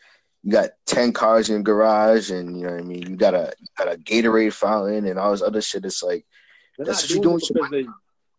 You 0.46 0.52
got 0.52 0.70
ten 0.86 1.12
cars 1.12 1.50
in 1.50 1.56
your 1.56 1.64
garage, 1.64 2.30
and 2.30 2.56
you 2.56 2.68
know 2.68 2.74
what 2.74 2.82
I 2.82 2.84
mean. 2.84 3.02
You 3.10 3.16
got 3.16 3.34
a 3.34 3.52
you 3.60 3.66
got 3.78 3.92
a 3.92 3.98
Gatorade 3.98 4.54
fountain 4.54 5.08
and 5.08 5.18
all 5.18 5.32
this 5.32 5.42
other 5.42 5.60
shit. 5.60 5.84
It's 5.86 6.04
like 6.04 6.24
They're 6.78 6.86
That's 6.86 7.02
what 7.02 7.10
you're 7.10 7.24
doing 7.24 7.40
do 7.40 7.46
it 7.46 7.50
with 7.50 7.50
your 7.50 7.68
because 7.70 7.72
they 7.72 7.92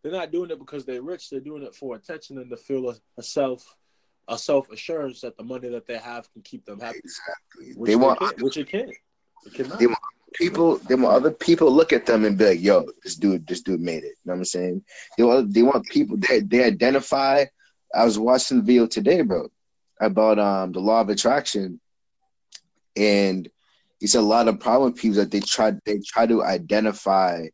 they're 0.03 0.21
not 0.21 0.31
doing 0.31 0.51
it 0.53 0.59
because 0.61 0.85
they're 0.85 1.03
rich. 1.03 1.31
They're 1.31 1.40
doing 1.40 1.64
it 1.64 1.75
for 1.75 1.97
attention 1.97 2.38
and 2.38 2.49
to 2.51 2.57
feel 2.57 2.88
a, 2.90 2.95
a 3.19 3.23
self 3.25 3.77
a 4.29 4.38
self 4.38 4.71
assurance 4.71 5.21
that 5.23 5.37
the 5.37 5.42
money 5.42 5.69
that 5.69 5.87
they 5.87 5.99
have 5.99 6.33
can 6.33 6.42
keep 6.42 6.64
them 6.64 6.79
happy. 6.79 6.99
exactly. 6.99 7.73
Which 7.75 7.88
They 7.88 7.97
want 7.97 8.21
can't, 8.21 8.40
which 8.40 8.57
it 8.57 8.69
can't. 8.69 8.90
It 9.45 9.55
cannot. 9.55 9.79
They 9.81 9.87
want- 9.87 9.99
people. 10.35 10.77
They 10.79 10.95
want 10.95 11.14
other 11.16 11.31
people 11.33 11.73
look 11.73 11.92
at 11.92 12.07
them 12.07 12.25
and 12.25 12.38
be 12.38 12.45
like, 12.47 12.61
"Yo, 12.62 12.87
this 13.03 13.16
dude, 13.16 13.47
this 13.49 13.62
dude 13.62 13.81
made 13.81 14.05
it." 14.05 14.14
You 14.23 14.27
know 14.27 14.35
what 14.35 14.38
I'm 14.38 14.45
saying? 14.45 14.85
They 15.19 15.25
want. 15.25 15.53
They 15.53 15.62
want 15.62 15.87
people. 15.87 16.16
They 16.19 16.38
they 16.40 16.62
identify. 16.62 17.47
I 17.95 18.05
was 18.05 18.16
watching 18.19 18.59
the 18.59 18.62
video 18.62 18.87
today, 18.87 19.23
bro, 19.23 19.49
about 20.01 20.38
um 20.38 20.73
the 20.73 20.81
law 20.81 21.01
of 21.01 21.09
attraction, 21.09 21.81
and 22.96 23.48
it's 24.00 24.14
a 24.14 24.20
lot 24.20 24.48
of 24.48 24.61
problem 24.61 24.92
with 24.92 25.00
people 25.00 25.16
that 25.16 25.30
they 25.30 25.40
try 25.40 25.72
they 25.85 25.98
try 26.06 26.26
to 26.26 26.42
identify 26.42 27.46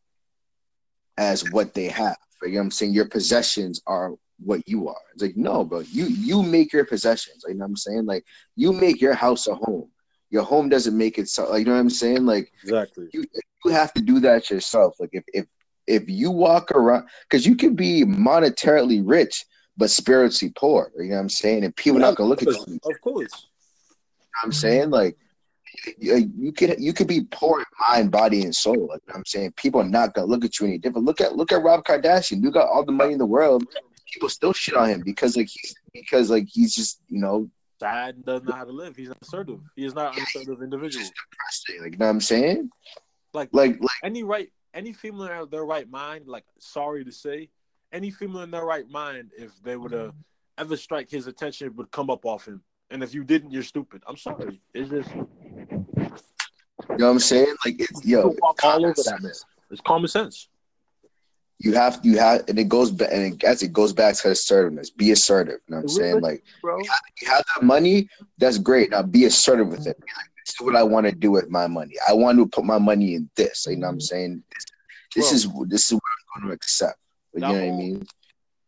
as 1.19 1.49
what 1.51 1.75
they 1.75 1.87
have. 1.87 2.17
You 2.43 2.49
know 2.49 2.59
what 2.59 2.65
I'm 2.65 2.71
saying? 2.73 2.93
Your 2.93 3.09
possessions 3.09 3.81
are 3.87 4.15
what 4.45 4.67
you 4.67 4.89
are. 4.89 4.97
It's 5.15 5.23
like, 5.23 5.37
no, 5.37 5.65
bro, 5.65 5.81
you 5.81 6.07
you 6.07 6.43
make 6.43 6.73
your 6.73 6.85
possessions. 6.85 7.45
Like, 7.45 7.53
you 7.53 7.59
know 7.59 7.65
what 7.65 7.71
I'm 7.71 7.77
saying? 7.77 8.07
Like 8.07 8.25
you 8.57 8.73
make 8.73 9.01
your 9.01 9.15
house 9.15 9.47
a 9.47 9.55
home. 9.55 9.89
Your 10.31 10.43
home 10.43 10.69
doesn't 10.69 10.97
make 10.97 11.19
itself 11.19 11.51
like 11.51 11.61
you 11.61 11.65
know 11.67 11.75
what 11.75 11.81
I'm 11.81 11.91
saying? 11.91 12.25
Like 12.25 12.51
Exactly. 12.63 13.09
you 13.13 13.25
you 13.65 13.71
have 13.71 13.93
to 13.95 14.03
do 14.03 14.19
that 14.21 14.51
yourself. 14.51 14.97
Like 14.99 15.11
if 15.13 15.25
if 15.33 15.47
if 15.87 16.09
you 16.09 16.31
walk 16.31 16.73
around 16.73 17.09
because 17.29 17.47
you 17.47 17.55
can 17.55 17.75
be 17.75 18.05
monetarily 18.05 19.03
rich 19.05 19.45
but 19.77 19.91
spiritually 19.91 20.53
poor. 20.57 20.91
You 20.97 21.11
know 21.11 21.15
what 21.17 21.21
I'm 21.23 21.29
saying? 21.29 21.65
And 21.65 21.77
people 21.77 22.01
not 22.01 22.17
gonna 22.17 22.29
look 22.29 22.43
at 22.43 22.49
you. 22.49 22.65
You 22.67 22.73
know 22.85 22.91
Of 22.91 23.01
course. 23.01 23.31
what 23.31 24.45
I'm 24.45 24.53
saying? 24.53 24.91
Like 24.91 25.17
you, 25.99 26.31
you 26.37 26.53
could 26.53 26.77
you 26.79 26.93
could 26.93 27.07
be 27.07 27.23
poor 27.31 27.61
in 27.61 27.65
mind, 27.81 28.11
body, 28.11 28.43
and 28.43 28.55
soul. 28.55 28.89
Like 28.89 29.01
you 29.07 29.09
know 29.09 29.13
what 29.13 29.17
I'm 29.17 29.25
saying, 29.27 29.53
people 29.53 29.81
are 29.81 29.89
not 29.89 30.15
gonna 30.15 30.27
look 30.27 30.45
at 30.45 30.59
you 30.59 30.67
any 30.67 30.79
different. 30.79 31.07
Look 31.07 31.21
at 31.21 31.37
look 31.37 31.53
at 31.53 31.63
Rob 31.63 31.85
Kardashian. 31.85 32.43
You 32.43 32.51
got 32.51 32.69
all 32.69 32.85
the 32.85 32.93
money 32.93 33.13
in 33.13 33.19
the 33.19 33.27
world. 33.27 33.65
People 34.13 34.29
still 34.29 34.53
shit 34.53 34.77
on 34.77 34.89
him 34.89 35.03
because 35.05 35.37
like 35.37 35.49
he's 35.49 35.75
because 35.93 36.31
like 36.31 36.47
he's 36.51 36.75
just 36.75 37.01
you 37.09 37.21
know 37.21 37.49
Dad 37.81 38.25
doesn't 38.25 38.49
know 38.49 38.55
how 38.55 38.65
to 38.65 38.73
live. 38.73 38.95
He's 38.95 39.11
assertive. 39.23 39.61
He 39.75 39.85
is 39.85 39.95
not 39.95 40.17
an 40.17 40.23
assertive 40.23 40.63
individual. 40.63 41.05
Like 41.81 41.93
you 41.93 41.99
know 41.99 42.07
what 42.07 42.11
I'm 42.11 42.21
saying? 42.21 42.71
Like 43.33 43.49
Like 43.53 43.81
like 43.81 43.91
any 44.05 44.23
right 44.23 44.51
any 44.75 44.93
female 44.93 45.43
in 45.45 45.51
their 45.51 45.65
right 45.65 45.91
mind, 45.91 46.27
like 46.27 46.45
sorry 46.59 47.05
to 47.05 47.13
say, 47.13 47.49
any 47.93 48.11
female 48.11 48.43
in 48.43 48.51
their 48.51 48.65
right 48.65 48.89
mind, 48.89 49.33
if 49.37 49.51
they 49.63 49.77
were 49.77 49.89
to 49.91 50.15
ever 50.59 50.77
strike 50.77 51.11
his 51.11 51.27
attention, 51.27 51.75
would 51.77 51.91
come 51.91 52.11
up 52.11 52.25
off 52.25 52.47
him. 52.47 52.63
And 52.93 53.03
if 53.03 53.15
you 53.15 53.25
didn't, 53.25 53.51
you're 53.51 53.63
stupid. 53.63 54.03
I'm 54.07 54.17
sorry. 54.17 54.61
It's 54.75 54.91
just 54.91 55.11
you 55.15 55.25
know 56.99 57.07
what 57.07 57.13
I'm 57.13 57.19
saying? 57.19 57.55
Like 57.65 57.81
it's 57.81 58.05
yo. 58.05 58.35
All 58.63 58.87
over 58.87 58.93
that 58.93 59.19
man. 59.23 59.33
It's 59.71 59.81
common 59.81 60.09
sense. 60.09 60.49
you 61.59 61.73
have 61.73 62.01
you 62.03 62.19
have 62.19 62.45
and 62.49 62.59
it 62.59 62.69
goes 62.69 62.91
back 62.91 63.09
and 63.13 63.35
it, 63.35 63.45
as 63.45 63.63
it 63.63 63.73
goes 63.73 63.93
back 63.93 64.15
to 64.17 64.31
assertiveness 64.31 64.91
be 64.91 65.13
assertive 65.13 65.61
you 65.67 65.71
know 65.71 65.77
what 65.77 65.83
i'm 65.85 65.89
saying 65.89 66.21
like 66.21 66.43
bro. 66.61 66.77
you 66.79 67.29
have 67.29 67.45
that 67.55 67.63
money 67.63 68.09
that's 68.37 68.59
great 68.59 68.91
now 68.91 69.01
be 69.01 69.25
assertive 69.25 69.69
with 69.69 69.87
it 69.87 69.97
this 70.45 70.55
is 70.55 70.61
what 70.61 70.77
i 70.77 70.83
want 70.83 71.07
to 71.07 71.13
do 71.13 71.31
with 71.31 71.49
my 71.49 71.67
money 71.67 71.95
i 72.09 72.13
want 72.13 72.37
to 72.37 72.47
put 72.47 72.65
my 72.65 72.79
money 72.79 73.15
in 73.15 73.31
this 73.37 73.67
you 73.69 73.77
know 73.77 73.87
what 73.87 73.93
i'm 73.93 73.99
mm-hmm. 73.99 74.01
saying 74.01 74.43
this, 74.53 74.65
this 75.15 75.33
is 75.33 75.43
this 75.69 75.87
is 75.87 75.93
what 75.93 76.03
i'm 76.35 76.43
going 76.43 76.51
to 76.51 76.55
accept 76.55 76.99
you 77.33 77.41
know 77.41 77.53
That 77.53 77.63
what 77.63 77.75
i 77.75 77.77
mean 77.77 78.07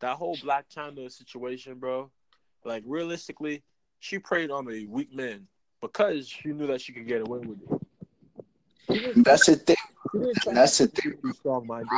that 0.04 0.16
whole 0.16 0.36
Blac 0.36 0.64
Chyna 0.74 1.10
situation, 1.10 1.78
bro. 1.78 2.10
Like 2.64 2.82
realistically, 2.86 3.62
she 4.04 4.18
preyed 4.18 4.50
on 4.50 4.70
a 4.70 4.84
weak 4.84 5.14
man 5.14 5.46
because 5.80 6.28
she 6.28 6.48
knew 6.50 6.66
that 6.66 6.82
she 6.82 6.92
could 6.92 7.08
get 7.08 7.22
away 7.22 7.38
with 7.38 7.58
it. 8.86 9.24
That's 9.24 9.46
the 9.46 9.56
thing. 9.56 9.76
That's 10.44 10.76
the 10.76 10.88
thing. 10.88 11.14
Strong 11.32 11.66
minded. 11.66 11.88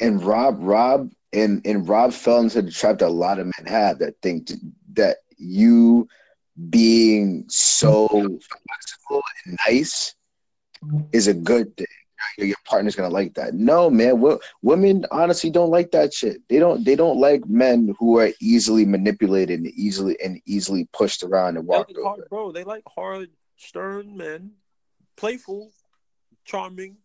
And 0.00 0.22
Rob, 0.22 0.56
Rob, 0.60 1.10
and 1.34 1.60
and 1.66 1.86
Rob 1.86 2.14
fell 2.14 2.40
into 2.40 2.62
the 2.62 2.70
trap 2.70 2.98
that 2.98 3.08
a 3.08 3.08
lot 3.08 3.38
of 3.38 3.44
men 3.44 3.66
have 3.66 3.98
that 3.98 4.14
think 4.22 4.50
that 4.94 5.18
you 5.36 6.08
being 6.70 7.44
so 7.48 8.08
flexible 8.08 9.22
and 9.44 9.58
nice 9.68 10.14
is 11.12 11.26
a 11.26 11.34
good 11.34 11.76
thing. 11.76 11.86
Your 12.38 12.56
partner's 12.64 12.96
gonna 12.96 13.08
like 13.08 13.34
that. 13.34 13.54
No, 13.54 13.90
man. 13.90 14.22
women 14.62 15.06
honestly 15.10 15.50
don't 15.50 15.70
like 15.70 15.90
that 15.92 16.12
shit. 16.12 16.42
They 16.48 16.58
don't. 16.58 16.84
They 16.84 16.96
don't 16.96 17.18
like 17.18 17.46
men 17.46 17.94
who 17.98 18.18
are 18.18 18.30
easily 18.40 18.84
manipulated 18.84 19.60
and 19.60 19.68
easily 19.68 20.16
and 20.22 20.40
easily 20.46 20.88
pushed 20.92 21.22
around 21.22 21.56
and 21.56 21.66
walked 21.66 21.94
like 21.94 22.04
hard, 22.04 22.28
bro. 22.28 22.52
They 22.52 22.64
like 22.64 22.84
hard, 22.88 23.30
stern 23.56 24.16
men, 24.16 24.52
playful, 25.16 25.70
charming, 26.44 26.96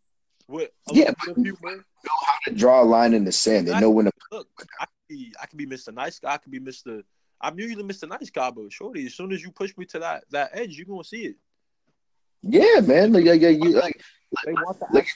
with 0.49 0.71
yeah, 0.91 1.11
but 1.25 1.35
humor. 1.35 1.57
know 1.63 2.11
how 2.25 2.37
to 2.47 2.53
draw 2.53 2.81
a 2.81 2.83
line 2.83 3.13
in 3.13 3.23
the 3.23 3.31
sand. 3.31 3.67
They 3.67 3.79
know 3.79 3.91
when 3.91 4.05
to 4.05 4.11
look. 4.31 4.47
I 4.79 4.85
can 4.85 5.17
be, 5.17 5.33
I 5.41 5.45
can 5.45 5.57
be 5.57 5.65
Mr. 5.65 5.93
Nice 5.93 6.19
Guy. 6.19 6.33
I 6.33 6.37
can 6.37 6.51
be 6.51 6.59
Mr. 6.59 7.03
I'm 7.41 7.57
usually 7.57 7.83
Mr. 7.83 8.09
Nice 8.09 8.29
Guy, 8.29 8.49
but 8.51 8.71
shorty, 8.71 9.05
as 9.05 9.13
soon 9.13 9.31
as 9.31 9.41
you 9.41 9.51
push 9.51 9.75
me 9.77 9.85
to 9.85 9.99
that 9.99 10.23
that 10.31 10.49
edge, 10.53 10.75
you're 10.75 10.85
gonna 10.85 11.03
see 11.03 11.25
it. 11.25 11.35
Yeah, 12.41 12.79
man. 12.81 13.13
Like, 13.13 13.25
yeah, 13.25 13.33
yeah, 13.33 13.49
you 13.49 13.69
like, 13.71 14.01
like, 14.45 14.55
like 14.93 15.07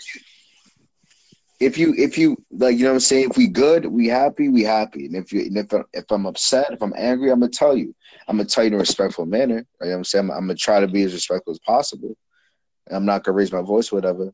if 1.59 1.77
you 1.77 1.93
if 1.97 2.17
you 2.17 2.37
like, 2.51 2.77
you 2.77 2.83
know 2.83 2.89
what 2.89 2.95
I'm 2.95 2.99
saying. 2.99 3.29
If 3.31 3.37
we 3.37 3.47
good, 3.47 3.85
we 3.85 4.07
happy, 4.07 4.49
we 4.49 4.63
happy. 4.63 5.05
And 5.05 5.15
if 5.15 5.31
you 5.31 5.41
and 5.41 5.57
if 5.57 5.73
if 5.93 6.05
I'm 6.11 6.25
upset, 6.25 6.71
if 6.71 6.81
I'm 6.81 6.93
angry, 6.97 7.31
I'm 7.31 7.39
gonna 7.39 7.51
tell 7.51 7.77
you. 7.77 7.95
I'm 8.27 8.37
gonna 8.37 8.49
tell 8.49 8.63
you 8.63 8.69
in 8.69 8.73
a 8.73 8.77
respectful 8.77 9.25
manner. 9.25 9.55
Right? 9.55 9.65
You 9.81 9.85
know 9.85 9.91
what 9.91 9.97
I'm 9.97 10.03
saying. 10.03 10.25
I'm, 10.25 10.31
I'm, 10.31 10.47
gonna 10.47 10.55
try 10.55 10.79
to 10.79 10.87
be 10.87 11.03
as 11.03 11.13
respectful 11.13 11.51
as 11.51 11.59
possible. 11.59 12.15
I'm 12.91 13.05
not 13.05 13.23
gonna 13.23 13.35
raise 13.35 13.51
my 13.51 13.61
voice, 13.61 13.91
whatever. 13.91 14.33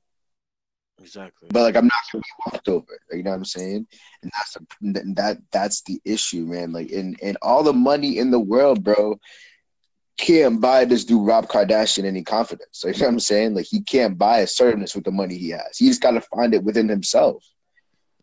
Exactly. 1.01 1.49
But 1.51 1.61
like, 1.63 1.75
I'm 1.75 1.85
not 1.85 1.93
gonna 2.11 2.21
be 2.21 2.51
walked 2.51 2.67
over. 2.67 2.99
You 3.11 3.23
know 3.23 3.31
what 3.31 3.37
I'm 3.37 3.45
saying? 3.45 3.87
And 4.23 4.31
that's 4.35 4.57
the, 4.81 5.13
that 5.15 5.37
that's 5.51 5.81
the 5.83 6.01
issue, 6.05 6.45
man. 6.45 6.71
Like, 6.71 6.91
and 6.91 7.17
and 7.21 7.37
all 7.41 7.63
the 7.63 7.73
money 7.73 8.17
in 8.17 8.31
the 8.31 8.39
world, 8.39 8.83
bro 8.83 9.19
can't 10.19 10.59
buy 10.59 10.85
this 10.85 11.05
dude 11.05 11.25
Rob 11.25 11.47
Kardashian 11.47 12.03
any 12.03 12.23
confidence. 12.23 12.83
Like, 12.83 12.95
you 12.97 13.01
know 13.01 13.07
what 13.07 13.13
I'm 13.13 13.19
saying? 13.19 13.55
Like 13.55 13.65
he 13.65 13.81
can't 13.81 14.17
buy 14.17 14.39
a 14.39 14.43
assertiveness 14.43 14.93
with 14.93 15.05
the 15.05 15.11
money 15.11 15.37
he 15.37 15.49
has. 15.49 15.77
He's 15.77 15.97
got 15.97 16.11
to 16.11 16.21
find 16.21 16.53
it 16.53 16.63
within 16.63 16.89
himself. 16.89 17.43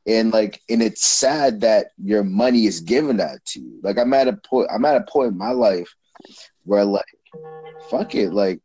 And 0.06 0.32
like, 0.32 0.60
and 0.68 0.82
it's 0.82 1.04
sad 1.04 1.62
that 1.62 1.88
your 2.02 2.22
money 2.22 2.66
is 2.66 2.80
given 2.80 3.16
that 3.16 3.44
to 3.46 3.60
you. 3.60 3.80
Like 3.82 3.98
I'm 3.98 4.12
at 4.12 4.28
a 4.28 4.34
point. 4.34 4.68
I'm 4.72 4.84
at 4.84 4.96
a 4.96 5.04
point 5.10 5.32
in 5.32 5.38
my 5.38 5.50
life 5.50 5.92
where 6.62 6.84
like, 6.84 7.04
fuck 7.90 8.14
it. 8.14 8.32
Like, 8.32 8.60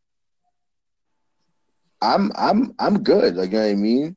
I'm 2.00 2.32
I'm 2.36 2.76
I'm 2.78 3.02
good. 3.02 3.36
Like 3.36 3.52
you 3.52 3.58
know 3.58 3.66
what 3.66 3.72
I 3.72 3.76
mean? 3.76 4.16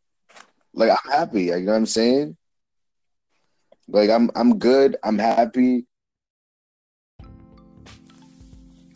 Like 0.74 0.90
I'm 0.90 1.12
happy. 1.12 1.50
Like, 1.50 1.60
you 1.60 1.66
know 1.66 1.72
what 1.72 1.78
I'm 1.78 1.86
saying? 1.86 2.36
Like 3.88 4.10
I'm 4.10 4.30
I'm 4.34 4.58
good. 4.58 4.96
I'm 5.02 5.18
happy. 5.18 5.86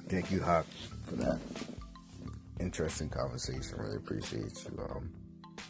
Thank 0.09 0.30
you, 0.30 0.40
Hawk, 0.42 0.66
for 1.06 1.16
that 1.16 1.38
interesting 2.61 3.11
conversation. 3.11 3.76
Really 3.76 3.96
appreciate 3.96 4.64
you. 4.64 4.82
Um, 4.90 5.11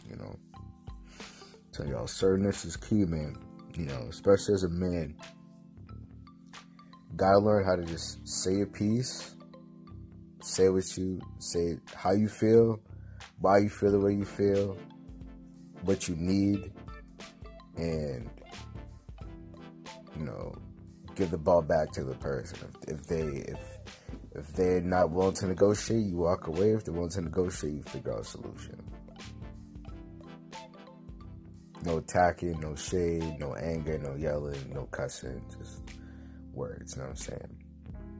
you 0.09 0.15
know, 0.15 0.39
tell 1.73 1.85
y'all, 1.85 2.05
assertiveness 2.05 2.63
is 2.63 2.77
key, 2.77 3.03
man. 3.03 3.35
You 3.75 3.85
know, 3.85 4.07
especially 4.09 4.53
as 4.53 4.63
a 4.63 4.69
man, 4.69 5.15
gotta 7.17 7.39
learn 7.39 7.65
how 7.65 7.75
to 7.75 7.83
just 7.83 8.25
say 8.25 8.55
your 8.55 8.65
piece, 8.65 9.35
say 10.41 10.69
what 10.69 10.85
you 10.97 11.19
say, 11.39 11.77
how 11.93 12.11
you 12.11 12.29
feel, 12.29 12.79
why 13.39 13.57
you 13.57 13.69
feel 13.69 13.91
the 13.91 13.99
way 13.99 14.13
you 14.13 14.25
feel, 14.25 14.77
what 15.83 16.07
you 16.07 16.15
need, 16.15 16.71
and 17.75 18.29
you 20.17 20.23
know, 20.25 20.55
give 21.15 21.29
the 21.29 21.37
ball 21.37 21.61
back 21.61 21.91
to 21.91 22.05
the 22.05 22.15
person 22.15 22.57
if, 22.87 22.95
if 22.95 23.07
they 23.07 23.21
if 23.51 23.78
if 24.39 24.53
they're 24.53 24.81
not 24.81 25.11
willing 25.11 25.35
to 25.35 25.47
negotiate, 25.47 26.05
you 26.05 26.17
walk 26.17 26.47
away. 26.47 26.71
If 26.71 26.85
they're 26.85 26.93
willing 26.93 27.11
to 27.11 27.21
negotiate, 27.21 27.73
you 27.73 27.83
figure 27.83 28.13
out 28.13 28.21
a 28.21 28.23
solution. 28.23 28.81
No 31.83 31.97
attacking, 31.97 32.59
no 32.59 32.75
shade, 32.75 33.37
no 33.39 33.55
anger, 33.55 33.97
no 33.97 34.15
yelling, 34.15 34.71
no 34.73 34.85
cussing, 34.85 35.41
just 35.57 35.81
words. 36.53 36.95
You 36.95 37.01
know 37.01 37.07
what 37.07 37.11
I'm 37.11 37.15
saying? 37.17 37.57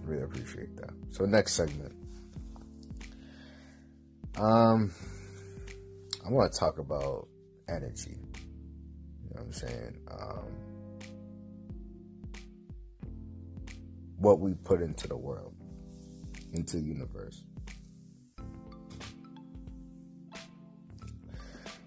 Really 0.03 0.23
appreciate 0.23 0.75
that. 0.77 0.91
So 1.11 1.25
next 1.25 1.53
segment. 1.53 1.93
Um 4.37 4.93
I 6.25 6.29
want 6.29 6.51
to 6.51 6.59
talk 6.59 6.79
about 6.79 7.27
energy. 7.67 8.17
You 8.17 9.35
know 9.35 9.41
what 9.41 9.43
I'm 9.43 9.53
saying? 9.53 9.97
Um 10.09 10.59
what 14.17 14.39
we 14.39 14.53
put 14.53 14.81
into 14.81 15.07
the 15.07 15.17
world 15.17 15.53
into 16.53 16.77
the 16.77 16.83
universe. 16.83 17.43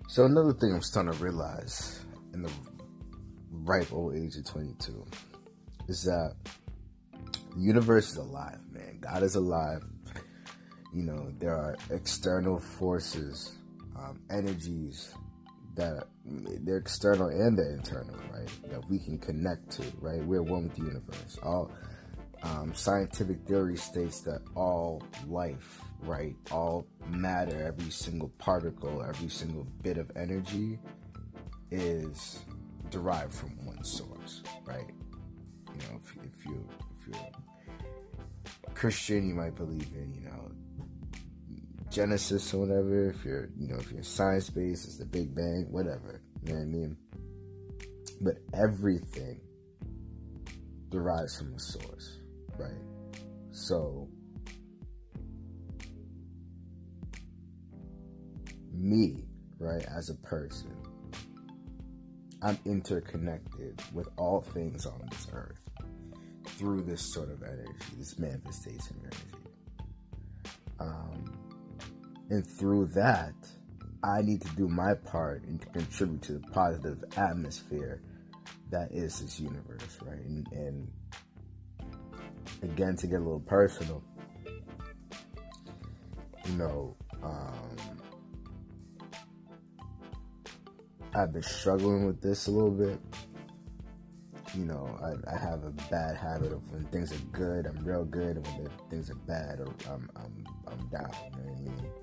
So 0.09 0.25
another 0.27 0.53
thing 0.53 0.75
I'm 0.75 0.83
starting 0.83 1.13
to 1.13 1.19
realize 1.25 2.05
in 2.35 2.43
the 2.43 2.51
ripe 3.51 3.93
old 3.93 4.15
age 4.15 4.37
of 4.37 4.45
22 4.47 5.07
is 5.89 6.03
that 6.05 6.35
the 7.55 7.61
universe 7.61 8.11
is 8.11 8.17
alive, 8.17 8.59
man. 8.71 8.99
God 9.01 9.23
is 9.23 9.37
alive. 9.37 9.83
You 10.95 11.05
know, 11.05 11.33
there 11.39 11.57
are 11.57 11.77
external 11.91 12.59
forces, 12.59 13.57
um, 13.97 14.21
energies 14.31 15.15
that 15.75 16.07
they're 16.25 16.77
external 16.77 17.29
and 17.29 17.57
they're 17.57 17.73
internal, 17.73 18.17
right? 18.31 18.49
That 18.71 18.89
we 18.91 18.99
can 18.99 19.19
connect 19.19 19.71
to, 19.73 19.85
right? 20.01 20.23
We're 20.23 20.43
one 20.43 20.65
with 20.65 20.75
the 20.75 20.85
universe. 20.85 21.39
All 21.43 21.73
um, 22.43 22.75
scientific 22.75 23.47
theory 23.47 23.77
states 23.77 24.21
that 24.23 24.43
all 24.55 25.03
life, 25.29 25.81
right, 26.03 26.35
all 26.51 26.87
matter, 27.09 27.63
every 27.63 27.91
single 27.91 28.31
particle, 28.39 29.03
every 29.03 29.29
single 29.29 29.67
bit 29.83 29.97
of 29.99 30.11
energy 30.17 30.79
is 31.71 32.41
derived 32.91 33.33
from 33.33 33.51
one 33.65 33.83
source, 33.85 34.43
right? 34.65 34.91
You 35.73 35.79
know, 35.79 36.01
if, 36.03 36.17
if 36.25 36.47
you 36.47 36.69
if 37.01 37.09
you're 37.09 38.75
Christian, 38.75 39.29
you 39.29 39.35
might 39.35 39.55
believe 39.55 39.89
in 39.95 40.13
you 40.13 40.23
know 40.23 40.51
Genesis 41.91 42.53
or 42.53 42.67
whatever. 42.67 43.11
If 43.11 43.25
you're 43.25 43.49
you 43.57 43.69
know 43.69 43.77
if 43.77 43.91
you're 43.93 44.03
science 44.03 44.51
based, 44.51 44.87
it's 44.87 44.97
the 44.99 45.07
Big 45.07 45.35
Bang, 45.35 45.67
whatever. 45.71 46.21
You 46.45 46.55
know 46.55 46.59
what 46.59 46.63
I 46.63 46.67
mean? 46.67 46.97
But 48.21 48.39
everything 48.53 49.41
derives 50.91 51.39
from 51.39 51.55
a 51.55 51.59
source 51.59 52.19
right? 52.63 52.81
So, 53.51 54.09
me, 58.73 59.25
right, 59.59 59.85
as 59.85 60.11
a 60.11 60.15
person, 60.15 60.75
I'm 62.43 62.59
interconnected 62.65 63.81
with 63.93 64.09
all 64.17 64.41
things 64.41 64.87
on 64.87 65.01
this 65.11 65.29
earth 65.33 65.61
through 66.47 66.83
this 66.83 67.13
sort 67.13 67.31
of 67.31 67.43
energy, 67.43 67.73
this 67.99 68.19
manifestation 68.19 68.97
energy. 69.01 69.43
Um, 70.81 71.25
and 72.31 72.47
through 72.47 72.87
that, 72.95 73.35
I 74.03 74.23
need 74.23 74.43
to 74.43 74.49
do 74.57 74.69
my 74.69 74.95
part 74.95 75.45
and 75.45 75.61
to 75.61 75.67
contribute 75.69 76.23
to 76.23 76.33
the 76.35 76.49
positive 76.49 77.05
atmosphere 77.17 78.03
that 78.71 78.91
is 78.91 79.21
this 79.21 79.39
universe, 79.39 79.99
right? 80.03 80.19
And, 80.19 80.47
and 80.53 80.89
again 82.63 82.97
to 82.97 83.07
get 83.07 83.17
a 83.17 83.25
little 83.25 83.41
personal. 83.41 84.03
You 86.47 86.53
know 86.59 86.97
um, 87.23 87.77
i've 91.15 91.33
been 91.33 91.43
struggling 91.43 92.07
with 92.07 92.21
this 92.21 92.47
a 92.47 92.51
little 92.51 92.71
bit. 92.71 92.99
You 94.55 94.65
know 94.65 94.99
I, 95.03 95.35
I, 95.35 95.39
have 95.39 95.65
a 95.65 95.71
bad 95.91 96.17
habit 96.17 96.53
of 96.53 96.71
when 96.71 96.85
things 96.87 97.13
are 97.13 97.25
good 97.33 97.67
i'm 97.67 97.83
real 97.85 98.05
good 98.05 98.37
and 98.37 98.47
when 98.49 98.69
things 98.91 99.11
are 99.11 99.15
bad 99.27 99.61
i'm, 99.89 100.11
I'm, 100.17 100.47
I'm 100.67 100.89
down 100.89 101.11
you 101.25 101.39
know 101.39 101.53
what 101.53 101.59
i 101.59 101.83
mean 101.83 102.02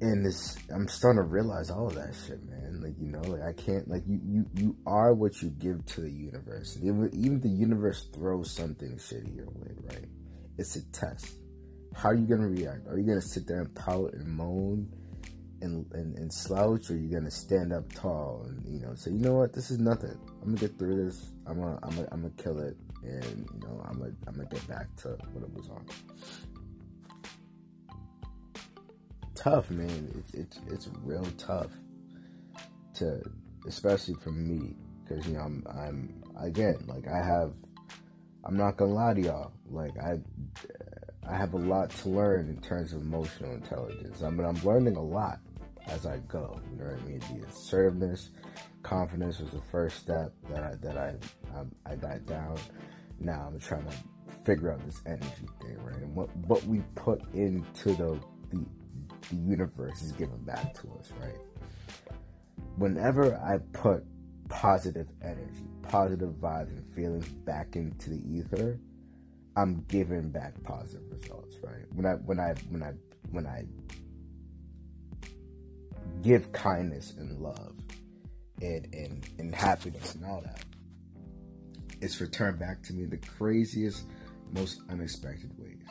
and 0.00 0.24
this 0.26 0.56
i'm 0.74 0.86
starting 0.88 1.22
to 1.22 1.26
realize 1.28 1.70
all 1.70 1.86
of 1.86 1.94
that 1.94 2.14
shit 2.26 2.44
man. 2.44 2.80
Like 2.82 2.94
you 2.98 3.06
know 3.06 3.20
like 3.22 3.42
i 3.42 3.52
can't 3.52 3.88
like 3.88 4.02
you 4.06 4.20
you 4.22 4.46
you 4.54 4.76
are 4.86 5.14
what 5.14 5.40
you 5.40 5.50
give 5.50 5.84
to 5.86 6.02
the 6.02 6.10
universe. 6.10 6.78
Even, 6.82 7.10
even 7.14 7.40
the 7.40 7.48
universe 7.48 8.08
throws 8.14 8.54
something 8.54 8.96
shitty 8.96 9.34
your 9.34 9.46
way 9.46 9.72
right? 9.90 10.04
It's 10.58 10.76
a 10.76 10.84
test. 10.92 11.36
How 11.94 12.10
are 12.10 12.14
you 12.14 12.26
gonna 12.26 12.48
react? 12.48 12.86
Are 12.88 12.98
you 12.98 13.06
gonna 13.06 13.22
sit 13.22 13.46
there 13.46 13.60
and 13.60 13.74
pout 13.74 14.12
and 14.12 14.28
moan 14.28 14.88
and, 15.62 15.86
and, 15.92 16.18
and 16.18 16.32
slouch 16.32 16.90
or 16.90 16.96
you're 16.96 17.18
gonna 17.18 17.30
stand 17.30 17.72
up 17.72 17.90
tall 17.94 18.44
and 18.46 18.62
you 18.66 18.80
know 18.86 18.94
say 18.94 19.12
you 19.12 19.20
know 19.20 19.34
what? 19.34 19.54
This 19.54 19.70
is 19.70 19.78
nothing. 19.78 20.18
I'm 20.42 20.54
gonna 20.54 20.58
get 20.58 20.78
through 20.78 21.06
this. 21.06 21.32
I'm 21.46 21.58
gonna 21.58 21.78
i'm 21.82 21.90
gonna, 21.90 22.08
I'm 22.12 22.20
gonna 22.22 22.34
kill 22.36 22.58
it. 22.60 22.76
And 23.02 23.48
you 23.54 23.60
know 23.66 23.82
i'm 23.88 23.98
gonna 23.98 24.12
i'm 24.26 24.34
gonna 24.34 24.48
get 24.48 24.66
back 24.68 24.94
to 24.96 25.08
what 25.32 25.42
it 25.42 25.52
was 25.54 25.68
on 25.70 25.86
tough 29.46 29.70
man 29.70 30.12
it's 30.18 30.34
it's, 30.34 30.60
it's 30.66 30.88
real 31.04 31.24
tough 31.38 31.70
to 32.94 33.22
especially 33.68 34.14
for 34.14 34.32
me 34.32 34.74
because 35.04 35.24
you 35.26 35.34
know 35.34 35.40
i'm 35.40 35.64
i'm 35.70 36.24
again 36.40 36.76
like 36.88 37.06
i 37.06 37.18
have 37.18 37.52
i'm 38.44 38.56
not 38.56 38.76
gonna 38.76 38.92
lie 38.92 39.14
to 39.14 39.20
y'all 39.20 39.52
like 39.70 39.96
i 39.98 40.18
I 41.28 41.36
have 41.36 41.54
a 41.54 41.58
lot 41.58 41.90
to 41.90 42.08
learn 42.08 42.48
in 42.48 42.60
terms 42.60 42.92
of 42.92 43.02
emotional 43.02 43.52
intelligence. 43.54 44.22
I 44.22 44.30
mean, 44.30 44.46
I'm 44.46 44.62
learning 44.62 44.96
a 44.96 45.02
lot 45.02 45.40
as 45.88 46.06
I 46.06 46.18
go. 46.28 46.60
You 46.70 46.78
know 46.78 46.84
what 46.84 47.00
I 47.00 47.04
mean? 47.04 47.18
The 47.18 47.48
assertiveness, 47.48 48.30
confidence 48.82 49.40
was 49.40 49.50
the 49.50 49.62
first 49.72 49.98
step 49.98 50.32
that 50.50 50.62
I 50.62 50.74
that 50.76 50.96
I 50.96 51.14
um, 51.58 51.72
I 51.84 51.96
got 51.96 52.24
down. 52.26 52.58
Now 53.18 53.50
I'm 53.52 53.58
trying 53.58 53.86
to 53.86 53.96
figure 54.44 54.72
out 54.72 54.84
this 54.86 55.02
energy 55.04 55.48
thing, 55.60 55.82
right? 55.82 55.96
And 55.96 56.14
what 56.14 56.34
what 56.46 56.64
we 56.64 56.80
put 56.94 57.22
into 57.34 57.88
the 57.94 58.20
the 58.50 58.64
the 59.30 59.36
universe 59.36 60.02
is 60.02 60.12
giving 60.12 60.42
back 60.44 60.74
to 60.74 60.88
us, 60.98 61.12
right? 61.20 61.38
Whenever 62.76 63.36
I 63.36 63.58
put 63.72 64.04
positive 64.48 65.08
energy, 65.22 65.64
positive 65.82 66.30
vibes 66.40 66.68
and 66.68 66.94
feelings 66.94 67.28
back 67.28 67.76
into 67.76 68.10
the 68.10 68.22
ether, 68.28 68.78
I'm 69.56 69.84
giving 69.88 70.30
back 70.30 70.62
positive 70.62 71.10
results, 71.10 71.56
right? 71.62 71.86
When 71.94 72.06
I 72.06 72.12
when 72.12 72.38
I 72.38 72.54
when 72.68 72.82
I 72.82 72.92
when 73.30 73.46
I 73.46 73.64
give 76.22 76.52
kindness 76.52 77.14
and 77.18 77.40
love 77.40 77.74
and 78.60 78.86
and, 78.94 79.28
and 79.38 79.54
happiness 79.54 80.14
and 80.14 80.24
all 80.26 80.42
that, 80.42 80.62
it's 82.00 82.20
returned 82.20 82.58
back 82.58 82.82
to 82.84 82.92
me 82.92 83.06
the 83.06 83.16
craziest, 83.16 84.06
most 84.52 84.80
unexpected 84.90 85.50
ways. 85.58 85.82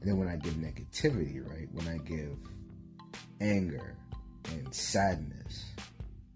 And 0.00 0.10
then 0.10 0.18
when 0.18 0.28
I 0.28 0.36
give 0.36 0.54
negativity, 0.54 1.46
right? 1.48 1.68
When 1.72 1.88
I 1.88 1.98
give 1.98 2.36
anger 3.40 3.96
and 4.50 4.72
sadness 4.74 5.64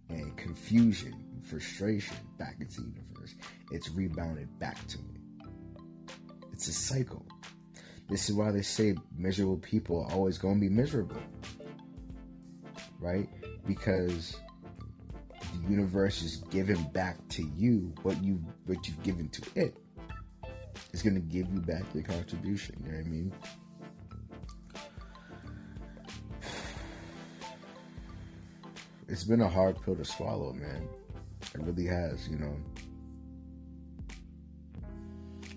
and 0.09 0.37
confusion 0.37 1.15
and 1.33 1.45
frustration 1.45 2.17
back 2.39 2.57
into 2.61 2.81
the 2.81 2.91
universe, 2.91 3.35
it's 3.71 3.91
rebounded 3.91 4.59
back 4.59 4.85
to 4.89 4.99
me. 4.99 5.21
It's 6.53 6.69
a 6.69 6.73
cycle. 6.73 7.25
This 8.09 8.29
is 8.29 8.35
why 8.35 8.51
they 8.51 8.63
say 8.63 8.97
miserable 9.17 9.59
people 9.59 10.05
are 10.05 10.13
always 10.13 10.37
going 10.37 10.57
to 10.57 10.61
be 10.61 10.69
miserable. 10.69 11.17
Right? 12.99 13.29
Because 13.67 14.37
the 15.55 15.71
universe 15.71 16.23
is 16.23 16.37
giving 16.51 16.83
back 16.93 17.17
to 17.31 17.43
you 17.57 17.95
what 18.03 18.23
you 18.23 18.45
what 18.67 18.87
you've 18.87 19.03
given 19.03 19.29
to 19.31 19.43
it. 19.55 19.77
It's 20.93 21.03
gonna 21.03 21.20
give 21.20 21.53
you 21.53 21.61
back 21.61 21.84
your 21.95 22.03
contribution. 22.03 22.76
You 22.84 22.93
know 22.93 22.99
what 22.99 23.07
I 23.07 23.09
mean? 23.09 23.32
It's 29.09 29.24
been 29.24 29.41
a 29.41 29.49
hard 29.49 29.80
pill 29.82 29.97
to 29.97 30.05
swallow, 30.05 30.53
man. 30.53 30.88
It 31.55 31.61
really 31.62 31.86
has, 31.86 32.28
you 32.28 32.38
know. 32.38 32.57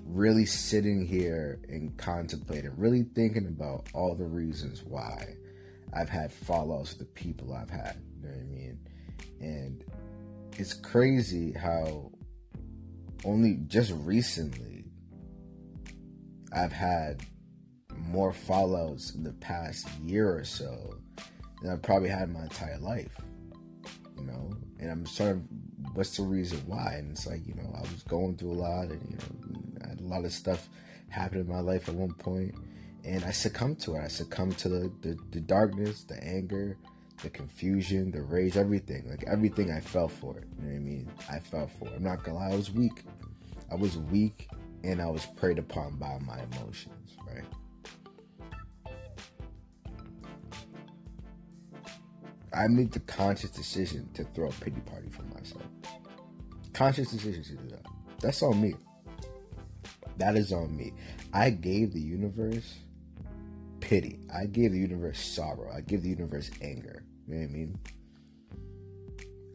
Really 0.06 0.46
sitting 0.46 1.06
here 1.06 1.60
and 1.70 1.96
contemplating, 1.98 2.72
really 2.78 3.04
thinking 3.04 3.48
about 3.48 3.88
all 3.94 4.16
the 4.16 4.26
reasons 4.26 4.84
why 4.84 5.36
I've 5.94 6.10
had 6.10 6.32
fallouts 6.32 6.90
with 6.90 7.00
the 7.00 7.06
people 7.06 7.54
I've 7.54 7.70
had. 7.70 7.98
You 8.16 8.28
know 8.28 8.34
what 8.34 8.42
I 8.42 8.48
mean? 8.48 8.80
And 9.40 9.84
it's 10.58 10.74
crazy 10.74 11.52
how 11.52 12.12
only 13.26 13.60
just 13.68 13.92
recently 13.98 14.83
I've 16.54 16.72
had 16.72 17.22
more 17.98 18.32
fallouts 18.32 19.16
in 19.16 19.24
the 19.24 19.34
past 19.34 19.88
year 20.02 20.38
or 20.38 20.44
so 20.44 20.96
than 21.62 21.72
I've 21.72 21.82
probably 21.82 22.10
had 22.10 22.32
my 22.32 22.44
entire 22.44 22.78
life. 22.78 23.16
You 24.18 24.26
know, 24.26 24.54
and 24.80 24.92
I'm 24.92 25.06
sort 25.06 25.32
of 25.32 25.42
what's 25.94 26.18
the 26.18 26.24
reason 26.24 26.62
why? 26.66 26.96
And 26.98 27.12
it's 27.12 27.28
like, 27.28 27.46
you 27.48 27.56
know, 27.56 27.74
I 27.76 27.82
was 27.82 28.04
going 28.08 28.38
through 28.38 28.52
a 28.52 28.54
lot 28.54 28.90
and, 28.90 29.02
you 29.10 29.18
know, 29.18 29.84
I 29.84 29.90
had 29.90 30.00
a 30.00 30.04
lot 30.04 30.26
of 30.26 30.32
stuff 30.32 30.70
happen 31.10 31.40
in 31.40 31.48
my 31.48 31.60
life 31.60 31.90
at 31.90 31.96
one 31.96 32.14
point 32.14 32.56
and 33.04 33.24
I 33.26 33.32
succumbed 33.32 33.80
to 33.82 33.96
it. 33.96 34.02
I 34.02 34.08
succumbed 34.08 34.58
to 34.60 34.70
the, 34.70 34.92
the, 35.02 35.18
the 35.32 35.42
darkness, 35.42 36.04
the 36.04 36.24
anger, 36.24 36.78
the 37.22 37.30
confusion, 37.30 38.12
the 38.12 38.22
rage, 38.22 38.58
everything. 38.58 39.10
Like 39.10 39.24
everything 39.28 39.72
I 39.72 39.80
fell 39.80 40.08
for 40.08 40.38
it. 40.38 40.46
You 40.58 40.66
know 40.66 40.74
what 40.74 40.76
I 40.76 40.80
mean? 40.80 41.12
I 41.30 41.40
fell 41.40 41.70
for 41.80 41.88
it. 41.88 41.94
I'm 41.96 42.04
not 42.04 42.24
gonna 42.24 42.38
lie, 42.38 42.52
I 42.52 42.56
was 42.56 42.72
weak. 42.72 43.04
I 43.72 43.76
was 43.76 43.98
weak 43.98 44.50
and 44.84 45.02
I 45.02 45.10
was 45.10 45.26
preyed 45.26 45.60
upon 45.60 45.96
by 45.96 46.20
my 46.20 46.40
emotions, 46.44 47.18
right? 47.26 47.46
I 52.54 52.68
made 52.68 52.92
the 52.92 53.00
conscious 53.00 53.50
decision 53.50 54.10
to 54.14 54.24
throw 54.26 54.50
a 54.50 54.52
pity 54.52 54.82
party 54.82 55.10
for 55.10 55.24
myself. 55.24 55.64
Conscious 56.74 57.12
decision 57.12 57.44
to 57.44 57.56
do 57.56 57.70
that. 57.70 57.86
That's 58.20 58.44
on 58.44 58.62
me. 58.62 58.76
That 60.18 60.36
is 60.36 60.52
on 60.52 60.76
me. 60.76 60.94
I 61.34 61.50
gave 61.50 61.94
the 61.94 62.02
universe 62.02 62.76
pity. 63.80 64.20
I 64.34 64.46
gave 64.46 64.72
the 64.72 64.80
universe 64.80 65.20
sorrow. 65.20 65.72
I 65.74 65.82
gave 65.82 66.04
the 66.04 66.10
universe 66.10 66.52
anger. 66.62 67.04
You 67.28 67.36
know 67.36 67.42
what 67.42 67.50
I 67.50 67.54
mean? 67.54 67.80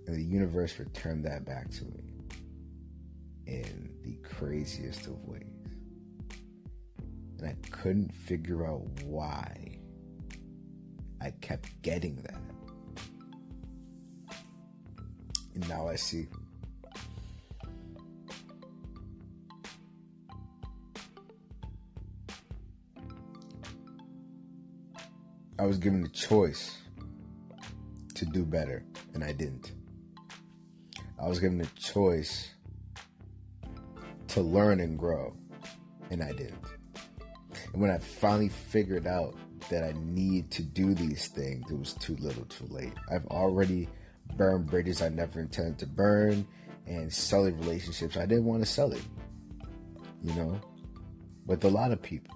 And 0.07 0.17
the 0.17 0.25
universe 0.25 0.79
returned 0.79 1.25
that 1.27 1.45
back 1.45 1.71
to 1.73 1.85
me 1.85 2.08
in 3.49 3.91
the 4.03 4.17
craziest 4.29 5.07
of 5.07 5.25
ways. 5.25 5.43
And 7.39 7.49
I 7.49 7.57
couldn't 7.71 8.15
figure 8.15 8.67
out 8.67 8.83
why 9.05 9.79
I 11.21 11.31
kept 11.41 11.81
getting 11.81 12.17
that. 12.17 12.41
And 15.55 15.67
now 15.69 15.89
I 15.89 15.97
see. 15.97 16.27
I 25.59 25.65
was 25.65 25.79
given 25.79 26.03
the 26.03 26.09
choice 26.09 26.79
to 28.15 28.27
do 28.27 28.45
better, 28.45 28.85
and 29.15 29.25
I 29.25 29.33
didn't. 29.33 29.73
I 31.21 31.27
was 31.27 31.41
given 31.41 31.59
the 31.59 31.67
choice 31.77 32.51
to 34.29 34.41
learn 34.41 34.81
and 34.81 34.99
grow, 34.99 35.35
and 36.11 36.23
I 36.23 36.33
didn't. 36.33 36.65
And 37.73 37.83
when 37.83 37.91
I 37.91 37.99
finally 37.99 38.49
figured 38.49 39.07
out 39.07 39.35
that 39.71 39.85
I 39.85 39.93
need 39.99 40.51
to 40.53 40.63
do 40.63 40.95
these 40.95 41.29
things, 41.29 41.71
it 41.71 41.79
was 41.79 41.95
too 41.95 42.17
little 42.17 42.45
too 42.45 42.67
late. 42.67 42.93
I've 43.11 43.27
already 43.27 43.89
burned 44.37 44.67
bridges 44.67 45.03
I 45.03 45.09
never 45.09 45.41
intended 45.41 45.79
to 45.79 45.87
burn 45.87 46.47
and 46.87 47.13
selling 47.13 47.59
relationships 47.59 48.17
I 48.17 48.27
didn't 48.27 48.45
want 48.45 48.63
to 48.63 48.67
sell 48.67 48.93
it. 48.93 49.03
You 50.23 50.35
know? 50.35 50.61
With 51.47 51.65
a 51.65 51.69
lot 51.69 51.93
of 51.93 52.01
people. 52.03 52.35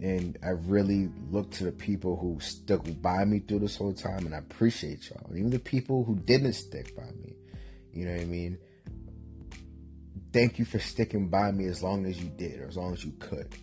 And 0.00 0.38
I 0.42 0.50
really 0.50 1.10
look 1.30 1.50
to 1.52 1.64
the 1.64 1.72
people 1.72 2.16
who 2.16 2.40
stuck 2.40 2.82
by 3.02 3.24
me 3.26 3.40
through 3.40 3.58
this 3.58 3.76
whole 3.76 3.92
time, 3.92 4.24
and 4.24 4.34
I 4.34 4.38
appreciate 4.38 5.10
y'all. 5.10 5.26
And 5.28 5.38
even 5.38 5.50
the 5.50 5.58
people 5.58 6.04
who 6.04 6.16
didn't 6.16 6.54
stick 6.54 6.96
by 6.96 7.10
me, 7.22 7.34
you 7.92 8.06
know 8.06 8.12
what 8.12 8.20
I 8.20 8.24
mean? 8.24 8.58
Thank 10.32 10.58
you 10.58 10.64
for 10.64 10.78
sticking 10.78 11.28
by 11.28 11.50
me 11.50 11.66
as 11.66 11.82
long 11.82 12.06
as 12.06 12.22
you 12.22 12.30
did, 12.30 12.60
or 12.60 12.68
as 12.68 12.76
long 12.76 12.92
as 12.92 13.04
you 13.04 13.12
could. 13.18 13.54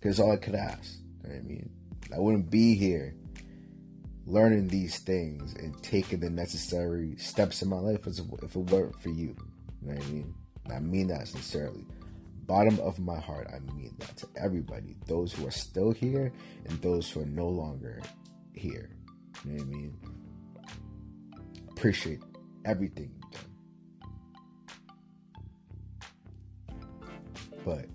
Because 0.00 0.20
all 0.20 0.32
I 0.32 0.36
could 0.36 0.54
ask. 0.54 0.98
You 1.24 1.30
know 1.30 1.36
I 1.36 1.42
mean? 1.42 1.70
I 2.14 2.18
wouldn't 2.18 2.50
be 2.50 2.76
here 2.76 3.14
learning 4.26 4.68
these 4.68 4.98
things 4.98 5.54
and 5.54 5.82
taking 5.82 6.20
the 6.20 6.30
necessary 6.30 7.16
steps 7.16 7.62
in 7.62 7.68
my 7.68 7.78
life 7.78 8.06
if 8.06 8.18
it 8.18 8.56
weren't 8.56 9.00
for 9.00 9.10
you. 9.10 9.36
You 9.82 9.88
know 9.88 9.94
what 9.94 10.04
I 10.04 10.10
mean? 10.10 10.34
I 10.70 10.78
mean 10.78 11.08
that 11.08 11.28
sincerely 11.28 11.84
bottom 12.46 12.78
of 12.80 12.98
my 12.98 13.18
heart, 13.18 13.48
I 13.54 13.58
mean 13.74 13.94
that 13.98 14.16
to 14.18 14.28
everybody. 14.36 14.96
Those 15.06 15.32
who 15.32 15.46
are 15.46 15.52
still 15.52 15.92
here 15.92 16.32
and 16.66 16.80
those 16.82 17.10
who 17.10 17.22
are 17.22 17.26
no 17.26 17.48
longer 17.48 18.00
here. 18.54 18.90
You 19.44 19.52
know 19.52 19.64
what 19.64 19.66
I 19.66 19.76
mean? 19.76 19.96
Appreciate 21.70 22.20
everything 22.64 23.10
But 27.64 27.86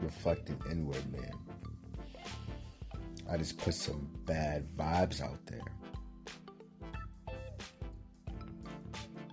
reflecting 0.00 0.60
inward, 0.70 1.12
man. 1.12 1.32
I 3.30 3.36
just 3.36 3.58
put 3.58 3.74
some 3.74 4.08
bad 4.24 4.66
vibes 4.76 5.20
out 5.20 5.44
there. 5.46 5.60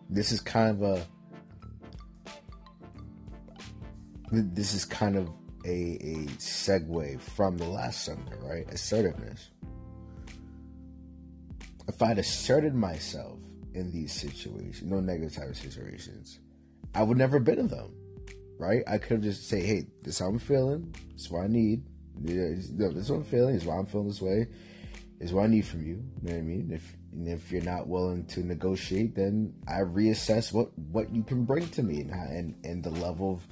This 0.09 0.31
is 0.31 0.41
kind 0.41 0.69
of 0.69 0.81
a 0.81 1.05
this 4.31 4.73
is 4.73 4.83
kind 4.83 5.15
of 5.15 5.29
a, 5.65 5.69
a 5.69 6.25
segue 6.37 7.21
from 7.21 7.57
the 7.57 7.65
last 7.65 8.03
segment, 8.03 8.41
right? 8.41 8.67
Assertiveness. 8.69 9.49
If 11.87 12.01
I'd 12.01 12.17
asserted 12.17 12.73
myself 12.73 13.39
in 13.73 13.91
these 13.91 14.11
situations, 14.11 14.89
no 14.89 14.99
negative 14.99 15.35
type 15.35 15.49
of 15.49 15.57
situations, 15.57 16.39
I 16.95 17.03
would 17.03 17.17
never 17.17 17.37
have 17.37 17.45
been 17.45 17.59
in 17.59 17.67
them, 17.67 17.93
right? 18.57 18.83
I 18.87 18.97
could 18.97 19.11
have 19.11 19.21
just 19.21 19.47
say, 19.47 19.61
hey, 19.61 19.87
this 20.01 20.15
is 20.15 20.19
how 20.19 20.27
I'm 20.27 20.39
feeling. 20.39 20.93
This 21.13 21.25
is 21.25 21.31
what 21.31 21.43
I 21.43 21.47
need. 21.47 21.83
This 22.15 22.69
is 22.69 23.09
what 23.09 23.17
I'm 23.17 23.23
feeling. 23.23 23.53
This 23.53 23.63
is 23.63 23.67
why 23.67 23.77
I'm 23.77 23.85
feeling 23.85 24.07
this 24.07 24.21
way. 24.21 24.47
This 25.19 25.29
is 25.29 25.33
what 25.33 25.43
I 25.43 25.47
need 25.47 25.65
from 25.65 25.81
you. 25.81 26.03
You 26.21 26.29
know 26.29 26.33
what 26.33 26.37
I 26.37 26.41
mean? 26.41 26.71
If 26.71 26.97
if 27.25 27.51
you're 27.51 27.61
not 27.61 27.87
willing 27.87 28.25
to 28.25 28.43
negotiate, 28.43 29.15
then 29.15 29.53
I 29.67 29.81
reassess 29.81 30.51
what 30.51 30.77
what 30.77 31.13
you 31.13 31.23
can 31.23 31.45
bring 31.45 31.67
to 31.69 31.83
me 31.83 32.01
and 32.01 32.11
and, 32.11 32.55
and 32.63 32.83
the 32.83 32.89
level 32.89 33.33
of 33.33 33.47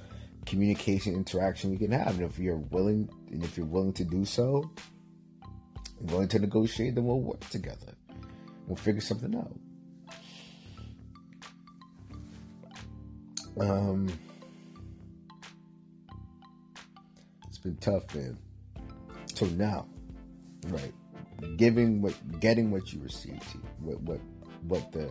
communication 0.46 1.14
interaction 1.14 1.70
we 1.70 1.78
can 1.78 1.92
have. 1.92 2.18
And 2.18 2.22
if 2.22 2.38
you're 2.38 2.56
willing, 2.56 3.08
and 3.30 3.42
if 3.44 3.56
you're 3.56 3.66
willing 3.66 3.92
to 3.94 4.04
do 4.04 4.24
so, 4.24 4.70
willing 6.00 6.28
to 6.28 6.38
negotiate, 6.38 6.94
then 6.94 7.04
we'll 7.04 7.20
work 7.20 7.40
together. 7.48 7.94
We'll 8.66 8.76
figure 8.76 9.00
something 9.00 9.34
out. 9.34 9.52
Um, 13.60 14.08
been 17.62 17.76
tough, 17.76 18.14
man. 18.14 18.36
So 19.34 19.46
now, 19.46 19.86
right, 20.68 20.92
giving 21.56 22.02
what, 22.02 22.14
getting 22.40 22.70
what 22.70 22.92
you 22.92 23.00
receive, 23.00 23.42
what 23.80 24.00
what 24.02 24.20
what 24.62 24.92
the 24.92 25.10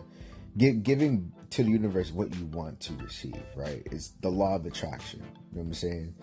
give, 0.56 0.82
giving 0.82 1.32
to 1.50 1.62
the 1.62 1.70
universe 1.70 2.12
what 2.12 2.34
you 2.34 2.46
want 2.46 2.80
to 2.80 2.94
receive, 2.94 3.42
right? 3.56 3.82
It's 3.86 4.10
the 4.20 4.30
law 4.30 4.56
of 4.56 4.66
attraction. 4.66 5.20
You 5.20 5.58
know 5.58 5.62
what 5.62 5.62
I'm 5.62 5.74
saying? 5.74 6.14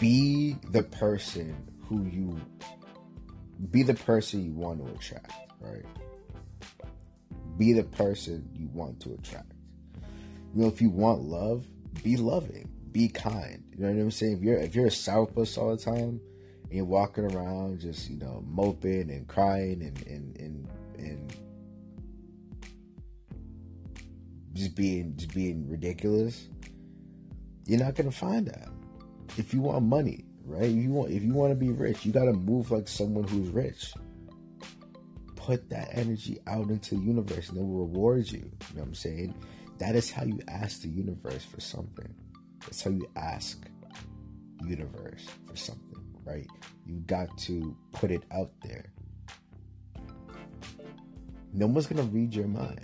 Be 0.00 0.56
the 0.70 0.82
person 0.82 1.54
who 1.88 2.04
you 2.04 2.40
be 3.70 3.82
the 3.82 3.94
person 3.94 4.44
you 4.44 4.52
want 4.52 4.84
to 4.84 4.92
attract, 4.92 5.32
right? 5.60 5.84
Be 7.58 7.72
the 7.72 7.84
person 7.84 8.48
you 8.54 8.68
want 8.72 9.00
to 9.00 9.14
attract. 9.14 9.52
You 10.54 10.62
know, 10.62 10.68
if 10.68 10.80
you 10.80 10.90
want 10.90 11.22
love, 11.22 11.64
be 12.02 12.16
loving, 12.16 12.68
be 12.90 13.08
kind. 13.08 13.61
You 13.76 13.86
know 13.86 13.92
what 13.92 14.02
I'm 14.02 14.10
saying? 14.10 14.38
If 14.38 14.42
you're 14.42 14.58
if 14.58 14.74
you're 14.74 14.86
a 14.86 14.90
sourpuss 14.90 15.56
all 15.56 15.74
the 15.74 15.82
time 15.82 16.20
and 16.64 16.72
you're 16.72 16.84
walking 16.84 17.24
around 17.24 17.80
just, 17.80 18.10
you 18.10 18.18
know, 18.18 18.44
moping 18.46 19.10
and 19.10 19.26
crying 19.26 19.82
and 19.82 20.06
and 20.06 20.36
and, 20.36 20.68
and 20.98 21.36
just 24.52 24.74
being 24.74 25.16
just 25.16 25.34
being 25.34 25.68
ridiculous, 25.68 26.48
you're 27.66 27.80
not 27.80 27.94
gonna 27.94 28.10
find 28.10 28.46
that. 28.46 28.68
If 29.38 29.54
you 29.54 29.62
want 29.62 29.84
money, 29.86 30.26
right? 30.44 30.64
If 30.64 30.76
you 30.76 30.90
want 30.90 31.10
if 31.10 31.22
you 31.22 31.32
want 31.32 31.52
to 31.52 31.56
be 31.56 31.72
rich, 31.72 32.04
you 32.04 32.12
gotta 32.12 32.34
move 32.34 32.70
like 32.70 32.88
someone 32.88 33.24
who's 33.24 33.48
rich. 33.48 33.94
Put 35.34 35.70
that 35.70 35.88
energy 35.92 36.38
out 36.46 36.68
into 36.68 36.94
the 36.94 37.00
universe 37.00 37.48
and 37.48 37.58
it 37.58 37.62
will 37.62 37.86
reward 37.86 38.30
you. 38.30 38.38
You 38.38 38.76
know 38.76 38.82
what 38.82 38.88
I'm 38.88 38.94
saying? 38.94 39.34
That 39.78 39.96
is 39.96 40.10
how 40.10 40.24
you 40.24 40.38
ask 40.46 40.82
the 40.82 40.88
universe 40.88 41.44
for 41.44 41.60
something. 41.60 42.14
That's 42.64 42.82
how 42.82 42.90
you 42.90 43.08
ask 43.16 43.68
universe 44.64 45.26
for 45.46 45.56
something, 45.56 46.04
right? 46.24 46.46
You 46.86 46.96
got 47.06 47.36
to 47.38 47.76
put 47.92 48.10
it 48.10 48.22
out 48.32 48.50
there. 48.62 48.92
No 51.52 51.66
one's 51.66 51.86
gonna 51.86 52.02
read 52.04 52.34
your 52.34 52.46
mind, 52.46 52.80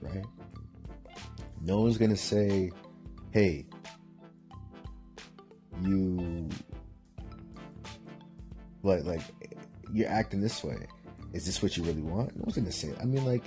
right? 0.00 0.24
No 1.60 1.80
one's 1.80 1.98
gonna 1.98 2.16
say, 2.16 2.70
"Hey, 3.32 3.66
you 5.82 6.48
like 8.82 9.04
like 9.04 9.20
you're 9.92 10.08
acting 10.08 10.40
this 10.40 10.64
way. 10.64 10.86
Is 11.34 11.44
this 11.44 11.62
what 11.62 11.76
you 11.76 11.82
really 11.82 12.02
want?" 12.02 12.34
No 12.36 12.42
one's 12.44 12.56
gonna 12.56 12.72
say. 12.72 12.88
It. 12.88 12.98
I 13.00 13.04
mean, 13.04 13.26
like, 13.26 13.44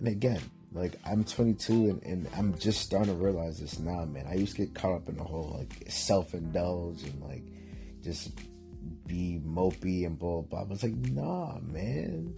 and 0.00 0.08
again, 0.08 0.40
like 0.74 0.98
I'm 1.06 1.24
22 1.24 1.72
and, 1.72 2.02
and 2.02 2.28
I'm 2.36 2.58
just 2.58 2.80
starting 2.80 3.16
to 3.16 3.24
realize 3.24 3.60
this 3.60 3.78
now, 3.78 4.04
man. 4.04 4.26
I 4.28 4.34
used 4.34 4.56
to 4.56 4.66
get 4.66 4.74
caught 4.74 4.92
up 4.92 5.08
in 5.08 5.16
the 5.16 5.24
whole 5.24 5.56
like 5.56 5.90
self-indulge 5.90 7.02
and 7.04 7.22
like 7.22 7.44
just 8.02 8.30
be 9.06 9.40
mopey 9.44 10.04
and 10.04 10.18
blah 10.18 10.42
blah. 10.42 10.64
blah. 10.64 10.74
It's 10.74 10.82
like, 10.82 10.96
nah, 10.96 11.58
man 11.60 12.34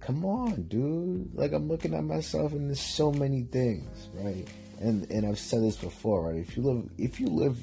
come 0.00 0.24
on, 0.24 0.62
dude. 0.62 1.34
Like 1.34 1.52
I'm 1.52 1.68
looking 1.68 1.94
at 1.94 2.04
myself 2.04 2.52
and 2.52 2.68
there's 2.68 2.80
so 2.80 3.12
many 3.12 3.42
things, 3.42 4.08
right? 4.14 4.48
And 4.80 5.08
and 5.10 5.26
I've 5.26 5.38
said 5.38 5.62
this 5.62 5.76
before, 5.76 6.28
right? 6.28 6.36
If 6.40 6.56
you 6.56 6.62
live 6.62 6.90
if 6.98 7.20
you 7.20 7.28
live 7.28 7.56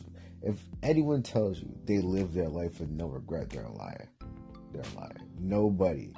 if 0.44 0.60
anyone 0.84 1.24
tells 1.24 1.60
you 1.60 1.70
they 1.86 2.00
live 2.00 2.34
their 2.34 2.50
life 2.50 2.80
with 2.80 2.90
no 2.90 3.08
regret, 3.08 3.50
they're 3.50 3.64
a 3.64 3.72
liar. 3.72 4.08
They're 4.72 4.84
a 4.84 5.00
liar. 5.00 5.18
Nobody 5.40 6.14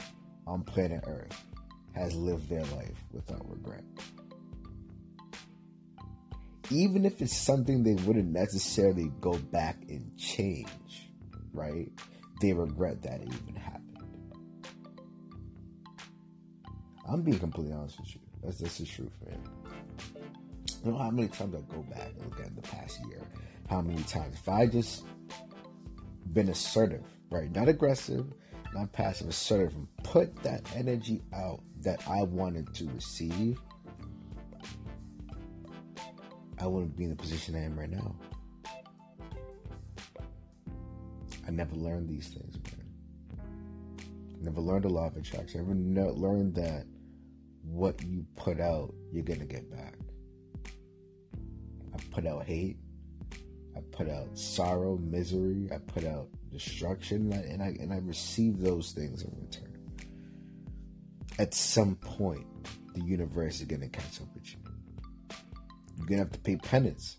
on 0.45 0.63
planet 0.63 1.03
Earth 1.07 1.43
has 1.99 2.15
lived 2.15 2.49
their 2.49 2.63
life 2.65 3.03
without 3.11 3.47
regret. 3.49 3.83
Even 6.71 7.05
if 7.05 7.21
it's 7.21 7.35
something 7.35 7.83
they 7.83 7.95
wouldn't 8.05 8.31
necessarily 8.31 9.11
go 9.19 9.33
back 9.33 9.75
and 9.89 10.15
change, 10.17 11.09
right? 11.53 11.91
They 12.41 12.53
regret 12.53 13.01
that 13.03 13.21
it 13.21 13.27
even 13.41 13.55
happened. 13.55 13.79
I'm 17.11 17.21
being 17.23 17.39
completely 17.39 17.73
honest 17.73 17.99
with 17.99 18.15
you. 18.15 18.21
That's 18.43 18.59
that's 18.59 18.77
the 18.77 18.85
truth, 18.85 19.11
man. 19.25 19.39
You 20.85 20.91
know 20.91 20.97
how 20.97 21.09
many 21.09 21.27
times 21.27 21.55
I 21.55 21.73
go 21.73 21.81
back 21.81 22.11
and 22.17 22.29
look 22.29 22.39
at 22.39 22.55
the 22.55 22.61
past 22.61 22.99
year? 23.09 23.21
How 23.69 23.81
many 23.81 24.01
times? 24.03 24.35
If 24.35 24.47
I 24.47 24.67
just 24.67 25.03
been 26.31 26.49
assertive, 26.49 27.03
right? 27.29 27.51
Not 27.53 27.67
aggressive, 27.67 28.25
not 28.73 28.91
passive, 28.91 29.27
assertive, 29.27 29.75
and 29.75 29.87
put 30.03 30.35
that 30.43 30.61
energy 30.75 31.21
out 31.33 31.61
that 31.81 32.07
I 32.07 32.23
wanted 32.23 32.73
to 32.75 32.85
receive, 32.89 33.59
I 36.59 36.67
wouldn't 36.67 36.95
be 36.95 37.05
in 37.05 37.09
the 37.09 37.15
position 37.15 37.55
I 37.55 37.63
am 37.63 37.79
right 37.79 37.89
now. 37.89 38.15
I 41.47 41.51
never 41.51 41.75
learned 41.75 42.09
these 42.09 42.27
things, 42.27 42.55
man. 42.65 42.85
Never 44.41 44.61
learned 44.61 44.85
a 44.85 44.89
law 44.89 45.07
of 45.07 45.17
attraction. 45.17 45.61
I 45.61 45.73
never 45.73 46.11
learned 46.11 46.55
that 46.55 46.85
what 47.63 48.01
you 48.03 48.25
put 48.35 48.59
out, 48.59 48.93
you're 49.11 49.23
gonna 49.23 49.45
get 49.45 49.69
back. 49.71 49.95
I 51.93 51.97
put 52.11 52.25
out 52.25 52.45
hate. 52.45 52.77
I 53.75 53.81
put 53.91 54.09
out 54.09 54.37
sorrow, 54.37 54.97
misery. 54.97 55.69
I 55.73 55.77
put 55.77 56.03
out 56.05 56.29
destruction, 56.51 57.31
and 57.31 57.33
I 57.33 57.37
and 57.37 57.63
I, 57.63 57.67
and 57.81 57.93
I 57.93 57.97
receive 57.97 58.59
those 58.59 58.91
things 58.91 59.23
in 59.23 59.31
return. 59.39 59.79
At 61.37 61.53
some 61.53 61.95
point, 61.95 62.45
the 62.93 63.01
universe 63.01 63.59
is 63.59 63.65
gonna 63.65 63.89
catch 63.89 64.21
up 64.21 64.27
with 64.33 64.51
you. 64.51 64.59
You're 65.97 66.07
gonna 66.07 66.23
have 66.23 66.31
to 66.31 66.39
pay 66.39 66.57
penance 66.57 67.17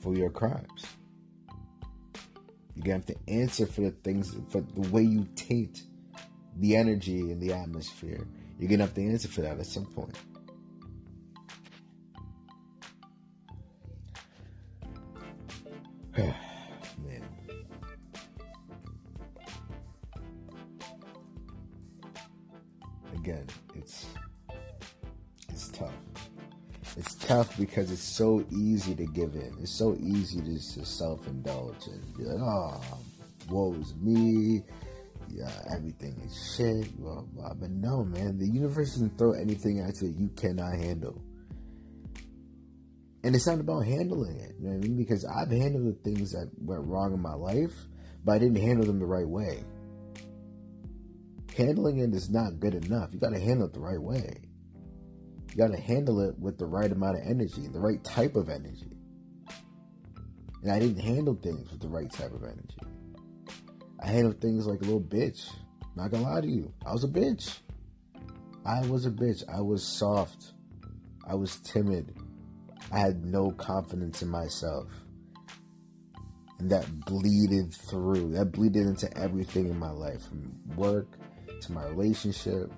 for 0.00 0.14
your 0.14 0.30
crimes. 0.30 0.84
You're 2.74 2.84
gonna 2.84 2.96
have 2.96 3.06
to 3.06 3.16
answer 3.28 3.66
for 3.66 3.82
the 3.82 3.90
things, 3.90 4.34
for 4.48 4.60
the 4.60 4.88
way 4.90 5.02
you 5.02 5.28
taint 5.36 5.82
the 6.56 6.76
energy 6.76 7.20
and 7.30 7.40
the 7.40 7.52
atmosphere 7.52 8.26
you're 8.60 8.68
gonna 8.68 8.84
have 8.84 8.94
to 8.94 9.02
answer 9.02 9.26
for 9.26 9.40
that 9.40 9.58
at 9.58 9.64
some 9.64 9.86
point. 9.86 10.14
tough 27.40 27.56
because 27.58 27.90
it's 27.90 28.02
so 28.02 28.44
easy 28.50 28.94
to 28.94 29.06
give 29.06 29.34
in. 29.34 29.54
It's 29.60 29.76
so 29.76 29.96
easy 30.00 30.40
to, 30.40 30.74
to 30.74 30.84
self-indulge 30.84 31.86
and 31.86 32.16
be 32.16 32.24
like, 32.24 32.40
oh, 32.40 32.80
woe 33.48 33.74
is 33.74 33.94
me 33.96 34.62
yeah, 35.32 35.50
everything 35.72 36.20
is 36.24 36.56
shit, 36.56 36.96
blah, 36.98 37.22
blah. 37.22 37.54
But 37.54 37.70
no, 37.70 38.04
man, 38.04 38.38
the 38.38 38.46
universe 38.46 38.92
doesn't 38.92 39.16
throw 39.16 39.32
anything 39.32 39.80
at 39.80 40.00
you 40.02 40.14
you 40.18 40.28
cannot 40.36 40.74
handle. 40.74 41.22
And 43.22 43.36
it's 43.36 43.46
not 43.46 43.60
about 43.60 43.84
handling 43.84 44.40
it, 44.40 44.56
you 44.58 44.68
know 44.68 44.74
I 44.74 44.78
mean? 44.78 44.96
Because 44.96 45.24
I've 45.24 45.50
handled 45.50 45.86
the 45.86 46.10
things 46.10 46.32
that 46.32 46.50
went 46.58 46.84
wrong 46.84 47.12
in 47.12 47.20
my 47.20 47.34
life, 47.34 47.74
but 48.24 48.32
I 48.32 48.38
didn't 48.38 48.56
handle 48.56 48.86
them 48.86 48.98
the 48.98 49.06
right 49.06 49.28
way. 49.28 49.62
Handling 51.56 51.98
it 51.98 52.14
is 52.14 52.30
not 52.30 52.58
good 52.58 52.74
enough. 52.74 53.10
You 53.12 53.20
gotta 53.20 53.38
handle 53.38 53.66
it 53.66 53.74
the 53.74 53.80
right 53.80 54.00
way. 54.00 54.49
You 55.50 55.56
gotta 55.56 55.80
handle 55.80 56.20
it 56.20 56.38
with 56.38 56.58
the 56.58 56.66
right 56.66 56.90
amount 56.90 57.18
of 57.18 57.26
energy, 57.26 57.66
the 57.66 57.80
right 57.80 58.02
type 58.04 58.36
of 58.36 58.48
energy. 58.48 58.92
And 60.62 60.70
I 60.70 60.78
didn't 60.78 61.00
handle 61.00 61.34
things 61.34 61.70
with 61.70 61.80
the 61.80 61.88
right 61.88 62.10
type 62.10 62.32
of 62.32 62.44
energy. 62.44 62.78
I 64.00 64.06
handled 64.06 64.40
things 64.40 64.66
like 64.66 64.80
a 64.80 64.84
little 64.84 65.00
bitch. 65.00 65.50
Not 65.96 66.10
gonna 66.10 66.22
lie 66.22 66.40
to 66.40 66.48
you. 66.48 66.72
I 66.86 66.92
was 66.92 67.04
a 67.04 67.08
bitch. 67.08 67.58
I 68.64 68.86
was 68.86 69.06
a 69.06 69.10
bitch. 69.10 69.42
I 69.52 69.60
was 69.60 69.82
soft. 69.82 70.52
I 71.26 71.34
was 71.34 71.56
timid. 71.56 72.14
I 72.92 72.98
had 72.98 73.24
no 73.24 73.50
confidence 73.50 74.22
in 74.22 74.28
myself. 74.28 74.86
And 76.58 76.70
that 76.70 76.86
bleeded 77.06 77.74
through. 77.74 78.32
That 78.34 78.52
bleeded 78.52 78.86
into 78.86 79.16
everything 79.18 79.68
in 79.68 79.78
my 79.78 79.90
life, 79.90 80.28
from 80.28 80.52
work 80.76 81.08
to 81.60 81.72
my 81.72 81.86
relationship 81.86 82.72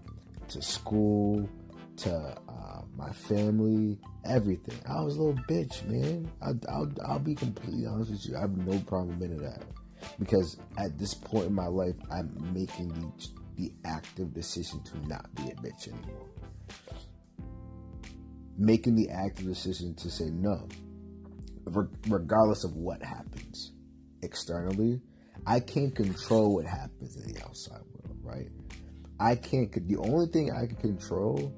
to 0.48 0.62
school 0.62 1.48
to 1.96 2.36
my 2.96 3.10
family, 3.10 3.98
everything. 4.24 4.78
I 4.88 5.02
was 5.02 5.16
a 5.16 5.22
little 5.22 5.42
bitch, 5.44 5.84
man. 5.86 6.30
I, 6.42 6.50
I'll, 6.70 6.90
I'll 7.06 7.18
be 7.18 7.34
completely 7.34 7.86
honest 7.86 8.10
with 8.10 8.26
you. 8.28 8.36
I 8.36 8.40
have 8.40 8.56
no 8.56 8.78
problem 8.80 9.22
in 9.22 9.36
that 9.38 9.62
because 10.18 10.58
at 10.78 10.98
this 10.98 11.14
point 11.14 11.46
in 11.46 11.54
my 11.54 11.66
life, 11.66 11.96
I'm 12.10 12.36
making 12.52 12.88
the 12.88 13.28
the 13.56 13.72
active 13.84 14.32
decision 14.32 14.82
to 14.82 15.08
not 15.08 15.32
be 15.34 15.42
a 15.42 15.54
bitch 15.54 15.88
anymore. 15.88 16.26
Making 18.56 18.96
the 18.96 19.10
active 19.10 19.46
decision 19.46 19.94
to 19.96 20.10
say 20.10 20.30
no, 20.30 20.68
regardless 22.08 22.64
of 22.64 22.76
what 22.76 23.02
happens 23.02 23.72
externally. 24.22 25.00
I 25.46 25.60
can't 25.60 25.94
control 25.94 26.54
what 26.54 26.66
happens 26.66 27.16
in 27.16 27.32
the 27.32 27.42
outside 27.44 27.80
world, 27.92 28.18
right? 28.22 28.48
I 29.18 29.34
can't. 29.34 29.70
The 29.88 29.96
only 29.96 30.26
thing 30.26 30.52
I 30.52 30.66
can 30.66 30.76
control 30.76 31.52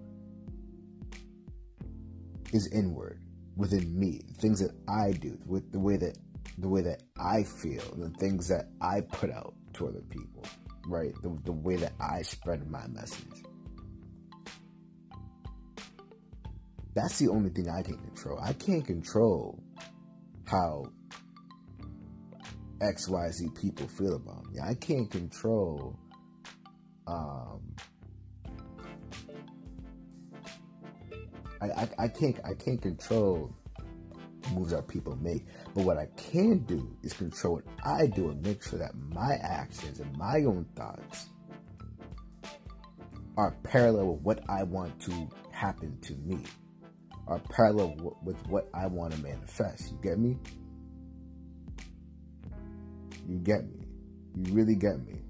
is 2.55 2.69
inward 2.69 3.21
within 3.57 3.99
me. 3.99 4.23
Things 4.39 4.61
that 4.61 4.71
I 4.89 5.13
do, 5.13 5.37
with 5.45 5.71
the 5.73 5.79
way 5.79 5.97
that 5.97 6.17
the 6.59 6.69
way 6.69 6.83
that 6.83 7.03
I 7.19 7.43
feel, 7.43 7.83
the 7.97 8.11
things 8.11 8.49
that 8.49 8.69
I 8.81 9.01
put 9.01 9.31
out 9.31 9.55
to 9.75 9.89
other 9.89 10.03
people, 10.09 10.45
right? 10.87 11.13
The, 11.23 11.37
the 11.45 11.53
way 11.53 11.77
that 11.77 11.93
I 12.01 12.23
spread 12.23 12.71
my 12.71 12.87
message. 12.87 13.43
That's 16.95 17.19
the 17.19 17.29
only 17.29 17.51
thing 17.51 17.69
I 17.69 17.83
can 17.83 17.99
control. 17.99 18.39
I 18.41 18.53
can't 18.53 18.87
control 18.87 19.61
how 20.45 20.85
XYZ 22.81 23.61
people 23.61 23.89
feel 23.89 24.15
about 24.15 24.47
me. 24.47 24.61
I 24.61 24.75
can't 24.75 25.11
control 25.11 25.99
um 27.07 27.61
I, 31.61 31.67
I, 31.67 31.89
I 31.99 32.09
can't 32.09 32.39
I 32.45 32.55
can't 32.55 32.81
control 32.81 33.55
moves 34.53 34.73
that 34.73 34.87
people 34.89 35.17
make. 35.17 35.47
But 35.75 35.85
what 35.85 35.99
I 35.99 36.07
can 36.17 36.59
do 36.59 36.97
is 37.03 37.13
control 37.13 37.57
what 37.57 37.65
I 37.85 38.07
do 38.07 38.31
and 38.31 38.43
make 38.43 38.63
sure 38.63 38.79
that 38.79 38.95
my 38.95 39.35
actions 39.43 40.01
and 40.01 40.17
my 40.17 40.45
own 40.45 40.67
thoughts 40.77 41.29
are 43.37 43.53
parallel 43.63 44.15
with 44.15 44.23
what 44.23 44.45
I 44.49 44.63
want 44.63 44.99
to 45.01 45.29
happen 45.51 45.99
to 46.03 46.15
me, 46.15 46.39
are 47.27 47.39
parallel 47.39 48.17
with 48.23 48.37
what 48.49 48.69
I 48.75 48.87
want 48.87 49.13
to 49.15 49.19
manifest. 49.21 49.91
You 49.91 49.99
get 50.03 50.19
me? 50.19 50.39
You 53.27 53.39
get 53.39 53.65
me? 53.65 53.87
You 54.37 54.53
really 54.53 54.77
get 54.77 55.05
me? 55.05 55.24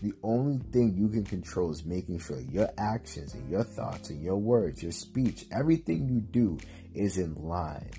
The 0.00 0.14
only 0.22 0.58
thing 0.72 0.96
you 0.96 1.08
can 1.08 1.24
control 1.24 1.72
is 1.72 1.84
making 1.84 2.20
sure 2.20 2.38
your 2.40 2.70
actions 2.78 3.34
and 3.34 3.50
your 3.50 3.64
thoughts 3.64 4.10
and 4.10 4.22
your 4.22 4.36
words, 4.36 4.80
your 4.82 4.92
speech, 4.92 5.46
everything 5.50 6.08
you 6.08 6.20
do 6.20 6.58
is 6.94 7.18
in 7.18 7.34
line, 7.34 7.90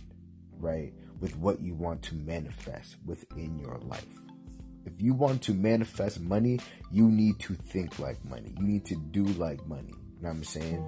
right, 0.60 0.93
with 1.20 1.36
what 1.36 1.60
you 1.60 1.76
want 1.76 2.02
to 2.04 2.16
manifest 2.16 2.95
within 3.06 3.60
your 3.60 3.78
life. 3.80 4.06
If 4.86 5.02
you 5.02 5.14
want 5.14 5.41
to 5.43 5.54
manifest 5.54 6.22
money, 6.22 6.60
you 6.89 7.10
need 7.10 7.38
to 7.41 7.54
think 7.54 8.00
like 8.00 8.24
money. 8.24 8.56
You 8.58 8.66
need 8.66 8.86
to 8.86 8.95
do 8.95 9.26
like 9.26 9.66
money. 9.68 9.93
You 9.93 10.24
know 10.24 10.30
what 10.30 10.38
I'm 10.38 10.43
saying? 10.45 10.86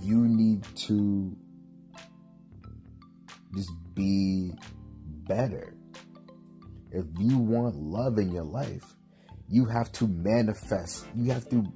You 0.00 0.16
need 0.16 0.64
to 0.86 1.36
just 3.54 3.70
be 3.94 4.52
better 5.28 5.74
if 6.92 7.06
you 7.18 7.38
want 7.38 7.76
love 7.76 8.18
in 8.18 8.30
your 8.30 8.44
life, 8.44 8.84
you 9.48 9.64
have 9.64 9.90
to 9.92 10.06
manifest. 10.06 11.06
You 11.16 11.32
have 11.32 11.48
to 11.50 11.66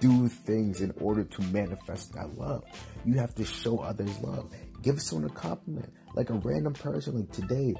do 0.00 0.28
things 0.28 0.80
in 0.80 0.92
order 1.00 1.24
to 1.24 1.42
manifest 1.42 2.12
that 2.12 2.36
love. 2.36 2.64
You 3.04 3.14
have 3.14 3.34
to 3.34 3.44
show 3.44 3.80
others 3.80 4.16
love. 4.20 4.52
Give 4.82 5.00
someone 5.00 5.28
a 5.28 5.32
compliment. 5.32 5.92
Like 6.14 6.30
a 6.30 6.34
random 6.34 6.72
person, 6.72 7.16
like 7.16 7.32
today, 7.32 7.74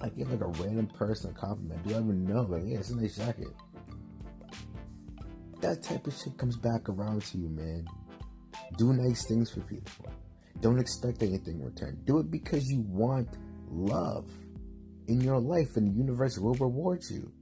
like 0.00 0.16
give 0.16 0.30
like 0.30 0.40
a 0.40 0.62
random 0.62 0.86
person 0.86 1.30
a 1.30 1.34
compliment. 1.34 1.86
Do 1.86 1.94
I 1.94 1.98
even 1.98 2.24
know? 2.24 2.42
Like, 2.42 2.62
yeah, 2.64 2.78
it's 2.78 2.90
a 2.90 2.96
nice 2.96 3.16
jacket. 3.16 3.48
That 5.60 5.82
type 5.82 6.06
of 6.06 6.14
shit 6.14 6.38
comes 6.38 6.56
back 6.56 6.88
around 6.88 7.22
to 7.22 7.38
you, 7.38 7.48
man. 7.48 7.86
Do 8.78 8.92
nice 8.92 9.26
things 9.26 9.50
for 9.50 9.60
people. 9.62 10.06
Don't 10.60 10.78
expect 10.78 11.22
anything 11.22 11.60
in 11.60 11.64
return. 11.64 11.98
Do 12.04 12.18
it 12.20 12.30
because 12.30 12.66
you 12.66 12.80
want 12.88 13.28
love 13.68 14.30
in 15.10 15.20
your 15.20 15.40
life 15.40 15.76
and 15.76 15.88
the 15.88 15.98
universe 15.98 16.38
will 16.38 16.54
reward 16.54 17.02
you. 17.10 17.32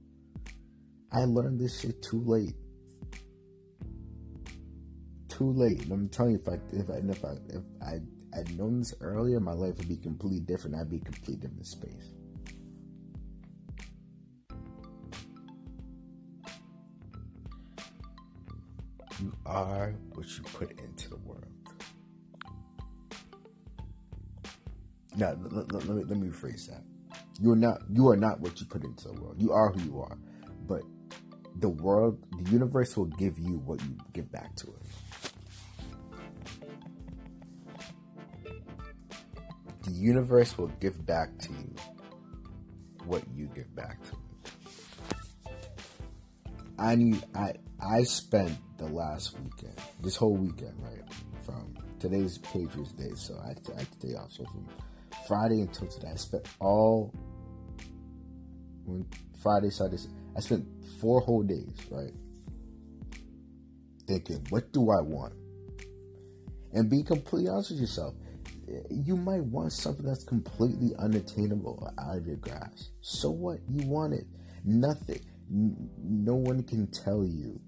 I 1.11 1.25
learned 1.25 1.59
this 1.59 1.79
shit 1.79 2.01
too 2.01 2.19
late. 2.25 2.55
Too 5.27 5.51
late. 5.51 5.83
And 5.83 5.91
I'm 5.91 6.09
telling 6.09 6.31
you, 6.31 6.39
if 6.39 6.49
I 6.49 6.57
if 6.73 6.89
I 6.89 6.97
if 7.07 7.23
I 7.23 7.33
if 7.49 7.63
I 7.81 7.99
had 8.35 8.57
known 8.57 8.79
this 8.79 8.95
earlier, 9.01 9.39
my 9.39 9.53
life 9.53 9.77
would 9.77 9.87
be 9.87 9.97
completely 9.97 10.39
different. 10.39 10.77
I'd 10.77 10.89
be 10.89 10.97
a 10.97 11.01
completely 11.01 11.35
different 11.35 11.67
space. 11.67 12.13
You 19.21 19.33
are 19.45 19.93
what 20.13 20.25
you 20.25 20.43
put 20.43 20.71
into 20.79 21.09
the 21.09 21.17
world. 21.17 21.45
Now, 25.17 25.35
let, 25.51 25.71
let, 25.71 25.85
let 25.85 25.97
me, 25.97 26.03
let 26.03 26.17
me 26.17 26.29
rephrase 26.29 26.67
that. 26.67 26.83
You're 27.41 27.55
not 27.55 27.81
you 27.91 28.09
are 28.09 28.17
not 28.17 28.39
what 28.41 28.59
you 28.59 28.65
put 28.65 28.83
into 28.83 29.07
the 29.07 29.13
world. 29.13 29.35
You 29.39 29.53
are 29.53 29.71
who 29.71 29.81
you 29.81 30.01
are. 30.01 30.17
But 30.67 30.81
the 31.55 31.69
world, 31.69 32.23
the 32.43 32.51
universe 32.51 32.95
will 32.97 33.05
give 33.05 33.39
you 33.39 33.59
what 33.59 33.81
you 33.81 33.97
give 34.13 34.31
back 34.31 34.55
to 34.57 34.67
it. 34.67 34.81
The 39.83 39.91
universe 39.91 40.57
will 40.57 40.71
give 40.79 41.05
back 41.05 41.37
to 41.39 41.51
you 41.51 41.75
what 43.05 43.23
you 43.33 43.49
give 43.55 43.73
back 43.75 43.99
to 44.03 44.11
it. 44.11 44.17
I 46.77 46.95
need 46.95 47.23
I 47.35 47.53
I 47.81 48.03
spent 48.03 48.57
the 48.77 48.87
last 48.87 49.37
weekend, 49.39 49.75
this 50.01 50.15
whole 50.15 50.35
weekend, 50.35 50.75
right? 50.77 51.01
From 51.43 51.73
today's 51.99 52.37
Patriots 52.37 52.91
Day, 52.93 53.11
so 53.15 53.37
I 53.43 53.49
had 53.49 53.63
to, 53.65 53.75
I 53.75 53.79
had 53.79 53.91
to 53.99 54.07
day 54.07 54.13
off. 54.15 54.31
So 54.31 54.45
from 54.45 54.67
Friday 55.27 55.61
until 55.61 55.87
today, 55.87 56.09
I 56.13 56.15
spent 56.15 56.47
all 56.59 57.13
Friday, 59.41 59.69
Saturday, 59.69 60.03
I 60.35 60.39
spent 60.41 60.65
four 60.99 61.21
whole 61.21 61.43
days, 61.43 61.73
right? 61.89 62.11
Thinking, 64.07 64.45
what 64.49 64.71
do 64.71 64.91
I 64.91 65.01
want? 65.01 65.33
And 66.73 66.89
be 66.89 67.03
completely 67.03 67.49
honest 67.49 67.71
with 67.71 67.79
yourself. 67.79 68.13
You 68.91 69.15
might 69.17 69.43
want 69.43 69.73
something 69.73 70.05
that's 70.05 70.23
completely 70.23 70.91
unattainable 70.99 71.91
out 71.97 72.17
of 72.17 72.27
your 72.27 72.35
grasp. 72.35 72.91
So 73.01 73.31
what? 73.31 73.59
You 73.67 73.87
want 73.87 74.13
it. 74.13 74.25
Nothing. 74.63 75.21
No 75.49 76.35
one 76.35 76.63
can 76.63 76.87
tell 76.87 77.25
you 77.25 77.59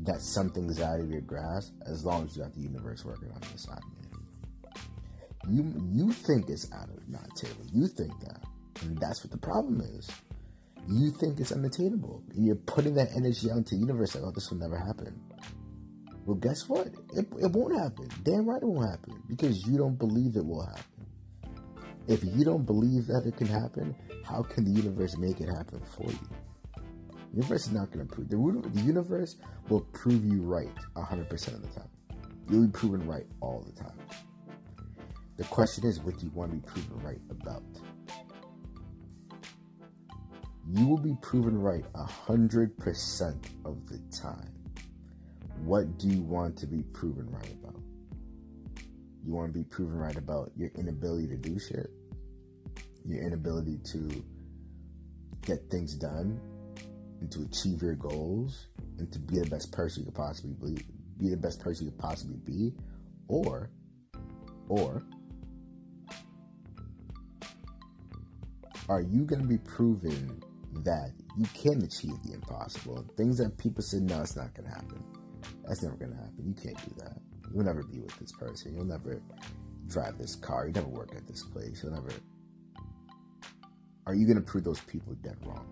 that 0.00 0.20
something's 0.20 0.80
out 0.80 0.98
of 0.98 1.08
your 1.08 1.20
grasp 1.20 1.72
as 1.86 2.04
long 2.04 2.24
as 2.26 2.36
you 2.36 2.42
got 2.42 2.52
the 2.54 2.60
universe 2.60 3.04
working 3.04 3.30
on 3.30 3.40
your 3.48 3.58
side. 3.58 3.82
You 5.48 5.72
you 5.92 6.12
think 6.12 6.48
it's 6.48 6.72
out 6.72 6.88
of 6.88 7.08
not 7.08 7.28
table. 7.36 7.64
You 7.72 7.86
think 7.86 8.18
that. 8.20 8.42
And 8.82 8.98
that's 8.98 9.22
what 9.22 9.30
the 9.30 9.38
problem 9.38 9.80
is 9.80 10.10
you 10.88 11.10
think 11.10 11.40
it's 11.40 11.52
unattainable. 11.52 12.22
You're 12.34 12.56
putting 12.56 12.94
that 12.94 13.12
energy 13.14 13.50
out 13.50 13.58
into 13.58 13.74
the 13.74 13.80
universe 13.80 14.14
like, 14.14 14.24
oh, 14.24 14.30
this 14.30 14.50
will 14.50 14.58
never 14.58 14.78
happen. 14.78 15.20
Well, 16.26 16.36
guess 16.36 16.68
what? 16.68 16.88
It, 17.14 17.26
it 17.40 17.52
won't 17.52 17.78
happen. 17.78 18.08
Damn 18.22 18.48
right 18.48 18.62
it 18.62 18.66
won't 18.66 18.88
happen 18.88 19.22
because 19.28 19.66
you 19.66 19.76
don't 19.76 19.98
believe 19.98 20.36
it 20.36 20.44
will 20.44 20.64
happen. 20.64 20.84
If 22.06 22.22
you 22.24 22.44
don't 22.44 22.64
believe 22.64 23.06
that 23.06 23.24
it 23.26 23.36
can 23.36 23.46
happen, 23.46 23.94
how 24.24 24.42
can 24.42 24.64
the 24.64 24.70
universe 24.70 25.16
make 25.16 25.40
it 25.40 25.48
happen 25.48 25.80
for 25.96 26.10
you? 26.10 26.28
The 27.30 27.36
universe 27.40 27.66
is 27.66 27.72
not 27.72 27.90
going 27.90 28.06
to 28.06 28.14
prove 28.14 28.28
the, 28.28 28.70
the 28.70 28.80
universe 28.80 29.36
will 29.68 29.80
prove 29.92 30.24
you 30.24 30.42
right 30.42 30.72
100% 30.96 31.32
of 31.48 31.62
the 31.62 31.68
time. 31.68 31.88
You'll 32.48 32.66
be 32.66 32.72
proven 32.72 33.06
right 33.06 33.26
all 33.40 33.66
the 33.66 33.72
time. 33.72 33.98
The 35.36 35.44
question 35.44 35.84
is, 35.84 35.98
what 36.00 36.18
do 36.18 36.26
you 36.26 36.32
want 36.32 36.52
to 36.52 36.56
be 36.56 36.66
proven 36.66 37.04
right 37.04 37.20
about? 37.30 37.64
You 40.70 40.86
will 40.86 40.98
be 40.98 41.14
proven 41.20 41.58
right 41.58 41.84
100% 41.92 43.34
of 43.64 43.86
the 43.86 43.98
time. 44.16 44.52
What 45.62 45.98
do 45.98 46.08
you 46.08 46.22
want 46.22 46.56
to 46.58 46.66
be 46.66 46.82
proven 46.92 47.30
right 47.30 47.52
about? 47.62 47.80
You 49.24 49.32
want 49.32 49.52
to 49.52 49.58
be 49.58 49.64
proven 49.64 49.96
right 49.96 50.16
about 50.16 50.52
your 50.56 50.70
inability 50.76 51.28
to 51.28 51.36
do 51.36 51.58
shit, 51.58 51.90
your 53.06 53.22
inability 53.22 53.78
to 53.92 54.24
get 55.42 55.70
things 55.70 55.94
done, 55.94 56.40
and 57.20 57.30
to 57.30 57.42
achieve 57.42 57.82
your 57.82 57.94
goals, 57.94 58.66
and 58.98 59.10
to 59.12 59.18
be 59.18 59.38
the 59.38 59.48
best 59.48 59.70
person 59.70 60.02
you 60.02 60.06
could 60.06 60.14
possibly 60.14 60.74
be, 60.74 60.82
be 61.18 61.28
the 61.28 61.36
best 61.36 61.60
person 61.60 61.86
you 61.86 61.92
could 61.92 62.00
possibly 62.00 62.36
be, 62.44 62.72
Or, 63.28 63.70
or, 64.68 65.02
are 68.88 69.00
you 69.00 69.24
going 69.24 69.40
to 69.40 69.48
be 69.48 69.58
proven 69.58 70.42
that 70.82 71.12
you 71.36 71.46
can 71.54 71.82
achieve 71.82 72.22
the 72.24 72.34
impossible? 72.34 73.04
Things 73.16 73.38
that 73.38 73.56
people 73.58 73.82
say, 73.82 73.98
no, 73.98 74.20
it's 74.20 74.36
not 74.36 74.54
going 74.54 74.68
to 74.68 74.74
happen. 74.74 75.02
That's 75.66 75.82
never 75.82 75.96
going 75.96 76.10
to 76.10 76.16
happen. 76.16 76.44
You 76.44 76.54
can't 76.54 76.76
do 76.88 76.94
that. 76.98 77.18
You'll 77.52 77.64
never 77.64 77.82
be 77.82 78.00
with 78.00 78.18
this 78.18 78.32
person. 78.32 78.74
You'll 78.74 78.84
never 78.84 79.22
drive 79.86 80.18
this 80.18 80.34
car. 80.34 80.66
You'll 80.66 80.74
never 80.74 80.88
work 80.88 81.14
at 81.16 81.26
this 81.26 81.42
place. 81.42 81.82
You'll 81.82 81.92
never. 81.92 82.10
Are 84.06 84.14
you 84.14 84.26
going 84.26 84.36
to 84.36 84.42
prove 84.42 84.64
those 84.64 84.80
people 84.80 85.14
dead 85.22 85.36
wrong? 85.44 85.66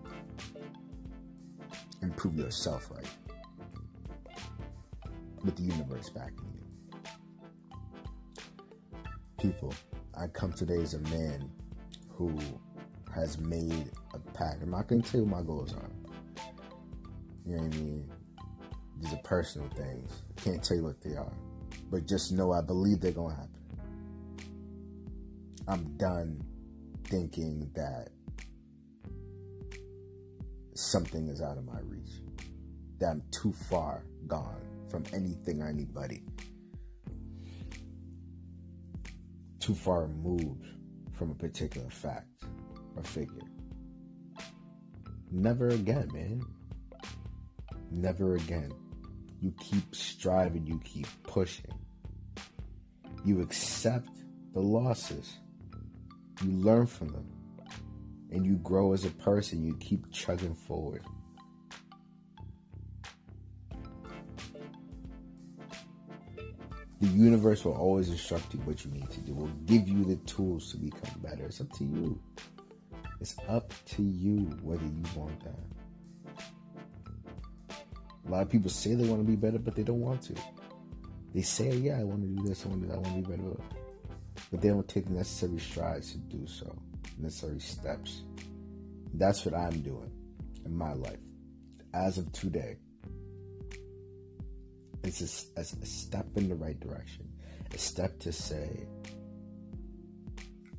And 2.01 2.15
prove 2.17 2.35
yourself 2.35 2.89
right? 2.91 3.07
With 5.43 5.55
the 5.55 5.63
universe 5.63 6.09
backing 6.09 6.53
you. 6.53 6.61
People, 9.37 9.73
I 10.17 10.27
come 10.27 10.53
today 10.53 10.81
as 10.81 10.93
a 10.93 10.99
man 10.99 11.49
who 12.09 12.37
has 13.13 13.37
made 13.37 13.91
a. 14.19 14.61
I'm 14.61 14.71
not 14.71 14.87
going 14.87 15.01
tell 15.11 15.21
you 15.21 15.25
what 15.25 15.39
my 15.39 15.45
goals 15.45 15.73
are. 15.73 15.89
You 17.45 17.57
know 17.57 17.63
what 17.63 17.73
I 17.73 17.77
mean? 17.77 18.11
These 19.01 19.13
are 19.13 19.21
personal 19.23 19.67
things. 19.69 20.11
I 20.37 20.41
can't 20.41 20.63
tell 20.63 20.77
you 20.77 20.83
what 20.83 21.01
they 21.01 21.15
are. 21.15 21.33
But 21.91 22.07
just 22.07 22.31
know 22.31 22.51
I 22.51 22.61
believe 22.61 23.01
they're 23.01 23.11
going 23.11 23.35
to 23.35 23.41
happen. 23.41 23.49
I'm 25.67 25.97
done 25.97 26.41
thinking 27.05 27.69
that 27.75 28.09
something 30.73 31.27
is 31.27 31.41
out 31.41 31.57
of 31.57 31.65
my 31.65 31.79
reach. 31.81 32.11
That 32.99 33.09
I'm 33.11 33.23
too 33.31 33.53
far 33.53 34.03
gone 34.27 34.61
from 34.89 35.03
anything 35.13 35.61
or 35.61 35.67
anybody. 35.67 36.23
Too 39.59 39.75
far 39.75 40.03
removed 40.03 40.65
from 41.13 41.31
a 41.31 41.35
particular 41.35 41.89
fact 41.89 42.43
or 42.95 43.03
figure. 43.03 43.41
Never 45.35 45.69
again, 45.69 46.11
man. 46.13 46.45
Never 47.89 48.35
again. 48.35 48.71
You 49.41 49.51
keep 49.59 49.95
striving, 49.95 50.67
you 50.67 50.79
keep 50.83 51.07
pushing. 51.23 51.73
You 53.25 53.41
accept 53.41 54.09
the 54.53 54.59
losses, 54.59 55.39
you 56.43 56.51
learn 56.51 56.85
from 56.85 57.07
them, 57.07 57.27
and 58.31 58.45
you 58.45 58.57
grow 58.57 58.93
as 58.93 59.05
a 59.05 59.09
person. 59.09 59.63
You 59.65 59.75
keep 59.79 60.11
chugging 60.11 60.53
forward. 60.53 61.03
The 67.01 67.07
universe 67.07 67.65
will 67.65 67.73
always 67.73 68.09
instruct 68.09 68.53
you 68.53 68.59
what 68.61 68.85
you 68.85 68.91
need 68.91 69.09
to 69.09 69.19
do. 69.21 69.33
Will 69.33 69.47
give 69.65 69.89
you 69.89 70.05
the 70.05 70.17
tools 70.27 70.71
to 70.71 70.77
become 70.77 71.19
better. 71.23 71.45
It's 71.45 71.59
up 71.59 71.71
to 71.73 71.83
you. 71.83 72.21
It's 73.21 73.35
up 73.47 73.73
to 73.85 74.03
you 74.03 74.39
whether 74.61 74.83
you 74.83 75.03
want 75.15 75.39
that. 75.43 75.59
A 78.25 78.31
lot 78.31 78.41
of 78.41 78.49
people 78.49 78.69
say 78.69 78.95
they 78.95 79.07
want 79.07 79.21
to 79.21 79.27
be 79.27 79.35
better, 79.35 79.59
but 79.59 79.75
they 79.75 79.83
don't 79.83 80.01
want 80.01 80.21
to. 80.23 80.35
They 81.33 81.41
say, 81.41 81.75
yeah, 81.75 81.99
I 81.99 82.03
want 82.03 82.21
to 82.21 82.27
do 82.27 82.47
this, 82.47 82.65
I 82.65 82.69
want 82.69 82.81
to 82.81 82.87
do 82.87 82.93
that, 82.93 82.97
I 82.97 83.01
want 83.01 83.23
to 83.23 83.29
be 83.29 83.35
better. 83.35 83.57
But 84.51 84.61
they 84.61 84.69
don't 84.69 84.87
take 84.87 85.05
the 85.05 85.13
necessary 85.13 85.59
strides 85.59 86.11
to 86.11 86.17
do 86.17 86.45
so, 86.47 86.75
necessary 87.17 87.59
steps. 87.59 88.23
That's 89.15 89.45
what 89.45 89.55
I'm 89.55 89.81
doing 89.81 90.11
in 90.65 90.75
my 90.75 90.93
life. 90.93 91.19
As 91.93 92.17
of 92.17 92.31
today, 92.31 92.77
it's 95.03 95.21
a, 95.21 95.59
a, 95.59 95.61
a 95.61 95.85
step 95.85 96.25
in 96.35 96.49
the 96.49 96.55
right 96.55 96.79
direction. 96.79 97.27
A 97.73 97.77
step 97.77 98.19
to 98.19 98.31
say, 98.31 98.87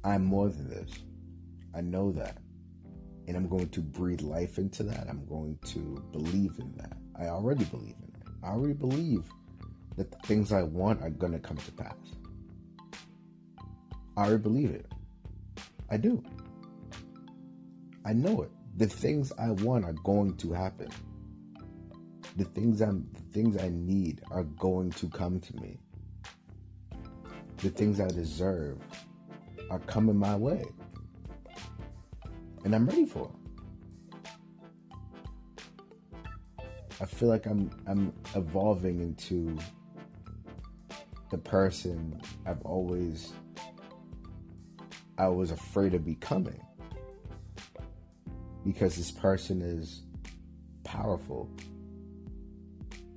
I'm 0.03 0.24
more 0.24 0.49
than 0.49 0.68
this. 0.68 0.91
I 1.75 1.81
know 1.81 2.12
that. 2.12 2.39
And 3.27 3.37
I'm 3.37 3.49
going 3.49 3.68
to 3.70 3.81
breathe 3.81 4.20
life 4.20 4.59
into 4.59 4.83
that. 4.85 5.09
I'm 5.09 5.27
going 5.27 5.59
to 5.66 6.05
believe 6.12 6.53
in 6.59 6.72
that. 6.77 6.97
I 7.18 7.29
already 7.29 7.64
believe 7.64 7.97
in 8.03 8.12
it. 8.14 8.29
I 8.43 8.49
already 8.49 8.75
believe 8.75 9.25
that 9.97 10.11
the 10.11 10.18
things 10.27 10.53
I 10.53 10.62
want 10.62 11.03
are 11.03 11.11
going 11.11 11.33
to 11.33 11.39
come 11.39 11.57
to 11.57 11.72
pass. 11.72 11.97
I 14.16 14.27
already 14.27 14.43
believe 14.43 14.70
it. 14.70 14.87
I 15.91 15.97
do. 15.97 16.22
I 18.05 18.12
know 18.12 18.43
it. 18.43 18.51
The 18.77 18.87
things 18.87 19.33
I 19.39 19.51
want 19.51 19.85
are 19.85 19.95
going 20.05 20.37
to 20.37 20.53
happen. 20.53 20.89
The 22.37 22.45
things 22.45 22.81
I'm 22.81 23.09
the 23.14 23.20
things 23.33 23.57
I 23.57 23.68
need 23.68 24.20
are 24.31 24.43
going 24.45 24.91
to 24.93 25.09
come 25.09 25.41
to 25.41 25.57
me. 25.57 25.79
The 27.59 27.70
things 27.70 28.01
I 28.01 28.09
deserve 28.09 28.79
are 29.70 29.79
coming 29.79 30.16
my 30.16 30.37
way 30.37 30.64
and 32.64 32.74
I'm 32.74 32.86
ready 32.86 33.06
for 33.06 33.30
it. 33.30 33.44
I 37.00 37.06
feel 37.06 37.28
like 37.28 37.46
I'm 37.46 37.70
I'm 37.86 38.12
evolving 38.34 39.00
into 39.00 39.58
the 41.30 41.38
person 41.38 42.20
I've 42.46 42.62
always 42.62 43.32
I 45.18 45.28
was 45.28 45.50
afraid 45.50 45.94
of 45.94 46.04
becoming. 46.04 46.60
Because 48.64 48.96
this 48.96 49.10
person 49.10 49.60
is 49.60 50.02
powerful, 50.84 51.50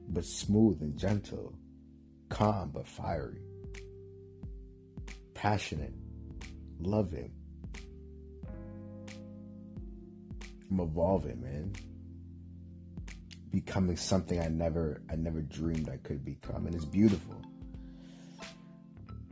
but 0.09 0.25
smooth 0.25 0.81
and 0.81 0.97
gentle, 0.97 1.53
calm 2.27 2.71
but 2.73 2.85
fiery, 2.85 3.41
passionate, 5.33 5.93
loving, 6.79 7.31
I'm 10.69 10.79
evolving, 10.79 11.41
man. 11.41 11.73
Becoming 13.51 13.97
something 13.97 14.39
I 14.41 14.47
never 14.47 15.01
I 15.09 15.15
never 15.15 15.41
dreamed 15.41 15.89
I 15.89 15.97
could 15.97 16.23
become. 16.25 16.67
And 16.67 16.75
it's 16.75 16.85
beautiful. 16.85 17.41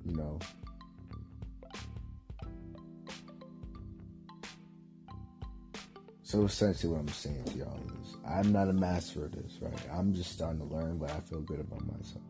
You 0.06 0.16
know. 0.16 0.40
So 6.24 6.44
essentially 6.44 6.92
what 6.92 7.00
I'm 7.00 7.08
saying 7.08 7.44
to 7.46 7.58
y'all 7.60 7.80
is 8.02 8.18
I'm 8.28 8.52
not 8.52 8.68
a 8.68 8.74
master 8.74 9.26
of 9.26 9.32
this, 9.32 9.58
right? 9.62 9.74
I'm 9.94 10.14
just 10.14 10.32
starting 10.32 10.60
to 10.60 10.66
learn, 10.66 10.98
but 10.98 11.12
I 11.12 11.20
feel 11.20 11.42
good 11.42 11.60
about 11.60 11.86
myself. 11.86 12.24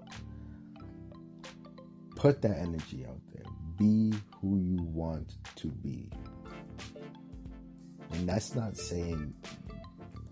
Put 2.16 2.42
that 2.42 2.58
energy 2.58 3.06
out 3.08 3.22
there. 3.34 3.46
Be 3.78 4.14
who 4.42 4.58
you 4.58 4.82
want 4.82 5.36
to 5.56 5.68
be. 5.68 6.12
And 8.26 8.34
that's 8.34 8.56
not 8.56 8.76
saying, 8.76 9.36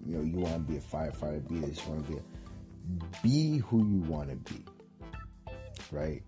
you 0.03 0.17
know, 0.17 0.23
you 0.23 0.37
want 0.37 0.55
to 0.55 0.59
be 0.61 0.77
a 0.77 0.81
firefighter, 0.81 1.47
be 1.47 1.59
this, 1.59 1.79
you 1.85 1.91
want 1.91 2.07
to 2.07 2.11
be 2.11 2.17
a, 2.17 3.21
be 3.21 3.57
who 3.59 3.87
you 3.87 4.01
want 4.01 4.29
to 4.31 4.35
be, 4.51 4.65
right? 5.91 6.23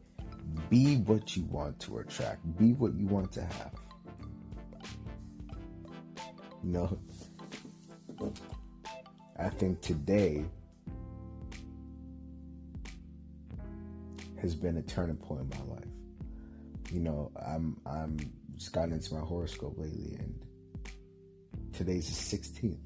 Be 0.70 0.98
what 0.98 1.36
you 1.36 1.44
want 1.46 1.80
to 1.80 1.98
attract. 1.98 2.56
Be 2.60 2.74
what 2.74 2.94
you 2.94 3.08
want 3.08 3.32
to 3.32 3.42
have. 3.42 3.72
You 6.64 6.72
know, 6.72 7.00
I 9.40 9.50
think 9.50 9.82
today 9.82 10.46
has 14.40 14.54
been 14.54 14.78
a 14.78 14.84
turning 14.84 15.18
point 15.18 15.42
in 15.42 15.50
my 15.50 15.74
life. 15.74 15.84
You 16.92 17.00
know, 17.00 17.32
I'm 17.44 17.82
I'm 17.88 18.20
just 18.54 18.72
gotten 18.72 18.94
into 18.94 19.16
my 19.16 19.22
horoscope 19.22 19.80
lately, 19.80 20.16
and 20.20 20.45
Today's 21.76 22.08
the 22.08 22.38
16th. 22.38 22.78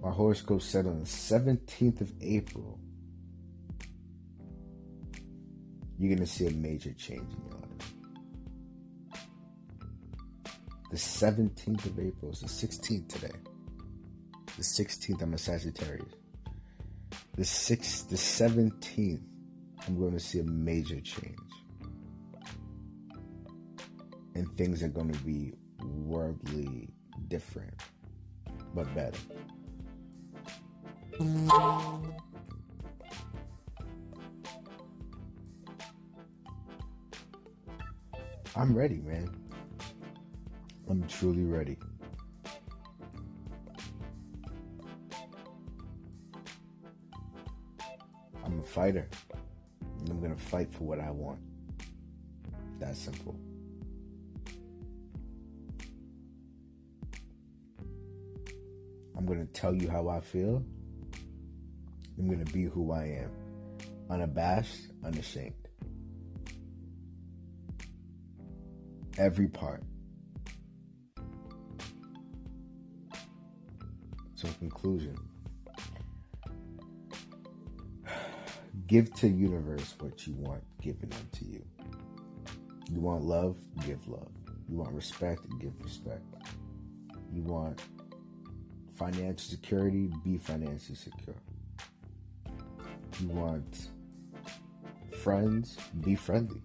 My 0.00 0.10
horoscope 0.12 0.62
said 0.62 0.86
on 0.86 1.00
the 1.00 1.04
17th 1.04 2.00
of 2.00 2.12
April, 2.20 2.78
you're 5.98 6.14
going 6.14 6.24
to 6.24 6.32
see 6.32 6.46
a 6.46 6.52
major 6.52 6.92
change 6.92 7.28
in 7.32 7.42
your 7.42 7.58
life. 7.58 7.94
The 10.92 10.96
17th 10.96 11.86
of 11.86 11.98
April 11.98 12.30
is 12.30 12.38
the 12.40 12.46
16th 12.46 13.08
today. 13.08 13.36
The 14.56 14.62
16th, 14.62 15.22
I'm 15.22 15.34
a 15.34 15.38
Sagittarius. 15.38 16.14
The 17.34 17.42
6th, 17.42 18.08
the 18.10 18.16
17th, 18.16 19.22
I'm 19.88 19.98
going 19.98 20.12
to 20.12 20.20
see 20.20 20.38
a 20.38 20.44
major 20.44 21.00
change. 21.00 21.36
And 24.36 24.48
things 24.56 24.84
are 24.84 24.88
going 24.88 25.10
to 25.10 25.18
be 25.24 25.54
worldly 25.82 26.88
different, 27.28 27.74
but 28.74 28.92
better. 28.94 29.18
I'm 38.56 38.74
ready, 38.74 38.96
man. 38.96 39.30
I'm 40.88 41.06
truly 41.06 41.44
ready. 41.44 41.78
I'm 48.44 48.58
a 48.58 48.62
fighter. 48.62 49.08
And 50.00 50.10
I'm 50.10 50.20
going 50.20 50.34
to 50.34 50.42
fight 50.42 50.72
for 50.72 50.84
what 50.84 50.98
I 50.98 51.10
want. 51.10 51.38
That 52.80 52.96
simple. 52.96 53.36
I'm 59.20 59.26
going 59.26 59.46
to 59.46 59.52
tell 59.52 59.74
you 59.74 59.90
how 59.90 60.08
I 60.08 60.20
feel. 60.20 60.64
I'm 62.18 62.26
going 62.26 62.42
to 62.42 62.52
be 62.54 62.64
who 62.64 62.90
I 62.90 63.04
am. 63.04 63.30
Unabashed, 64.08 64.86
unashamed. 65.04 65.52
Every 69.18 69.46
part. 69.46 69.82
So, 74.36 74.48
in 74.48 74.54
conclusion, 74.54 75.14
give 78.86 79.12
to 79.16 79.28
universe 79.28 79.96
what 79.98 80.26
you 80.26 80.32
want 80.36 80.62
given 80.80 81.10
unto 81.12 81.44
you. 81.44 81.62
You 82.90 83.00
want 83.00 83.24
love, 83.24 83.58
give 83.84 84.08
love. 84.08 84.32
You 84.66 84.78
want 84.78 84.94
respect, 84.94 85.42
give 85.60 85.74
respect. 85.82 86.24
You 87.34 87.42
want 87.42 87.82
financial 89.00 89.38
security, 89.38 90.12
be 90.22 90.36
financially 90.36 90.94
secure. 90.94 91.34
You 93.18 93.28
want 93.28 93.88
friends, 95.22 95.78
be 96.02 96.14
friendly. 96.14 96.60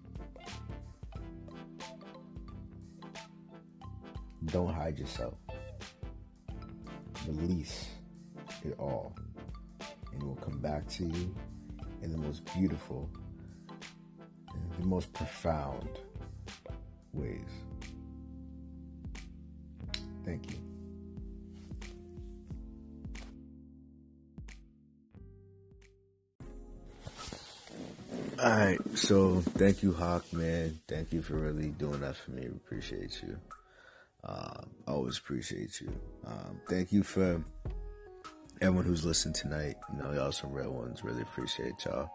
Don't 4.44 4.74
hide 4.74 4.98
yourself. 4.98 5.32
Release 7.26 7.88
it 8.66 8.74
all, 8.78 9.14
and 10.12 10.22
it 10.22 10.26
will 10.26 10.36
come 10.36 10.58
back 10.58 10.86
to 10.88 11.04
you 11.04 11.34
in 12.02 12.12
the 12.12 12.18
most 12.18 12.44
beautiful, 12.54 13.08
the 14.78 14.86
most 14.86 15.10
profound 15.14 15.88
ways. 17.14 17.48
Thank 20.26 20.50
you. 20.50 20.65
All 28.46 28.52
right, 28.52 28.78
so 28.94 29.40
thank 29.40 29.82
you, 29.82 29.92
Hawk, 29.92 30.32
man. 30.32 30.78
Thank 30.86 31.12
you 31.12 31.20
for 31.20 31.34
really 31.34 31.70
doing 31.70 31.98
that 32.02 32.14
for 32.14 32.30
me. 32.30 32.46
Appreciate 32.46 33.20
you. 33.20 33.36
Uh, 34.22 34.62
always 34.86 35.18
appreciate 35.18 35.80
you. 35.80 35.88
Um, 36.24 36.60
thank 36.68 36.92
you 36.92 37.02
for 37.02 37.42
everyone 38.60 38.84
who's 38.84 39.04
listened 39.04 39.34
tonight. 39.34 39.74
You 39.92 40.00
know, 40.00 40.12
y'all 40.12 40.30
some 40.30 40.52
real 40.52 40.70
ones. 40.70 41.02
Really 41.02 41.22
appreciate 41.22 41.84
y'all. 41.84 42.08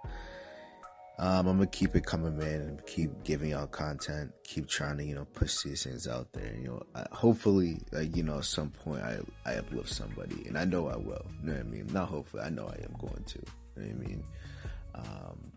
Um, 1.19 1.47
I'm 1.47 1.57
gonna 1.57 1.67
keep 1.67 1.97
it 1.97 2.05
coming, 2.05 2.37
man, 2.37 2.61
and 2.61 2.85
keep 2.85 3.25
giving 3.25 3.49
y'all 3.49 3.67
content. 3.67 4.31
Keep 4.45 4.69
trying 4.69 4.99
to, 4.99 5.03
you 5.03 5.15
know, 5.15 5.25
push 5.33 5.63
these 5.63 5.83
things 5.83 6.07
out 6.07 6.31
there. 6.31 6.55
You 6.55 6.67
know, 6.69 6.83
I, 6.95 7.07
hopefully, 7.11 7.81
like 7.91 8.15
you 8.15 8.23
know, 8.23 8.37
at 8.37 8.45
some 8.45 8.69
point, 8.69 9.01
I 9.03 9.19
I 9.45 9.55
uplift 9.55 9.89
somebody, 9.89 10.45
and 10.47 10.57
I 10.57 10.63
know 10.63 10.87
I 10.87 10.95
will. 10.95 11.25
You 11.41 11.47
know 11.47 11.53
what 11.55 11.59
I 11.59 11.63
mean? 11.63 11.87
Not 11.91 12.07
hopefully, 12.07 12.43
I 12.43 12.49
know 12.51 12.67
I 12.67 12.81
am 12.85 12.95
going 12.97 13.21
to. 13.21 13.39
You 13.75 13.83
know 13.83 13.87
what 13.87 14.05
I 14.05 14.07
mean? 14.07 14.23
Um, 14.95 15.51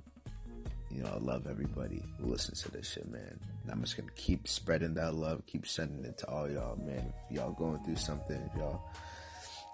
you 0.94 1.02
know, 1.02 1.10
I 1.12 1.18
love 1.18 1.46
everybody 1.48 2.02
who 2.18 2.26
listens 2.26 2.62
to 2.62 2.70
this 2.70 2.92
shit, 2.92 3.10
man. 3.10 3.40
And 3.62 3.72
I'm 3.72 3.80
just 3.80 3.96
gonna 3.96 4.12
keep 4.14 4.46
spreading 4.46 4.94
that 4.94 5.14
love, 5.14 5.42
keep 5.46 5.66
sending 5.66 6.04
it 6.04 6.18
to 6.18 6.28
all 6.28 6.48
y'all, 6.48 6.76
man. 6.76 7.12
If 7.28 7.36
y'all 7.36 7.52
going 7.52 7.82
through 7.84 7.96
something, 7.96 8.36
if 8.36 8.56
y'all, 8.56 8.80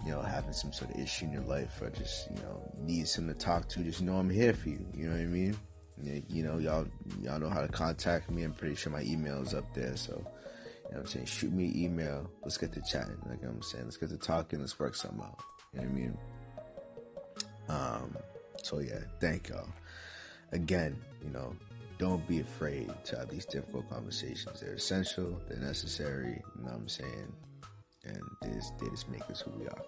you 0.05 0.13
know, 0.13 0.23
having 0.23 0.55
some 0.55 0.73
sort 0.73 0.95
of 0.95 1.01
issue 1.01 1.27
in 1.27 1.33
your 1.33 1.43
life, 1.43 1.81
or 1.83 1.91
just, 1.91 2.31
you 2.31 2.37
know, 2.43 2.73
need 2.79 3.07
someone 3.07 3.35
to 3.35 3.41
talk 3.41 3.69
to, 3.71 3.83
just 3.83 4.01
know 4.01 4.17
I'm 4.17 4.31
here 4.31 4.55
for 4.55 4.71
you. 4.71 4.87
You 4.95 5.07
know 5.07 5.13
what 5.13 5.21
I 5.21 5.27
mean? 5.27 5.57
You 6.03 6.43
know, 6.43 6.57
y'all, 6.57 6.87
y'all 7.21 7.39
know 7.39 7.51
how 7.51 7.61
to 7.61 7.69
contact 7.69 8.31
me. 8.31 8.43
I'm 8.43 8.55
pretty 8.55 8.75
sure 8.75 8.91
my 8.91 9.03
email 9.03 9.43
is 9.43 9.53
up 9.55 9.75
there, 9.75 9.97
so. 9.97 10.25
You 10.89 10.97
know 10.97 11.03
I'm 11.03 11.07
saying? 11.07 11.27
Shoot 11.27 11.53
me 11.53 11.71
email. 11.77 12.29
Let's 12.43 12.57
get 12.57 12.73
to 12.73 12.83
chatting. 12.83 13.17
Like 13.29 13.45
I'm 13.45 13.63
saying, 13.63 13.85
let's 13.85 13.97
get 13.97 14.09
to 14.09 14.17
talking. 14.17 14.59
Let's 14.59 14.77
work 14.77 14.97
something 14.97 15.21
out. 15.21 15.39
You 15.73 15.83
know 15.83 15.87
what 15.87 15.93
I 15.93 15.95
mean? 15.95 16.19
Um, 17.69 18.17
so 18.61 18.81
yeah, 18.81 18.99
thank 19.21 19.51
y'all 19.51 19.69
again, 20.53 20.97
you 21.23 21.31
know, 21.31 21.55
don't 21.99 22.27
be 22.27 22.41
afraid 22.41 22.91
to 23.05 23.19
have 23.19 23.29
these 23.29 23.45
difficult 23.45 23.89
conversations. 23.91 24.61
They're 24.61 24.75
essential, 24.75 25.41
they're 25.49 25.59
necessary, 25.59 26.43
you 26.57 26.65
know 26.65 26.71
what 26.71 26.81
I'm 26.81 26.89
saying? 26.89 27.33
And 28.05 28.23
they 28.43 28.53
just, 28.55 28.79
they 28.79 28.89
just 28.89 29.09
make 29.11 29.29
us 29.31 29.41
who 29.43 29.51
we 29.59 29.67
are. 29.67 29.83